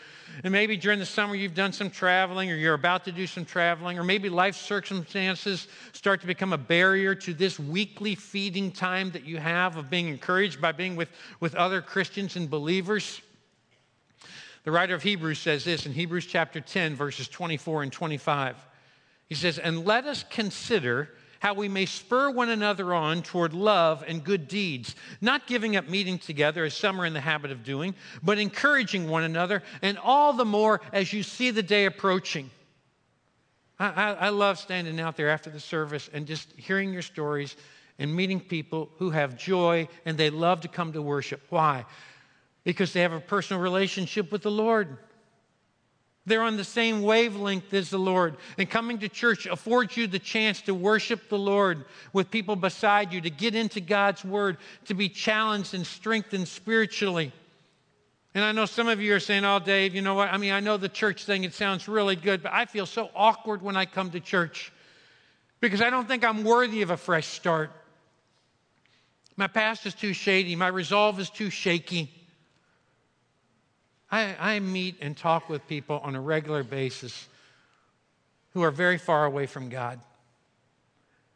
and 0.45 0.53
maybe 0.53 0.77
during 0.77 0.99
the 0.99 1.07
summer 1.07 1.35
you've 1.35 1.55
done 1.55 1.73
some 1.73 1.89
traveling 1.89 2.51
or 2.51 2.55
you're 2.55 2.75
about 2.75 3.05
to 3.07 3.13
do 3.13 3.27
some 3.27 3.47
traveling, 3.47 3.99
or 3.99 4.05
maybe 4.05 4.29
life 4.29 4.57
circumstances 4.57 5.69
start 5.95 6.21
to 6.21 6.27
become 6.27 6.53
a 6.53 6.59
barrier 6.59 7.15
to 7.15 7.33
this 7.33 7.59
weekly 7.59 8.15
feeding 8.15 8.71
time 8.71 9.11
that 9.13 9.25
you 9.25 9.39
have 9.39 9.77
of 9.77 9.89
being 9.89 10.09
encouraged 10.09 10.61
by 10.61 10.73
being 10.73 10.97
with, 10.97 11.09
with 11.41 11.55
other 11.55 11.81
Christians 11.81 12.37
and 12.37 12.51
believers. 12.51 13.23
The 14.65 14.73
writer 14.73 14.95
of 14.95 15.03
Hebrews 15.03 15.39
says 15.39 15.65
this 15.65 15.87
in 15.87 15.93
Hebrews 15.93 16.27
chapter 16.27 16.61
10, 16.61 16.95
verses 16.95 17.29
24 17.29 17.85
and 17.85 17.93
25. 17.93 18.57
He 19.29 19.35
says, 19.35 19.59
And 19.59 19.87
let 19.87 20.05
us 20.05 20.25
consider 20.29 21.09
how 21.47 21.55
we 21.55 21.69
may 21.69 21.87
spur 21.87 22.29
one 22.29 22.49
another 22.49 22.93
on 22.93 23.23
toward 23.23 23.55
love 23.55 24.03
and 24.09 24.25
good 24.25 24.49
deeds, 24.49 24.97
not 25.21 25.47
giving 25.47 25.77
up 25.77 25.89
meeting 25.89 26.19
together 26.19 26.65
as 26.65 26.75
some 26.75 27.01
are 27.01 27.07
in 27.07 27.13
the 27.13 27.21
habit 27.21 27.53
of 27.53 27.63
doing, 27.63 27.95
but 28.21 28.37
encouraging 28.37 29.09
one 29.09 29.23
another, 29.23 29.63
and 29.81 29.97
all 29.99 30.33
the 30.33 30.45
more 30.45 30.81
as 30.93 31.13
you 31.13 31.23
see 31.23 31.53
the 31.53 31.63
day 31.63 31.85
approaching. 31.85 32.51
I, 33.79 33.87
I, 33.87 34.13
I 34.13 34.29
love 34.31 34.59
standing 34.59 34.99
out 34.99 35.17
there 35.17 35.31
after 35.31 35.49
the 35.49 35.61
service 35.61 36.11
and 36.13 36.27
just 36.27 36.51
hearing 36.57 36.93
your 36.93 37.03
stories 37.03 37.55
and 38.01 38.13
meeting 38.13 38.41
people 38.41 38.91
who 38.99 39.11
have 39.11 39.39
joy 39.39 39.87
and 40.05 40.19
they 40.19 40.31
love 40.31 40.63
to 40.63 40.69
come 40.69 40.95
to 40.95 41.01
worship. 41.01 41.41
Why? 41.51 41.85
Because 42.65 42.93
they 42.93 43.03
have 43.03 43.13
a 43.13 43.21
personal 43.21 43.63
relationship 43.63 44.33
with 44.33 44.43
the 44.43 44.51
Lord. 44.51 44.99
They're 46.27 46.43
on 46.43 46.57
the 46.57 46.65
same 46.65 47.03
wavelength 47.03 47.73
as 47.73 47.89
the 47.91 47.99
Lord. 47.99 48.37
And 48.59 48.69
coming 48.69 48.99
to 48.99 49.09
church 49.09 49.47
affords 49.47 49.97
you 49.97 50.09
the 50.09 50.19
chance 50.19 50.61
to 50.63 50.75
worship 50.75 51.29
the 51.29 51.39
Lord 51.39 51.85
with 52.13 52.33
people 52.33 52.57
beside 52.57 53.13
you, 53.13 53.21
to 53.21 53.31
get 53.31 53.55
into 53.55 53.81
God's 53.81 54.25
Word, 54.25 54.57
to 54.87 54.95
be 54.95 55.09
challenged 55.09 55.73
and 55.73 55.87
strengthened 55.87 56.49
spiritually. 56.49 57.33
And 58.35 58.45
I 58.45 58.53
know 58.53 58.67
some 58.67 58.89
of 58.89 59.01
you 59.01 59.15
are 59.15 59.21
saying, 59.21 59.45
Oh, 59.45 59.61
Dave, 59.61 59.95
you 59.95 60.03
know 60.03 60.15
what? 60.15 60.33
I 60.33 60.37
mean, 60.37 60.53
I 60.53 60.61
know 60.61 60.77
the 60.77 60.89
church 60.89 61.25
thing, 61.25 61.45
it 61.45 61.55
sounds 61.55 61.87
really 61.87 62.17
good, 62.17 62.43
but 62.43 62.53
I 62.53 62.67
feel 62.67 62.87
so 62.87 63.09
awkward 63.15 63.63
when 63.63 63.77
I 63.77 63.87
come 63.87 64.11
to 64.11 64.21
church 64.21 64.73
because 65.61 65.81
I 65.81 65.91
don't 65.91 66.09
think 66.09 66.25
I'm 66.25 66.43
worthy 66.43 66.83
of 66.83 66.91
a 66.91 66.97
fresh 66.97 67.29
start. 67.29 67.71
My 69.37 69.47
past 69.47 69.87
is 69.87 69.95
too 69.95 70.13
shady, 70.13 70.57
my 70.57 70.69
resolve 70.69 71.21
is 71.21 71.31
too 71.31 71.51
shaky. 71.51 72.11
I, 74.11 74.37
I 74.39 74.61
meet 74.61 74.97
and 75.01 75.17
talk 75.17 75.49
with 75.49 75.67
people 75.67 76.01
on 76.03 76.15
a 76.15 76.21
regular 76.21 76.63
basis 76.63 77.29
who 78.53 78.63
are 78.63 78.71
very 78.71 78.99
far 78.99 79.25
away 79.25 79.47
from 79.47 79.69
God. 79.69 80.01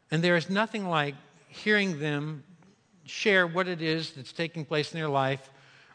And 0.09 0.23
there 0.23 0.35
is 0.35 0.49
nothing 0.49 0.87
like 0.87 1.15
hearing 1.47 1.99
them 1.99 2.43
share 3.05 3.45
what 3.45 3.67
it 3.67 3.81
is 3.81 4.11
that's 4.11 4.31
taking 4.31 4.65
place 4.65 4.93
in 4.93 4.99
their 4.99 5.09
life 5.09 5.49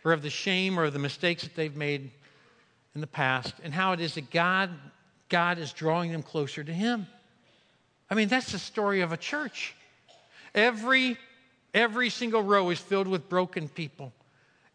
or 0.05 0.13
of 0.13 0.23
the 0.23 0.31
shame 0.31 0.79
or 0.79 0.91
the 0.91 0.99
mistakes 0.99 1.43
that 1.43 1.55
they've 1.55 1.77
made 1.77 2.11
in 2.95 3.01
the 3.01 3.07
past 3.07 3.55
and 3.63 3.75
how 3.75 3.93
it 3.93 4.01
is 4.01 4.15
that 4.15 4.31
God, 4.31 4.71
God 5.29 5.59
is 5.59 5.73
drawing 5.73 6.13
them 6.13 6.23
closer 6.23 6.63
to 6.63 6.73
Him. 6.73 7.07
I 8.11 8.15
mean, 8.15 8.29
that's 8.29 8.53
the 8.53 8.59
story 8.59 9.01
of 9.01 9.13
a 9.13 9.17
church. 9.17 9.75
Every, 10.55 11.17
every 11.75 12.09
single 12.11 12.43
row 12.43 12.71
is 12.71 12.79
filled 12.79 13.09
with 13.09 13.29
broken 13.29 13.69
people. 13.69 14.13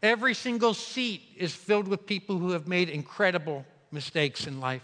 Every 0.02 0.34
single 0.34 0.74
seat 0.74 1.22
is 1.36 1.54
filled 1.54 1.86
with 1.86 2.06
people 2.06 2.38
who 2.38 2.50
have 2.50 2.66
made 2.66 2.88
incredible 2.88 3.64
mistakes 3.92 4.46
in 4.46 4.60
life. 4.60 4.82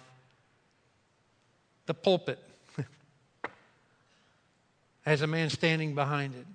The 1.87 1.95
pulpit 1.95 2.39
has 5.03 5.23
a 5.23 5.27
man 5.27 5.51
standing 5.51 5.95
behind 5.95 6.35
it 6.35 6.47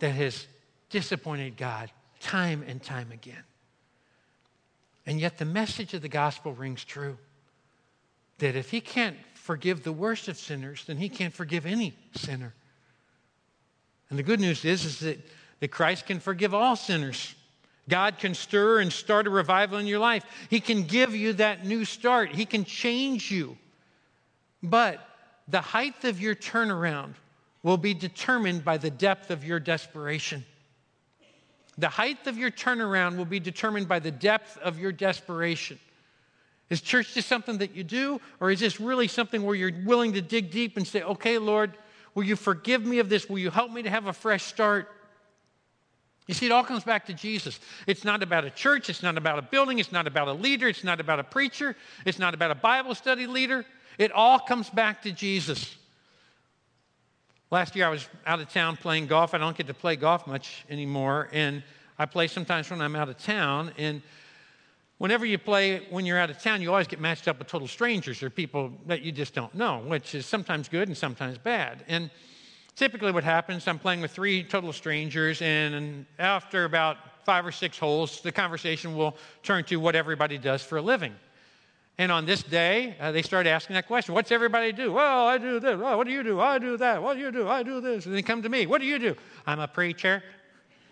that 0.00 0.10
has 0.10 0.46
disappointed 0.88 1.56
God 1.56 1.90
time 2.18 2.64
and 2.66 2.82
time 2.82 3.12
again. 3.12 3.44
And 5.06 5.20
yet, 5.20 5.38
the 5.38 5.44
message 5.44 5.94
of 5.94 6.02
the 6.02 6.08
gospel 6.08 6.52
rings 6.52 6.84
true 6.84 7.16
that 8.38 8.56
if 8.56 8.70
he 8.70 8.80
can't 8.80 9.16
forgive 9.34 9.82
the 9.82 9.92
worst 9.92 10.28
of 10.28 10.36
sinners, 10.36 10.84
then 10.86 10.96
he 10.96 11.08
can't 11.08 11.34
forgive 11.34 11.66
any 11.66 11.94
sinner. 12.14 12.54
And 14.08 14.18
the 14.18 14.22
good 14.22 14.40
news 14.40 14.64
is, 14.64 14.84
is 14.84 14.98
that, 15.00 15.18
that 15.60 15.68
Christ 15.68 16.06
can 16.06 16.20
forgive 16.20 16.54
all 16.54 16.76
sinners. 16.76 17.34
God 17.88 18.18
can 18.18 18.34
stir 18.34 18.80
and 18.80 18.92
start 18.92 19.26
a 19.26 19.30
revival 19.30 19.78
in 19.78 19.86
your 19.86 19.98
life. 19.98 20.24
He 20.48 20.60
can 20.60 20.84
give 20.84 21.14
you 21.14 21.32
that 21.34 21.66
new 21.66 21.84
start. 21.84 22.30
He 22.30 22.44
can 22.44 22.64
change 22.64 23.30
you. 23.30 23.56
But 24.62 25.00
the 25.48 25.60
height 25.60 26.04
of 26.04 26.20
your 26.20 26.34
turnaround 26.34 27.14
will 27.62 27.76
be 27.76 27.94
determined 27.94 28.64
by 28.64 28.78
the 28.78 28.90
depth 28.90 29.30
of 29.30 29.44
your 29.44 29.58
desperation. 29.58 30.44
The 31.78 31.88
height 31.88 32.26
of 32.26 32.36
your 32.36 32.50
turnaround 32.50 33.16
will 33.16 33.24
be 33.24 33.40
determined 33.40 33.88
by 33.88 33.98
the 33.98 34.10
depth 34.10 34.58
of 34.58 34.78
your 34.78 34.92
desperation. 34.92 35.78
Is 36.68 36.80
church 36.80 37.14
just 37.14 37.26
something 37.26 37.58
that 37.58 37.74
you 37.74 37.82
do, 37.82 38.20
or 38.38 38.50
is 38.50 38.60
this 38.60 38.80
really 38.80 39.08
something 39.08 39.42
where 39.42 39.56
you're 39.56 39.72
willing 39.84 40.12
to 40.12 40.20
dig 40.20 40.50
deep 40.50 40.76
and 40.76 40.86
say, 40.86 41.02
okay, 41.02 41.38
Lord, 41.38 41.76
will 42.14 42.22
you 42.22 42.36
forgive 42.36 42.84
me 42.84 43.00
of 43.00 43.08
this? 43.08 43.28
Will 43.28 43.38
you 43.38 43.50
help 43.50 43.72
me 43.72 43.82
to 43.82 43.90
have 43.90 44.06
a 44.06 44.12
fresh 44.12 44.44
start? 44.44 44.88
You 46.30 46.34
see, 46.34 46.46
it 46.46 46.52
all 46.52 46.62
comes 46.62 46.84
back 46.84 47.06
to 47.06 47.12
Jesus. 47.12 47.58
It's 47.88 48.04
not 48.04 48.22
about 48.22 48.44
a 48.44 48.50
church, 48.50 48.88
it's 48.88 49.02
not 49.02 49.18
about 49.18 49.40
a 49.40 49.42
building, 49.42 49.80
it's 49.80 49.90
not 49.90 50.06
about 50.06 50.28
a 50.28 50.32
leader, 50.32 50.68
it's 50.68 50.84
not 50.84 51.00
about 51.00 51.18
a 51.18 51.24
preacher, 51.24 51.74
it's 52.06 52.20
not 52.20 52.34
about 52.34 52.52
a 52.52 52.54
Bible 52.54 52.94
study 52.94 53.26
leader. 53.26 53.66
It 53.98 54.12
all 54.12 54.38
comes 54.38 54.70
back 54.70 55.02
to 55.02 55.10
Jesus. 55.10 55.74
Last 57.50 57.74
year 57.74 57.84
I 57.84 57.88
was 57.88 58.08
out 58.24 58.38
of 58.38 58.48
town 58.48 58.76
playing 58.76 59.08
golf. 59.08 59.34
I 59.34 59.38
don't 59.38 59.56
get 59.56 59.66
to 59.66 59.74
play 59.74 59.96
golf 59.96 60.28
much 60.28 60.64
anymore, 60.70 61.28
and 61.32 61.64
I 61.98 62.06
play 62.06 62.28
sometimes 62.28 62.70
when 62.70 62.80
I'm 62.80 62.94
out 62.94 63.08
of 63.08 63.18
town. 63.18 63.72
And 63.76 64.00
whenever 64.98 65.26
you 65.26 65.36
play 65.36 65.84
when 65.90 66.06
you're 66.06 66.16
out 66.16 66.30
of 66.30 66.40
town, 66.40 66.62
you 66.62 66.70
always 66.70 66.86
get 66.86 67.00
matched 67.00 67.26
up 67.26 67.40
with 67.40 67.48
total 67.48 67.66
strangers 67.66 68.22
or 68.22 68.30
people 68.30 68.70
that 68.86 69.02
you 69.02 69.10
just 69.10 69.34
don't 69.34 69.52
know, 69.56 69.80
which 69.80 70.14
is 70.14 70.26
sometimes 70.26 70.68
good 70.68 70.86
and 70.86 70.96
sometimes 70.96 71.38
bad. 71.38 71.84
And 71.88 72.08
typically 72.80 73.12
what 73.12 73.22
happens, 73.22 73.68
I'm 73.68 73.78
playing 73.78 74.00
with 74.00 74.10
three 74.10 74.42
total 74.42 74.72
strangers, 74.72 75.42
and 75.42 76.06
after 76.18 76.64
about 76.64 76.96
five 77.26 77.44
or 77.44 77.52
six 77.52 77.78
holes, 77.78 78.22
the 78.22 78.32
conversation 78.32 78.96
will 78.96 79.18
turn 79.42 79.64
to 79.64 79.76
what 79.76 79.94
everybody 79.94 80.38
does 80.38 80.62
for 80.62 80.78
a 80.78 80.82
living. 80.82 81.14
And 81.98 82.10
on 82.10 82.24
this 82.24 82.42
day, 82.42 82.96
uh, 82.98 83.12
they 83.12 83.20
start 83.20 83.46
asking 83.46 83.74
that 83.74 83.86
question 83.86 84.14
What's 84.14 84.32
everybody 84.32 84.72
do? 84.72 84.94
Well, 84.94 85.26
I 85.26 85.36
do 85.36 85.60
this. 85.60 85.78
What 85.78 86.06
do 86.06 86.10
you 86.10 86.22
do? 86.22 86.40
I 86.40 86.58
do 86.58 86.78
that. 86.78 87.02
What 87.02 87.18
do 87.18 87.20
you 87.20 87.30
do? 87.30 87.46
I 87.46 87.62
do 87.62 87.82
this. 87.82 88.06
And 88.06 88.14
they 88.14 88.22
come 88.22 88.40
to 88.40 88.48
me. 88.48 88.64
What 88.64 88.80
do 88.80 88.86
you 88.86 88.98
do? 88.98 89.14
I'm 89.46 89.60
a 89.60 89.68
preacher. 89.68 90.22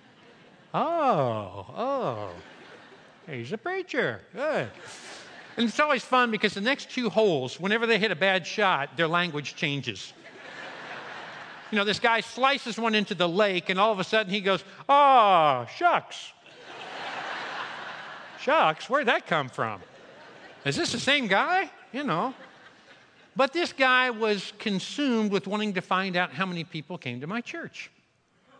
oh, 0.74 1.64
oh. 1.74 2.31
He's 3.27 3.51
a 3.53 3.57
preacher. 3.57 4.20
Good. 4.35 4.68
And 5.57 5.66
it's 5.66 5.81
always 5.81 6.05
fun 6.05 6.31
because 6.31 6.53
the 6.53 6.61
next 6.61 6.90
two 6.90 7.09
holes, 7.09 7.59
whenever 7.59 7.87
they 7.87 7.98
hit 7.98 8.11
a 8.12 8.16
bad 8.16 8.46
shot, 8.46 8.94
their 8.98 9.09
language 9.09 9.57
changes 9.57 10.12
you 11.70 11.76
know, 11.76 11.85
this 11.85 12.00
guy 12.00 12.20
slices 12.20 12.78
one 12.78 12.94
into 12.94 13.14
the 13.14 13.28
lake, 13.28 13.68
and 13.68 13.78
all 13.78 13.92
of 13.92 13.98
a 13.98 14.04
sudden 14.04 14.33
he 14.33 14.40
goes, 14.40 14.64
Oh, 14.88 15.66
shucks. 15.76 16.33
shucks, 18.40 18.88
where'd 18.88 19.07
that 19.07 19.26
come 19.26 19.48
from? 19.48 19.81
Is 20.64 20.76
this 20.76 20.92
the 20.92 21.00
same 21.00 21.26
guy? 21.26 21.70
You 21.92 22.04
know. 22.04 22.35
But 23.37 23.52
this 23.52 23.72
guy 23.72 24.11
was 24.11 24.52
consumed 24.59 25.31
with 25.31 25.46
wanting 25.46 25.74
to 25.74 25.81
find 25.81 26.16
out 26.16 26.33
how 26.33 26.44
many 26.44 26.64
people 26.64 26.98
came 26.98 27.20
to 27.20 27.26
my 27.26 27.40
church. 27.40 27.90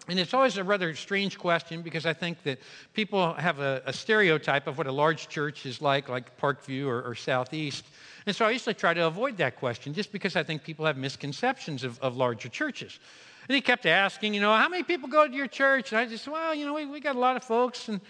And 0.09 0.19
it's 0.19 0.33
always 0.33 0.57
a 0.57 0.65
rather 0.65 0.95
strange 0.95 1.39
question 1.39 1.83
because 1.83 2.07
I 2.07 2.15
think 2.15 2.43
that 2.45 2.59
people 2.95 3.35
have 3.35 3.59
a, 3.59 3.83
a 3.85 3.93
stereotype 3.93 4.67
of 4.67 4.79
what 4.79 4.87
a 4.87 4.93
large 4.93 5.29
church 5.29 5.67
is 5.67 5.83
like, 5.83 6.09
like 6.09 6.39
Parkview 6.41 6.87
or, 6.87 7.03
or 7.03 7.15
Southeast. 7.15 7.85
And 8.29 8.37
so 8.37 8.45
I 8.45 8.55
to 8.59 8.75
try 8.75 8.93
to 8.93 9.07
avoid 9.07 9.39
that 9.39 9.57
question 9.57 9.95
just 9.95 10.13
because 10.13 10.37
I 10.37 10.43
think 10.43 10.63
people 10.63 10.85
have 10.85 10.99
misconceptions 10.99 11.83
of, 11.83 11.99
of 12.01 12.15
larger 12.15 12.51
churches. 12.51 13.01
And 13.49 13.55
he 13.55 13.63
kept 13.63 13.87
asking, 13.87 14.35
you 14.35 14.43
know, 14.43 14.55
how 14.55 14.69
many 14.69 14.83
people 14.83 15.09
go 15.09 15.27
to 15.27 15.33
your 15.33 15.47
church? 15.47 15.93
And 15.93 15.99
I 15.99 16.05
just, 16.05 16.29
well, 16.29 16.55
you 16.55 16.67
know, 16.67 16.75
we, 16.75 16.85
we 16.85 17.01
got 17.01 17.17
a 17.17 17.19
lot 17.19 17.37
of 17.37 17.45
folks. 17.45 17.89
And, 17.89 18.03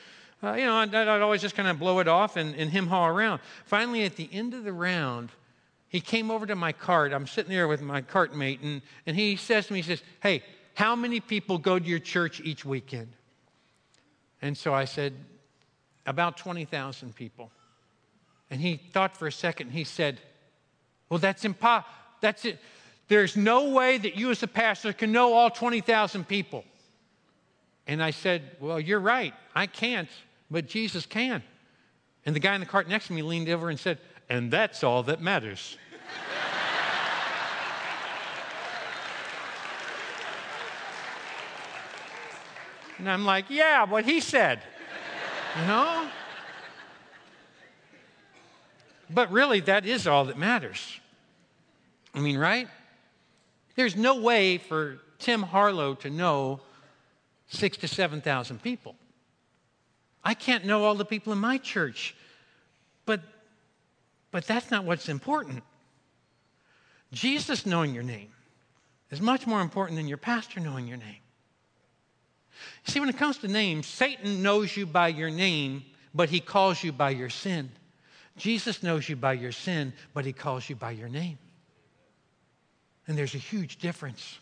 uh, 0.42 0.54
you 0.54 0.64
know, 0.64 0.74
I'd, 0.74 0.92
I'd, 0.92 1.22
always 1.22 1.40
just 1.40 1.54
kind 1.54 1.68
of 1.68 1.78
blow 1.78 2.00
it 2.00 2.08
off 2.08 2.36
and, 2.36 2.56
and 2.56 2.68
him 2.68 2.88
haul 2.88 3.06
around. 3.06 3.40
Finally, 3.64 4.02
at 4.06 4.16
the 4.16 4.28
end 4.32 4.54
of 4.54 4.64
the 4.64 4.72
round, 4.72 5.28
he 5.88 6.00
came 6.00 6.32
over 6.32 6.46
to 6.46 6.56
my 6.56 6.72
cart. 6.72 7.12
I'm 7.12 7.28
sitting 7.28 7.52
there 7.52 7.68
with 7.68 7.80
my 7.80 8.00
cart 8.00 8.34
mate, 8.34 8.58
and, 8.60 8.82
and 9.06 9.14
he 9.14 9.36
says 9.36 9.68
to 9.68 9.72
me, 9.72 9.82
he 9.82 9.84
says, 9.84 10.02
hey, 10.20 10.42
how 10.74 10.96
many 10.96 11.20
people 11.20 11.58
go 11.58 11.78
to 11.78 11.84
your 11.84 12.00
church 12.00 12.40
each 12.40 12.64
weekend? 12.64 13.12
And 14.42 14.58
so 14.58 14.74
I 14.74 14.84
said, 14.84 15.12
about 16.06 16.36
20,000 16.38 17.14
people. 17.14 17.52
And 18.50 18.60
he 18.60 18.76
thought 18.76 19.16
for 19.16 19.26
a 19.26 19.32
second. 19.32 19.70
He 19.70 19.84
said, 19.84 20.20
Well, 21.08 21.18
that's 21.18 21.44
impossible. 21.44 21.90
That's 22.20 22.44
it. 22.44 22.58
There's 23.08 23.36
no 23.36 23.70
way 23.70 23.98
that 23.98 24.16
you, 24.16 24.30
as 24.30 24.42
a 24.42 24.46
pastor, 24.46 24.92
can 24.92 25.12
know 25.12 25.32
all 25.32 25.50
20,000 25.50 26.28
people. 26.28 26.64
And 27.86 28.02
I 28.02 28.10
said, 28.10 28.56
Well, 28.60 28.78
you're 28.78 29.00
right. 29.00 29.34
I 29.54 29.66
can't, 29.66 30.10
but 30.50 30.66
Jesus 30.66 31.06
can. 31.06 31.42
And 32.26 32.36
the 32.36 32.40
guy 32.40 32.54
in 32.54 32.60
the 32.60 32.66
cart 32.66 32.88
next 32.88 33.06
to 33.06 33.12
me 33.14 33.22
leaned 33.22 33.48
over 33.48 33.70
and 33.70 33.78
said, 33.78 33.98
And 34.28 34.50
that's 34.50 34.84
all 34.84 35.02
that 35.04 35.20
matters. 35.20 35.76
And 42.98 43.08
I'm 43.08 43.24
like, 43.24 43.46
Yeah, 43.48 43.84
what 43.84 44.04
he 44.04 44.20
said. 44.20 44.60
You 45.58 45.66
know? 45.66 46.08
But 49.10 49.30
really, 49.32 49.60
that 49.60 49.86
is 49.86 50.06
all 50.06 50.26
that 50.26 50.38
matters. 50.38 51.00
I 52.14 52.20
mean, 52.20 52.36
right? 52.36 52.68
There's 53.76 53.96
no 53.96 54.20
way 54.20 54.58
for 54.58 54.98
Tim 55.18 55.42
Harlow 55.42 55.94
to 55.96 56.10
know 56.10 56.60
six 57.48 57.76
to 57.78 57.88
7,000 57.88 58.62
people. 58.62 58.94
I 60.24 60.34
can't 60.34 60.64
know 60.64 60.84
all 60.84 60.94
the 60.94 61.04
people 61.04 61.32
in 61.32 61.38
my 61.38 61.58
church, 61.58 62.14
but, 63.06 63.20
but 64.30 64.46
that's 64.46 64.70
not 64.70 64.84
what's 64.84 65.08
important. 65.08 65.62
Jesus 67.12 67.64
knowing 67.64 67.94
your 67.94 68.02
name 68.02 68.28
is 69.10 69.20
much 69.20 69.46
more 69.46 69.60
important 69.60 69.96
than 69.96 70.08
your 70.08 70.18
pastor 70.18 70.60
knowing 70.60 70.86
your 70.86 70.98
name. 70.98 71.20
See, 72.84 73.00
when 73.00 73.08
it 73.08 73.16
comes 73.16 73.38
to 73.38 73.48
names, 73.48 73.86
Satan 73.86 74.42
knows 74.42 74.76
you 74.76 74.84
by 74.84 75.08
your 75.08 75.30
name, 75.30 75.84
but 76.14 76.28
he 76.28 76.40
calls 76.40 76.82
you 76.82 76.92
by 76.92 77.10
your 77.10 77.30
sin. 77.30 77.70
Jesus 78.38 78.82
knows 78.82 79.08
you 79.08 79.16
by 79.16 79.34
your 79.34 79.52
sin, 79.52 79.92
but 80.14 80.24
he 80.24 80.32
calls 80.32 80.68
you 80.68 80.76
by 80.76 80.92
your 80.92 81.08
name. 81.08 81.38
And 83.06 83.16
there's 83.16 83.34
a 83.34 83.38
huge 83.38 83.78
difference. 83.78 84.38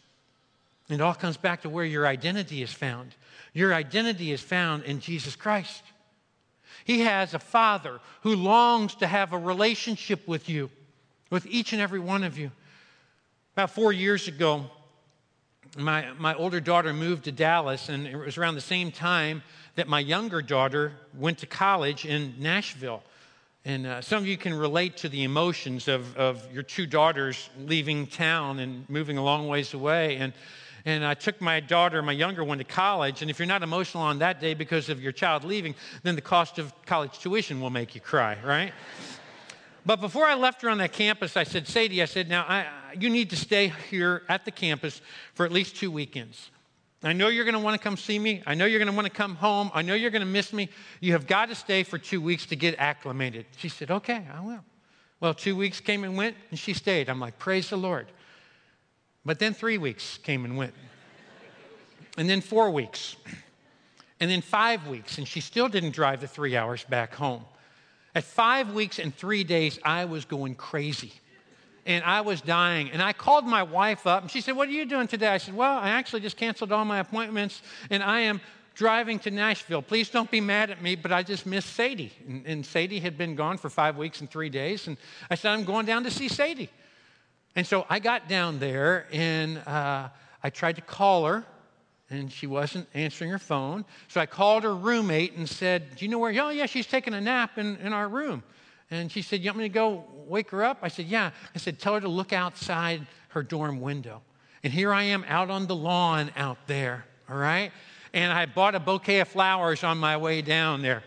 It 0.88 1.00
all 1.00 1.14
comes 1.14 1.36
back 1.36 1.62
to 1.62 1.68
where 1.68 1.84
your 1.84 2.06
identity 2.06 2.62
is 2.62 2.72
found. 2.72 3.14
Your 3.52 3.74
identity 3.74 4.32
is 4.32 4.40
found 4.40 4.84
in 4.84 5.00
Jesus 5.00 5.34
Christ. 5.34 5.82
He 6.84 7.00
has 7.00 7.34
a 7.34 7.38
father 7.38 8.00
who 8.22 8.36
longs 8.36 8.94
to 8.96 9.06
have 9.06 9.32
a 9.32 9.38
relationship 9.38 10.28
with 10.28 10.48
you, 10.48 10.70
with 11.30 11.46
each 11.46 11.72
and 11.72 11.82
every 11.82 11.98
one 11.98 12.22
of 12.22 12.38
you. 12.38 12.50
About 13.54 13.70
four 13.70 13.92
years 13.92 14.28
ago, 14.28 14.66
my, 15.76 16.12
my 16.18 16.34
older 16.34 16.60
daughter 16.60 16.92
moved 16.92 17.24
to 17.24 17.32
Dallas, 17.32 17.88
and 17.88 18.06
it 18.06 18.16
was 18.16 18.38
around 18.38 18.54
the 18.54 18.60
same 18.60 18.92
time 18.92 19.42
that 19.74 19.88
my 19.88 20.00
younger 20.00 20.40
daughter 20.42 20.92
went 21.16 21.38
to 21.38 21.46
college 21.46 22.04
in 22.04 22.34
Nashville. 22.38 23.02
And 23.66 23.84
uh, 23.84 24.00
some 24.00 24.18
of 24.18 24.28
you 24.28 24.36
can 24.36 24.54
relate 24.54 24.96
to 24.98 25.08
the 25.08 25.24
emotions 25.24 25.88
of, 25.88 26.16
of 26.16 26.40
your 26.52 26.62
two 26.62 26.86
daughters 26.86 27.50
leaving 27.58 28.06
town 28.06 28.60
and 28.60 28.88
moving 28.88 29.18
a 29.18 29.24
long 29.24 29.48
ways 29.48 29.74
away. 29.74 30.18
And, 30.18 30.32
and 30.84 31.04
I 31.04 31.14
took 31.14 31.40
my 31.40 31.58
daughter, 31.58 32.00
my 32.00 32.12
younger 32.12 32.44
one, 32.44 32.58
to 32.58 32.64
college. 32.64 33.22
And 33.22 33.30
if 33.30 33.40
you're 33.40 33.46
not 33.46 33.64
emotional 33.64 34.04
on 34.04 34.20
that 34.20 34.40
day 34.40 34.54
because 34.54 34.88
of 34.88 35.02
your 35.02 35.10
child 35.10 35.42
leaving, 35.42 35.74
then 36.04 36.14
the 36.14 36.20
cost 36.20 36.60
of 36.60 36.72
college 36.86 37.18
tuition 37.18 37.60
will 37.60 37.70
make 37.70 37.96
you 37.96 38.00
cry, 38.00 38.38
right? 38.44 38.72
But 39.84 40.00
before 40.00 40.26
I 40.26 40.34
left 40.34 40.62
her 40.62 40.70
on 40.70 40.78
that 40.78 40.92
campus, 40.92 41.36
I 41.36 41.42
said, 41.42 41.66
Sadie, 41.66 42.00
I 42.02 42.04
said, 42.04 42.28
now 42.28 42.44
I, 42.48 42.66
you 42.96 43.10
need 43.10 43.30
to 43.30 43.36
stay 43.36 43.72
here 43.90 44.22
at 44.28 44.44
the 44.44 44.52
campus 44.52 45.00
for 45.34 45.44
at 45.44 45.50
least 45.50 45.74
two 45.74 45.90
weekends. 45.90 46.52
I 47.02 47.12
know 47.12 47.28
you're 47.28 47.44
going 47.44 47.54
to 47.54 47.60
want 47.60 47.80
to 47.80 47.82
come 47.82 47.96
see 47.96 48.18
me. 48.18 48.42
I 48.46 48.54
know 48.54 48.64
you're 48.64 48.78
going 48.78 48.90
to 48.90 48.96
want 48.96 49.06
to 49.06 49.12
come 49.12 49.36
home. 49.36 49.70
I 49.74 49.82
know 49.82 49.94
you're 49.94 50.10
going 50.10 50.20
to 50.20 50.26
miss 50.26 50.52
me. 50.52 50.68
You 51.00 51.12
have 51.12 51.26
got 51.26 51.48
to 51.50 51.54
stay 51.54 51.82
for 51.82 51.98
two 51.98 52.20
weeks 52.20 52.46
to 52.46 52.56
get 52.56 52.74
acclimated. 52.78 53.46
She 53.56 53.68
said, 53.68 53.90
Okay, 53.90 54.26
I 54.32 54.40
will. 54.40 54.64
Well, 55.20 55.34
two 55.34 55.56
weeks 55.56 55.80
came 55.80 56.04
and 56.04 56.16
went, 56.16 56.36
and 56.50 56.58
she 56.58 56.72
stayed. 56.72 57.08
I'm 57.08 57.20
like, 57.20 57.38
Praise 57.38 57.70
the 57.70 57.76
Lord. 57.76 58.06
But 59.24 59.38
then 59.38 59.54
three 59.54 59.78
weeks 59.78 60.18
came 60.18 60.44
and 60.44 60.56
went. 60.56 60.72
And 62.16 62.30
then 62.30 62.40
four 62.40 62.70
weeks. 62.70 63.16
And 64.20 64.30
then 64.30 64.40
five 64.40 64.86
weeks, 64.86 65.18
and 65.18 65.28
she 65.28 65.40
still 65.40 65.68
didn't 65.68 65.90
drive 65.90 66.22
the 66.22 66.26
three 66.26 66.56
hours 66.56 66.84
back 66.84 67.14
home. 67.14 67.44
At 68.14 68.24
five 68.24 68.72
weeks 68.72 68.98
and 68.98 69.14
three 69.14 69.44
days, 69.44 69.78
I 69.82 70.06
was 70.06 70.24
going 70.24 70.54
crazy. 70.54 71.12
And 71.86 72.04
I 72.04 72.20
was 72.20 72.40
dying. 72.40 72.90
And 72.90 73.00
I 73.00 73.12
called 73.12 73.46
my 73.46 73.62
wife 73.62 74.06
up, 74.06 74.22
and 74.22 74.30
she 74.30 74.40
said, 74.40 74.56
What 74.56 74.68
are 74.68 74.72
you 74.72 74.84
doing 74.84 75.06
today? 75.06 75.28
I 75.28 75.38
said, 75.38 75.54
Well, 75.54 75.78
I 75.78 75.90
actually 75.90 76.20
just 76.20 76.36
canceled 76.36 76.72
all 76.72 76.84
my 76.84 76.98
appointments, 76.98 77.62
and 77.90 78.02
I 78.02 78.20
am 78.20 78.40
driving 78.74 79.18
to 79.20 79.30
Nashville. 79.30 79.80
Please 79.80 80.10
don't 80.10 80.30
be 80.30 80.40
mad 80.40 80.70
at 80.70 80.82
me, 80.82 80.96
but 80.96 81.10
I 81.10 81.22
just 81.22 81.46
missed 81.46 81.72
Sadie. 81.74 82.12
And, 82.28 82.46
and 82.46 82.66
Sadie 82.66 83.00
had 83.00 83.16
been 83.16 83.34
gone 83.34 83.56
for 83.56 83.70
five 83.70 83.96
weeks 83.96 84.20
and 84.20 84.30
three 84.30 84.50
days. 84.50 84.86
And 84.86 84.98
I 85.30 85.34
said, 85.34 85.52
I'm 85.52 85.64
going 85.64 85.86
down 85.86 86.04
to 86.04 86.10
see 86.10 86.28
Sadie. 86.28 86.68
And 87.54 87.66
so 87.66 87.86
I 87.88 88.00
got 88.00 88.28
down 88.28 88.58
there, 88.58 89.06
and 89.12 89.58
uh, 89.58 90.08
I 90.42 90.50
tried 90.50 90.76
to 90.76 90.82
call 90.82 91.24
her 91.24 91.46
and 92.10 92.30
she 92.30 92.46
wasn't 92.46 92.86
answering 92.94 93.30
her 93.30 93.38
phone. 93.38 93.84
So 94.08 94.20
I 94.20 94.26
called 94.26 94.62
her 94.62 94.74
roommate 94.74 95.34
and 95.36 95.48
said, 95.48 95.96
Do 95.96 96.04
you 96.04 96.10
know 96.10 96.18
where? 96.18 96.30
Oh, 96.40 96.50
yeah, 96.50 96.66
she's 96.66 96.86
taking 96.86 97.14
a 97.14 97.20
nap 97.20 97.58
in, 97.58 97.76
in 97.78 97.92
our 97.92 98.08
room. 98.08 98.42
And 98.90 99.10
she 99.10 99.22
said, 99.22 99.42
You 99.42 99.50
want 99.50 99.58
me 99.58 99.64
to 99.64 99.68
go 99.68 100.04
wake 100.26 100.50
her 100.50 100.64
up? 100.64 100.78
I 100.82 100.88
said, 100.88 101.06
Yeah. 101.06 101.30
I 101.54 101.58
said, 101.58 101.78
Tell 101.78 101.94
her 101.94 102.00
to 102.00 102.08
look 102.08 102.32
outside 102.32 103.06
her 103.28 103.42
dorm 103.42 103.80
window. 103.80 104.22
And 104.62 104.72
here 104.72 104.92
I 104.92 105.04
am 105.04 105.24
out 105.28 105.50
on 105.50 105.66
the 105.66 105.76
lawn 105.76 106.30
out 106.36 106.58
there, 106.66 107.04
all 107.28 107.36
right? 107.36 107.70
And 108.12 108.32
I 108.32 108.46
bought 108.46 108.74
a 108.74 108.80
bouquet 108.80 109.20
of 109.20 109.28
flowers 109.28 109.84
on 109.84 109.98
my 109.98 110.16
way 110.16 110.42
down 110.42 110.82
there. 110.82 111.02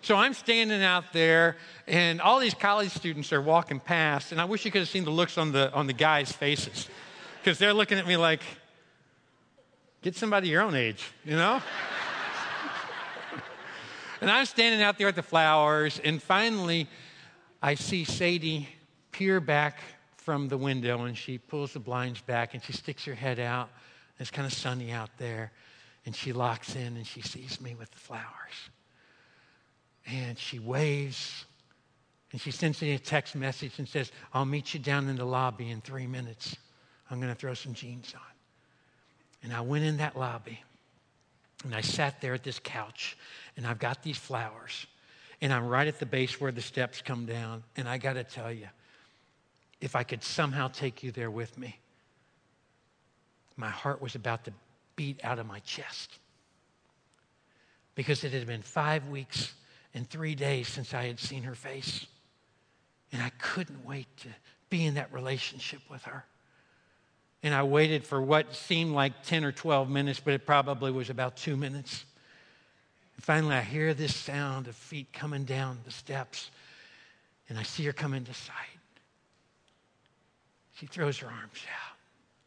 So 0.00 0.16
I'm 0.16 0.34
standing 0.34 0.82
out 0.82 1.12
there, 1.12 1.56
and 1.86 2.20
all 2.20 2.38
these 2.38 2.52
college 2.52 2.90
students 2.90 3.32
are 3.32 3.40
walking 3.40 3.80
past, 3.80 4.32
and 4.32 4.40
I 4.40 4.44
wish 4.44 4.64
you 4.64 4.70
could 4.70 4.80
have 4.80 4.88
seen 4.88 5.04
the 5.04 5.10
looks 5.10 5.38
on 5.38 5.50
the, 5.50 5.72
on 5.72 5.86
the 5.86 5.94
guys' 5.94 6.30
faces 6.30 6.88
because 7.40 7.58
they're 7.58 7.72
looking 7.72 7.98
at 7.98 8.06
me 8.06 8.16
like, 8.16 8.40
Get 10.02 10.14
somebody 10.14 10.48
your 10.48 10.60
own 10.60 10.74
age, 10.74 11.10
you 11.24 11.34
know? 11.36 11.62
and 14.20 14.30
I'm 14.30 14.44
standing 14.44 14.82
out 14.82 14.98
there 14.98 15.06
with 15.06 15.16
the 15.16 15.22
flowers, 15.22 15.98
and 16.04 16.22
finally, 16.22 16.86
I 17.64 17.76
see 17.76 18.04
Sadie 18.04 18.68
peer 19.10 19.40
back 19.40 19.80
from 20.18 20.48
the 20.48 20.58
window, 20.58 21.04
and 21.04 21.16
she 21.16 21.38
pulls 21.38 21.72
the 21.72 21.78
blinds 21.78 22.20
back, 22.20 22.52
and 22.52 22.62
she 22.62 22.74
sticks 22.74 23.06
her 23.06 23.14
head 23.14 23.40
out. 23.40 23.70
It's 24.18 24.30
kind 24.30 24.44
of 24.44 24.52
sunny 24.52 24.92
out 24.92 25.08
there, 25.16 25.50
and 26.04 26.14
she 26.14 26.34
locks 26.34 26.76
in, 26.76 26.98
and 26.98 27.06
she 27.06 27.22
sees 27.22 27.62
me 27.62 27.74
with 27.74 27.90
the 27.90 27.96
flowers. 27.96 28.68
And 30.06 30.38
she 30.38 30.58
waves, 30.58 31.46
and 32.32 32.38
she 32.38 32.50
sends 32.50 32.82
me 32.82 32.92
a 32.92 32.98
text 32.98 33.34
message 33.34 33.78
and 33.78 33.88
says, 33.88 34.12
I'll 34.34 34.44
meet 34.44 34.74
you 34.74 34.80
down 34.80 35.08
in 35.08 35.16
the 35.16 35.24
lobby 35.24 35.70
in 35.70 35.80
three 35.80 36.06
minutes. 36.06 36.54
I'm 37.10 37.18
going 37.18 37.32
to 37.32 37.38
throw 37.38 37.54
some 37.54 37.72
jeans 37.72 38.12
on. 38.14 39.40
And 39.42 39.54
I 39.54 39.62
went 39.62 39.84
in 39.84 39.96
that 39.96 40.18
lobby 40.18 40.62
and 41.64 41.74
I 41.74 41.80
sat 41.80 42.20
there 42.20 42.34
at 42.34 42.44
this 42.44 42.58
couch 42.58 43.16
and 43.56 43.66
I've 43.66 43.78
got 43.78 44.02
these 44.02 44.18
flowers 44.18 44.86
and 45.44 45.52
I'm 45.52 45.68
right 45.68 45.86
at 45.86 45.98
the 45.98 46.06
base 46.06 46.40
where 46.40 46.50
the 46.50 46.62
steps 46.62 47.02
come 47.02 47.26
down. 47.26 47.64
And 47.76 47.86
I 47.86 47.98
got 47.98 48.14
to 48.14 48.24
tell 48.24 48.50
you, 48.50 48.66
if 49.78 49.94
I 49.94 50.02
could 50.02 50.22
somehow 50.22 50.68
take 50.68 51.02
you 51.02 51.12
there 51.12 51.30
with 51.30 51.58
me, 51.58 51.78
my 53.54 53.68
heart 53.68 54.00
was 54.00 54.14
about 54.14 54.46
to 54.46 54.54
beat 54.96 55.22
out 55.22 55.38
of 55.38 55.44
my 55.44 55.58
chest 55.58 56.18
because 57.94 58.24
it 58.24 58.32
had 58.32 58.46
been 58.46 58.62
five 58.62 59.06
weeks 59.08 59.52
and 59.92 60.08
three 60.08 60.34
days 60.34 60.66
since 60.66 60.94
I 60.94 61.08
had 61.08 61.20
seen 61.20 61.42
her 61.42 61.54
face. 61.54 62.06
And 63.12 63.22
I 63.22 63.28
couldn't 63.38 63.84
wait 63.84 64.06
to 64.22 64.28
be 64.70 64.86
in 64.86 64.94
that 64.94 65.12
relationship 65.12 65.80
with 65.90 66.04
her. 66.04 66.24
And 67.42 67.52
I 67.54 67.64
waited 67.64 68.06
for 68.06 68.22
what 68.22 68.54
seemed 68.54 68.94
like 68.94 69.22
10 69.24 69.44
or 69.44 69.52
12 69.52 69.90
minutes, 69.90 70.20
but 70.24 70.32
it 70.32 70.46
probably 70.46 70.90
was 70.90 71.10
about 71.10 71.36
two 71.36 71.58
minutes. 71.58 72.06
And 73.16 73.24
finally, 73.24 73.54
I 73.54 73.62
hear 73.62 73.94
this 73.94 74.14
sound 74.14 74.68
of 74.68 74.74
feet 74.74 75.12
coming 75.12 75.44
down 75.44 75.78
the 75.84 75.90
steps, 75.90 76.50
and 77.48 77.58
I 77.58 77.62
see 77.62 77.84
her 77.84 77.92
come 77.92 78.14
into 78.14 78.34
sight. 78.34 78.54
She 80.76 80.86
throws 80.86 81.18
her 81.18 81.28
arms 81.28 81.64
out, 81.68 81.96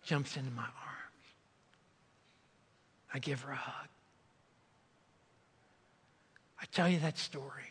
jumps 0.03 0.35
into 0.35 0.51
my 0.51 0.63
arms. 0.63 0.73
I 3.13 3.19
give 3.19 3.41
her 3.41 3.51
a 3.51 3.55
hug. 3.55 3.87
I 6.61 6.65
tell 6.71 6.89
you 6.89 6.99
that 6.99 7.17
story 7.17 7.63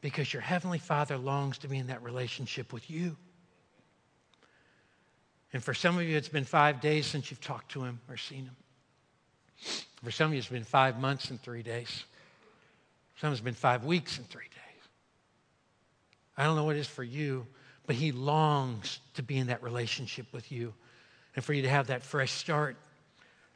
because 0.00 0.32
your 0.32 0.42
Heavenly 0.42 0.78
Father 0.78 1.16
longs 1.16 1.58
to 1.58 1.68
be 1.68 1.78
in 1.78 1.88
that 1.88 2.02
relationship 2.02 2.72
with 2.72 2.90
you. 2.90 3.16
And 5.52 5.62
for 5.62 5.74
some 5.74 5.98
of 5.98 6.04
you, 6.04 6.16
it's 6.16 6.28
been 6.28 6.44
five 6.44 6.80
days 6.80 7.06
since 7.06 7.30
you've 7.30 7.40
talked 7.40 7.72
to 7.72 7.82
him 7.82 8.00
or 8.08 8.16
seen 8.16 8.44
him. 8.44 8.56
For 10.02 10.10
some 10.10 10.28
of 10.28 10.32
you, 10.32 10.38
it's 10.38 10.48
been 10.48 10.64
five 10.64 10.98
months 10.98 11.30
and 11.30 11.40
three 11.40 11.62
days. 11.62 12.04
Some 13.20 13.32
it's 13.32 13.40
been 13.40 13.54
five 13.54 13.84
weeks 13.84 14.16
and 14.16 14.28
three 14.28 14.44
days. 14.44 14.88
I 16.36 16.44
don't 16.44 16.56
know 16.56 16.64
what 16.64 16.76
it 16.76 16.80
is 16.80 16.86
for 16.86 17.04
you, 17.04 17.46
but 17.86 17.96
he 17.96 18.12
longs 18.12 19.00
to 19.14 19.22
be 19.22 19.36
in 19.36 19.48
that 19.48 19.62
relationship 19.62 20.26
with 20.32 20.50
you 20.50 20.72
and 21.36 21.44
for 21.44 21.52
you 21.52 21.62
to 21.62 21.68
have 21.68 21.88
that 21.88 22.02
fresh 22.02 22.32
start. 22.32 22.76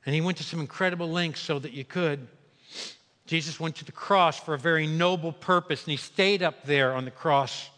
And 0.04 0.14
he 0.14 0.20
went 0.20 0.36
to 0.36 0.44
some 0.44 0.60
incredible 0.60 1.08
lengths 1.08 1.40
so 1.40 1.58
that 1.58 1.72
you 1.72 1.84
could. 1.84 2.26
Jesus 3.26 3.58
went 3.58 3.76
to 3.76 3.86
the 3.86 3.92
cross 3.92 4.38
for 4.38 4.52
a 4.52 4.58
very 4.58 4.86
noble 4.86 5.32
purpose, 5.32 5.84
and 5.84 5.92
he 5.92 5.96
stayed 5.96 6.42
up 6.42 6.64
there 6.64 6.92
on 6.92 7.06
the 7.06 7.10
cross 7.10 7.70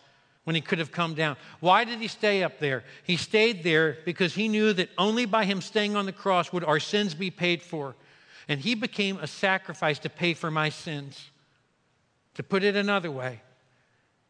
when 0.42 0.56
he 0.56 0.60
could 0.60 0.80
have 0.80 0.90
come 0.90 1.14
down. 1.14 1.36
Why 1.60 1.84
did 1.84 2.00
he 2.00 2.08
stay 2.08 2.42
up 2.42 2.58
there? 2.58 2.82
He 3.04 3.16
stayed 3.16 3.62
there 3.62 3.98
because 4.04 4.34
he 4.34 4.48
knew 4.48 4.72
that 4.72 4.90
only 4.98 5.24
by 5.24 5.44
him 5.44 5.60
staying 5.60 5.94
on 5.94 6.06
the 6.06 6.12
cross 6.12 6.52
would 6.52 6.64
our 6.64 6.80
sins 6.80 7.14
be 7.14 7.30
paid 7.30 7.62
for. 7.62 7.94
And 8.48 8.60
he 8.60 8.74
became 8.74 9.18
a 9.18 9.26
sacrifice 9.26 9.98
to 10.00 10.08
pay 10.08 10.34
for 10.34 10.50
my 10.50 10.68
sins. 10.68 11.30
To 12.34 12.42
put 12.42 12.62
it 12.62 12.76
another 12.76 13.10
way, 13.10 13.40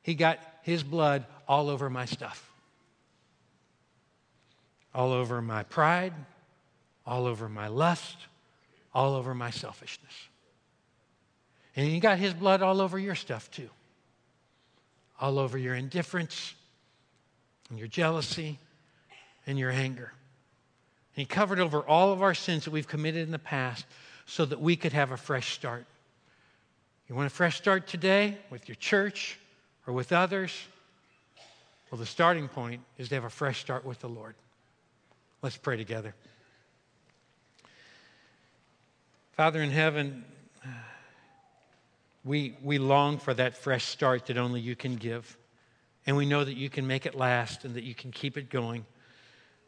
he 0.02 0.14
got 0.14 0.38
his 0.62 0.82
blood 0.82 1.26
all 1.48 1.68
over 1.68 1.90
my 1.90 2.04
stuff. 2.04 2.50
All 4.94 5.12
over 5.12 5.42
my 5.42 5.64
pride, 5.64 6.14
all 7.04 7.26
over 7.26 7.48
my 7.48 7.68
lust, 7.68 8.16
all 8.94 9.14
over 9.14 9.34
my 9.34 9.50
selfishness. 9.50 10.12
And 11.74 11.86
he 11.86 12.00
got 12.00 12.18
his 12.18 12.32
blood 12.32 12.62
all 12.62 12.80
over 12.80 12.98
your 12.98 13.14
stuff 13.14 13.50
too. 13.50 13.68
All 15.20 15.38
over 15.38 15.58
your 15.58 15.74
indifference 15.74 16.54
and 17.68 17.78
your 17.78 17.88
jealousy 17.88 18.58
and 19.46 19.58
your 19.58 19.70
anger. 19.70 20.12
And 21.14 21.22
he 21.22 21.26
covered 21.26 21.60
over 21.60 21.80
all 21.80 22.12
of 22.12 22.22
our 22.22 22.34
sins 22.34 22.64
that 22.64 22.70
we've 22.70 22.88
committed 22.88 23.22
in 23.22 23.30
the 23.30 23.38
past 23.38 23.84
so 24.26 24.44
that 24.44 24.60
we 24.60 24.76
could 24.76 24.92
have 24.92 25.12
a 25.12 25.16
fresh 25.16 25.54
start. 25.54 25.86
You 27.08 27.14
want 27.14 27.26
a 27.26 27.34
fresh 27.34 27.56
start 27.56 27.86
today 27.86 28.36
with 28.50 28.68
your 28.68 28.74
church 28.74 29.38
or 29.86 29.94
with 29.94 30.12
others? 30.12 30.52
Well, 31.90 32.00
the 32.00 32.06
starting 32.06 32.48
point 32.48 32.82
is 32.98 33.08
to 33.08 33.14
have 33.14 33.24
a 33.24 33.30
fresh 33.30 33.60
start 33.60 33.84
with 33.84 34.00
the 34.00 34.08
Lord. 34.08 34.34
Let's 35.42 35.56
pray 35.56 35.76
together. 35.76 36.14
Father 39.36 39.62
in 39.62 39.70
heaven, 39.70 40.24
uh, 40.64 40.68
we, 42.24 42.56
we 42.62 42.78
long 42.78 43.18
for 43.18 43.32
that 43.34 43.56
fresh 43.56 43.84
start 43.84 44.26
that 44.26 44.36
only 44.36 44.60
you 44.60 44.74
can 44.74 44.96
give. 44.96 45.36
And 46.06 46.16
we 46.16 46.26
know 46.26 46.42
that 46.42 46.56
you 46.56 46.68
can 46.68 46.86
make 46.86 47.06
it 47.06 47.14
last 47.14 47.64
and 47.64 47.74
that 47.74 47.84
you 47.84 47.94
can 47.94 48.10
keep 48.10 48.36
it 48.36 48.50
going 48.50 48.84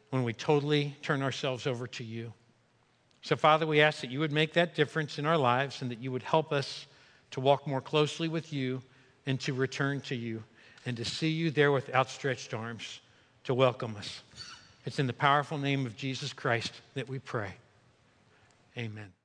when 0.09 0.23
we 0.23 0.33
totally 0.33 0.97
turn 1.01 1.21
ourselves 1.21 1.67
over 1.67 1.87
to 1.87 2.03
you. 2.03 2.33
So, 3.21 3.35
Father, 3.35 3.67
we 3.67 3.81
ask 3.81 4.01
that 4.01 4.11
you 4.11 4.19
would 4.19 4.31
make 4.31 4.53
that 4.53 4.75
difference 4.75 5.19
in 5.19 5.25
our 5.25 5.37
lives 5.37 5.81
and 5.81 5.91
that 5.91 5.99
you 5.99 6.11
would 6.11 6.23
help 6.23 6.51
us 6.51 6.87
to 7.31 7.39
walk 7.39 7.67
more 7.67 7.81
closely 7.81 8.27
with 8.27 8.53
you 8.53 8.81
and 9.25 9.39
to 9.41 9.53
return 9.53 10.01
to 10.01 10.15
you 10.15 10.43
and 10.85 10.95
to 10.97 11.05
see 11.05 11.29
you 11.29 11.51
there 11.51 11.71
with 11.71 11.93
outstretched 11.93 12.53
arms 12.53 13.01
to 13.43 13.53
welcome 13.53 13.95
us. 13.97 14.23
It's 14.85 14.99
in 14.99 15.07
the 15.07 15.13
powerful 15.13 15.57
name 15.57 15.85
of 15.85 15.95
Jesus 15.95 16.33
Christ 16.33 16.71
that 16.95 17.07
we 17.07 17.19
pray. 17.19 17.51
Amen. 18.77 19.18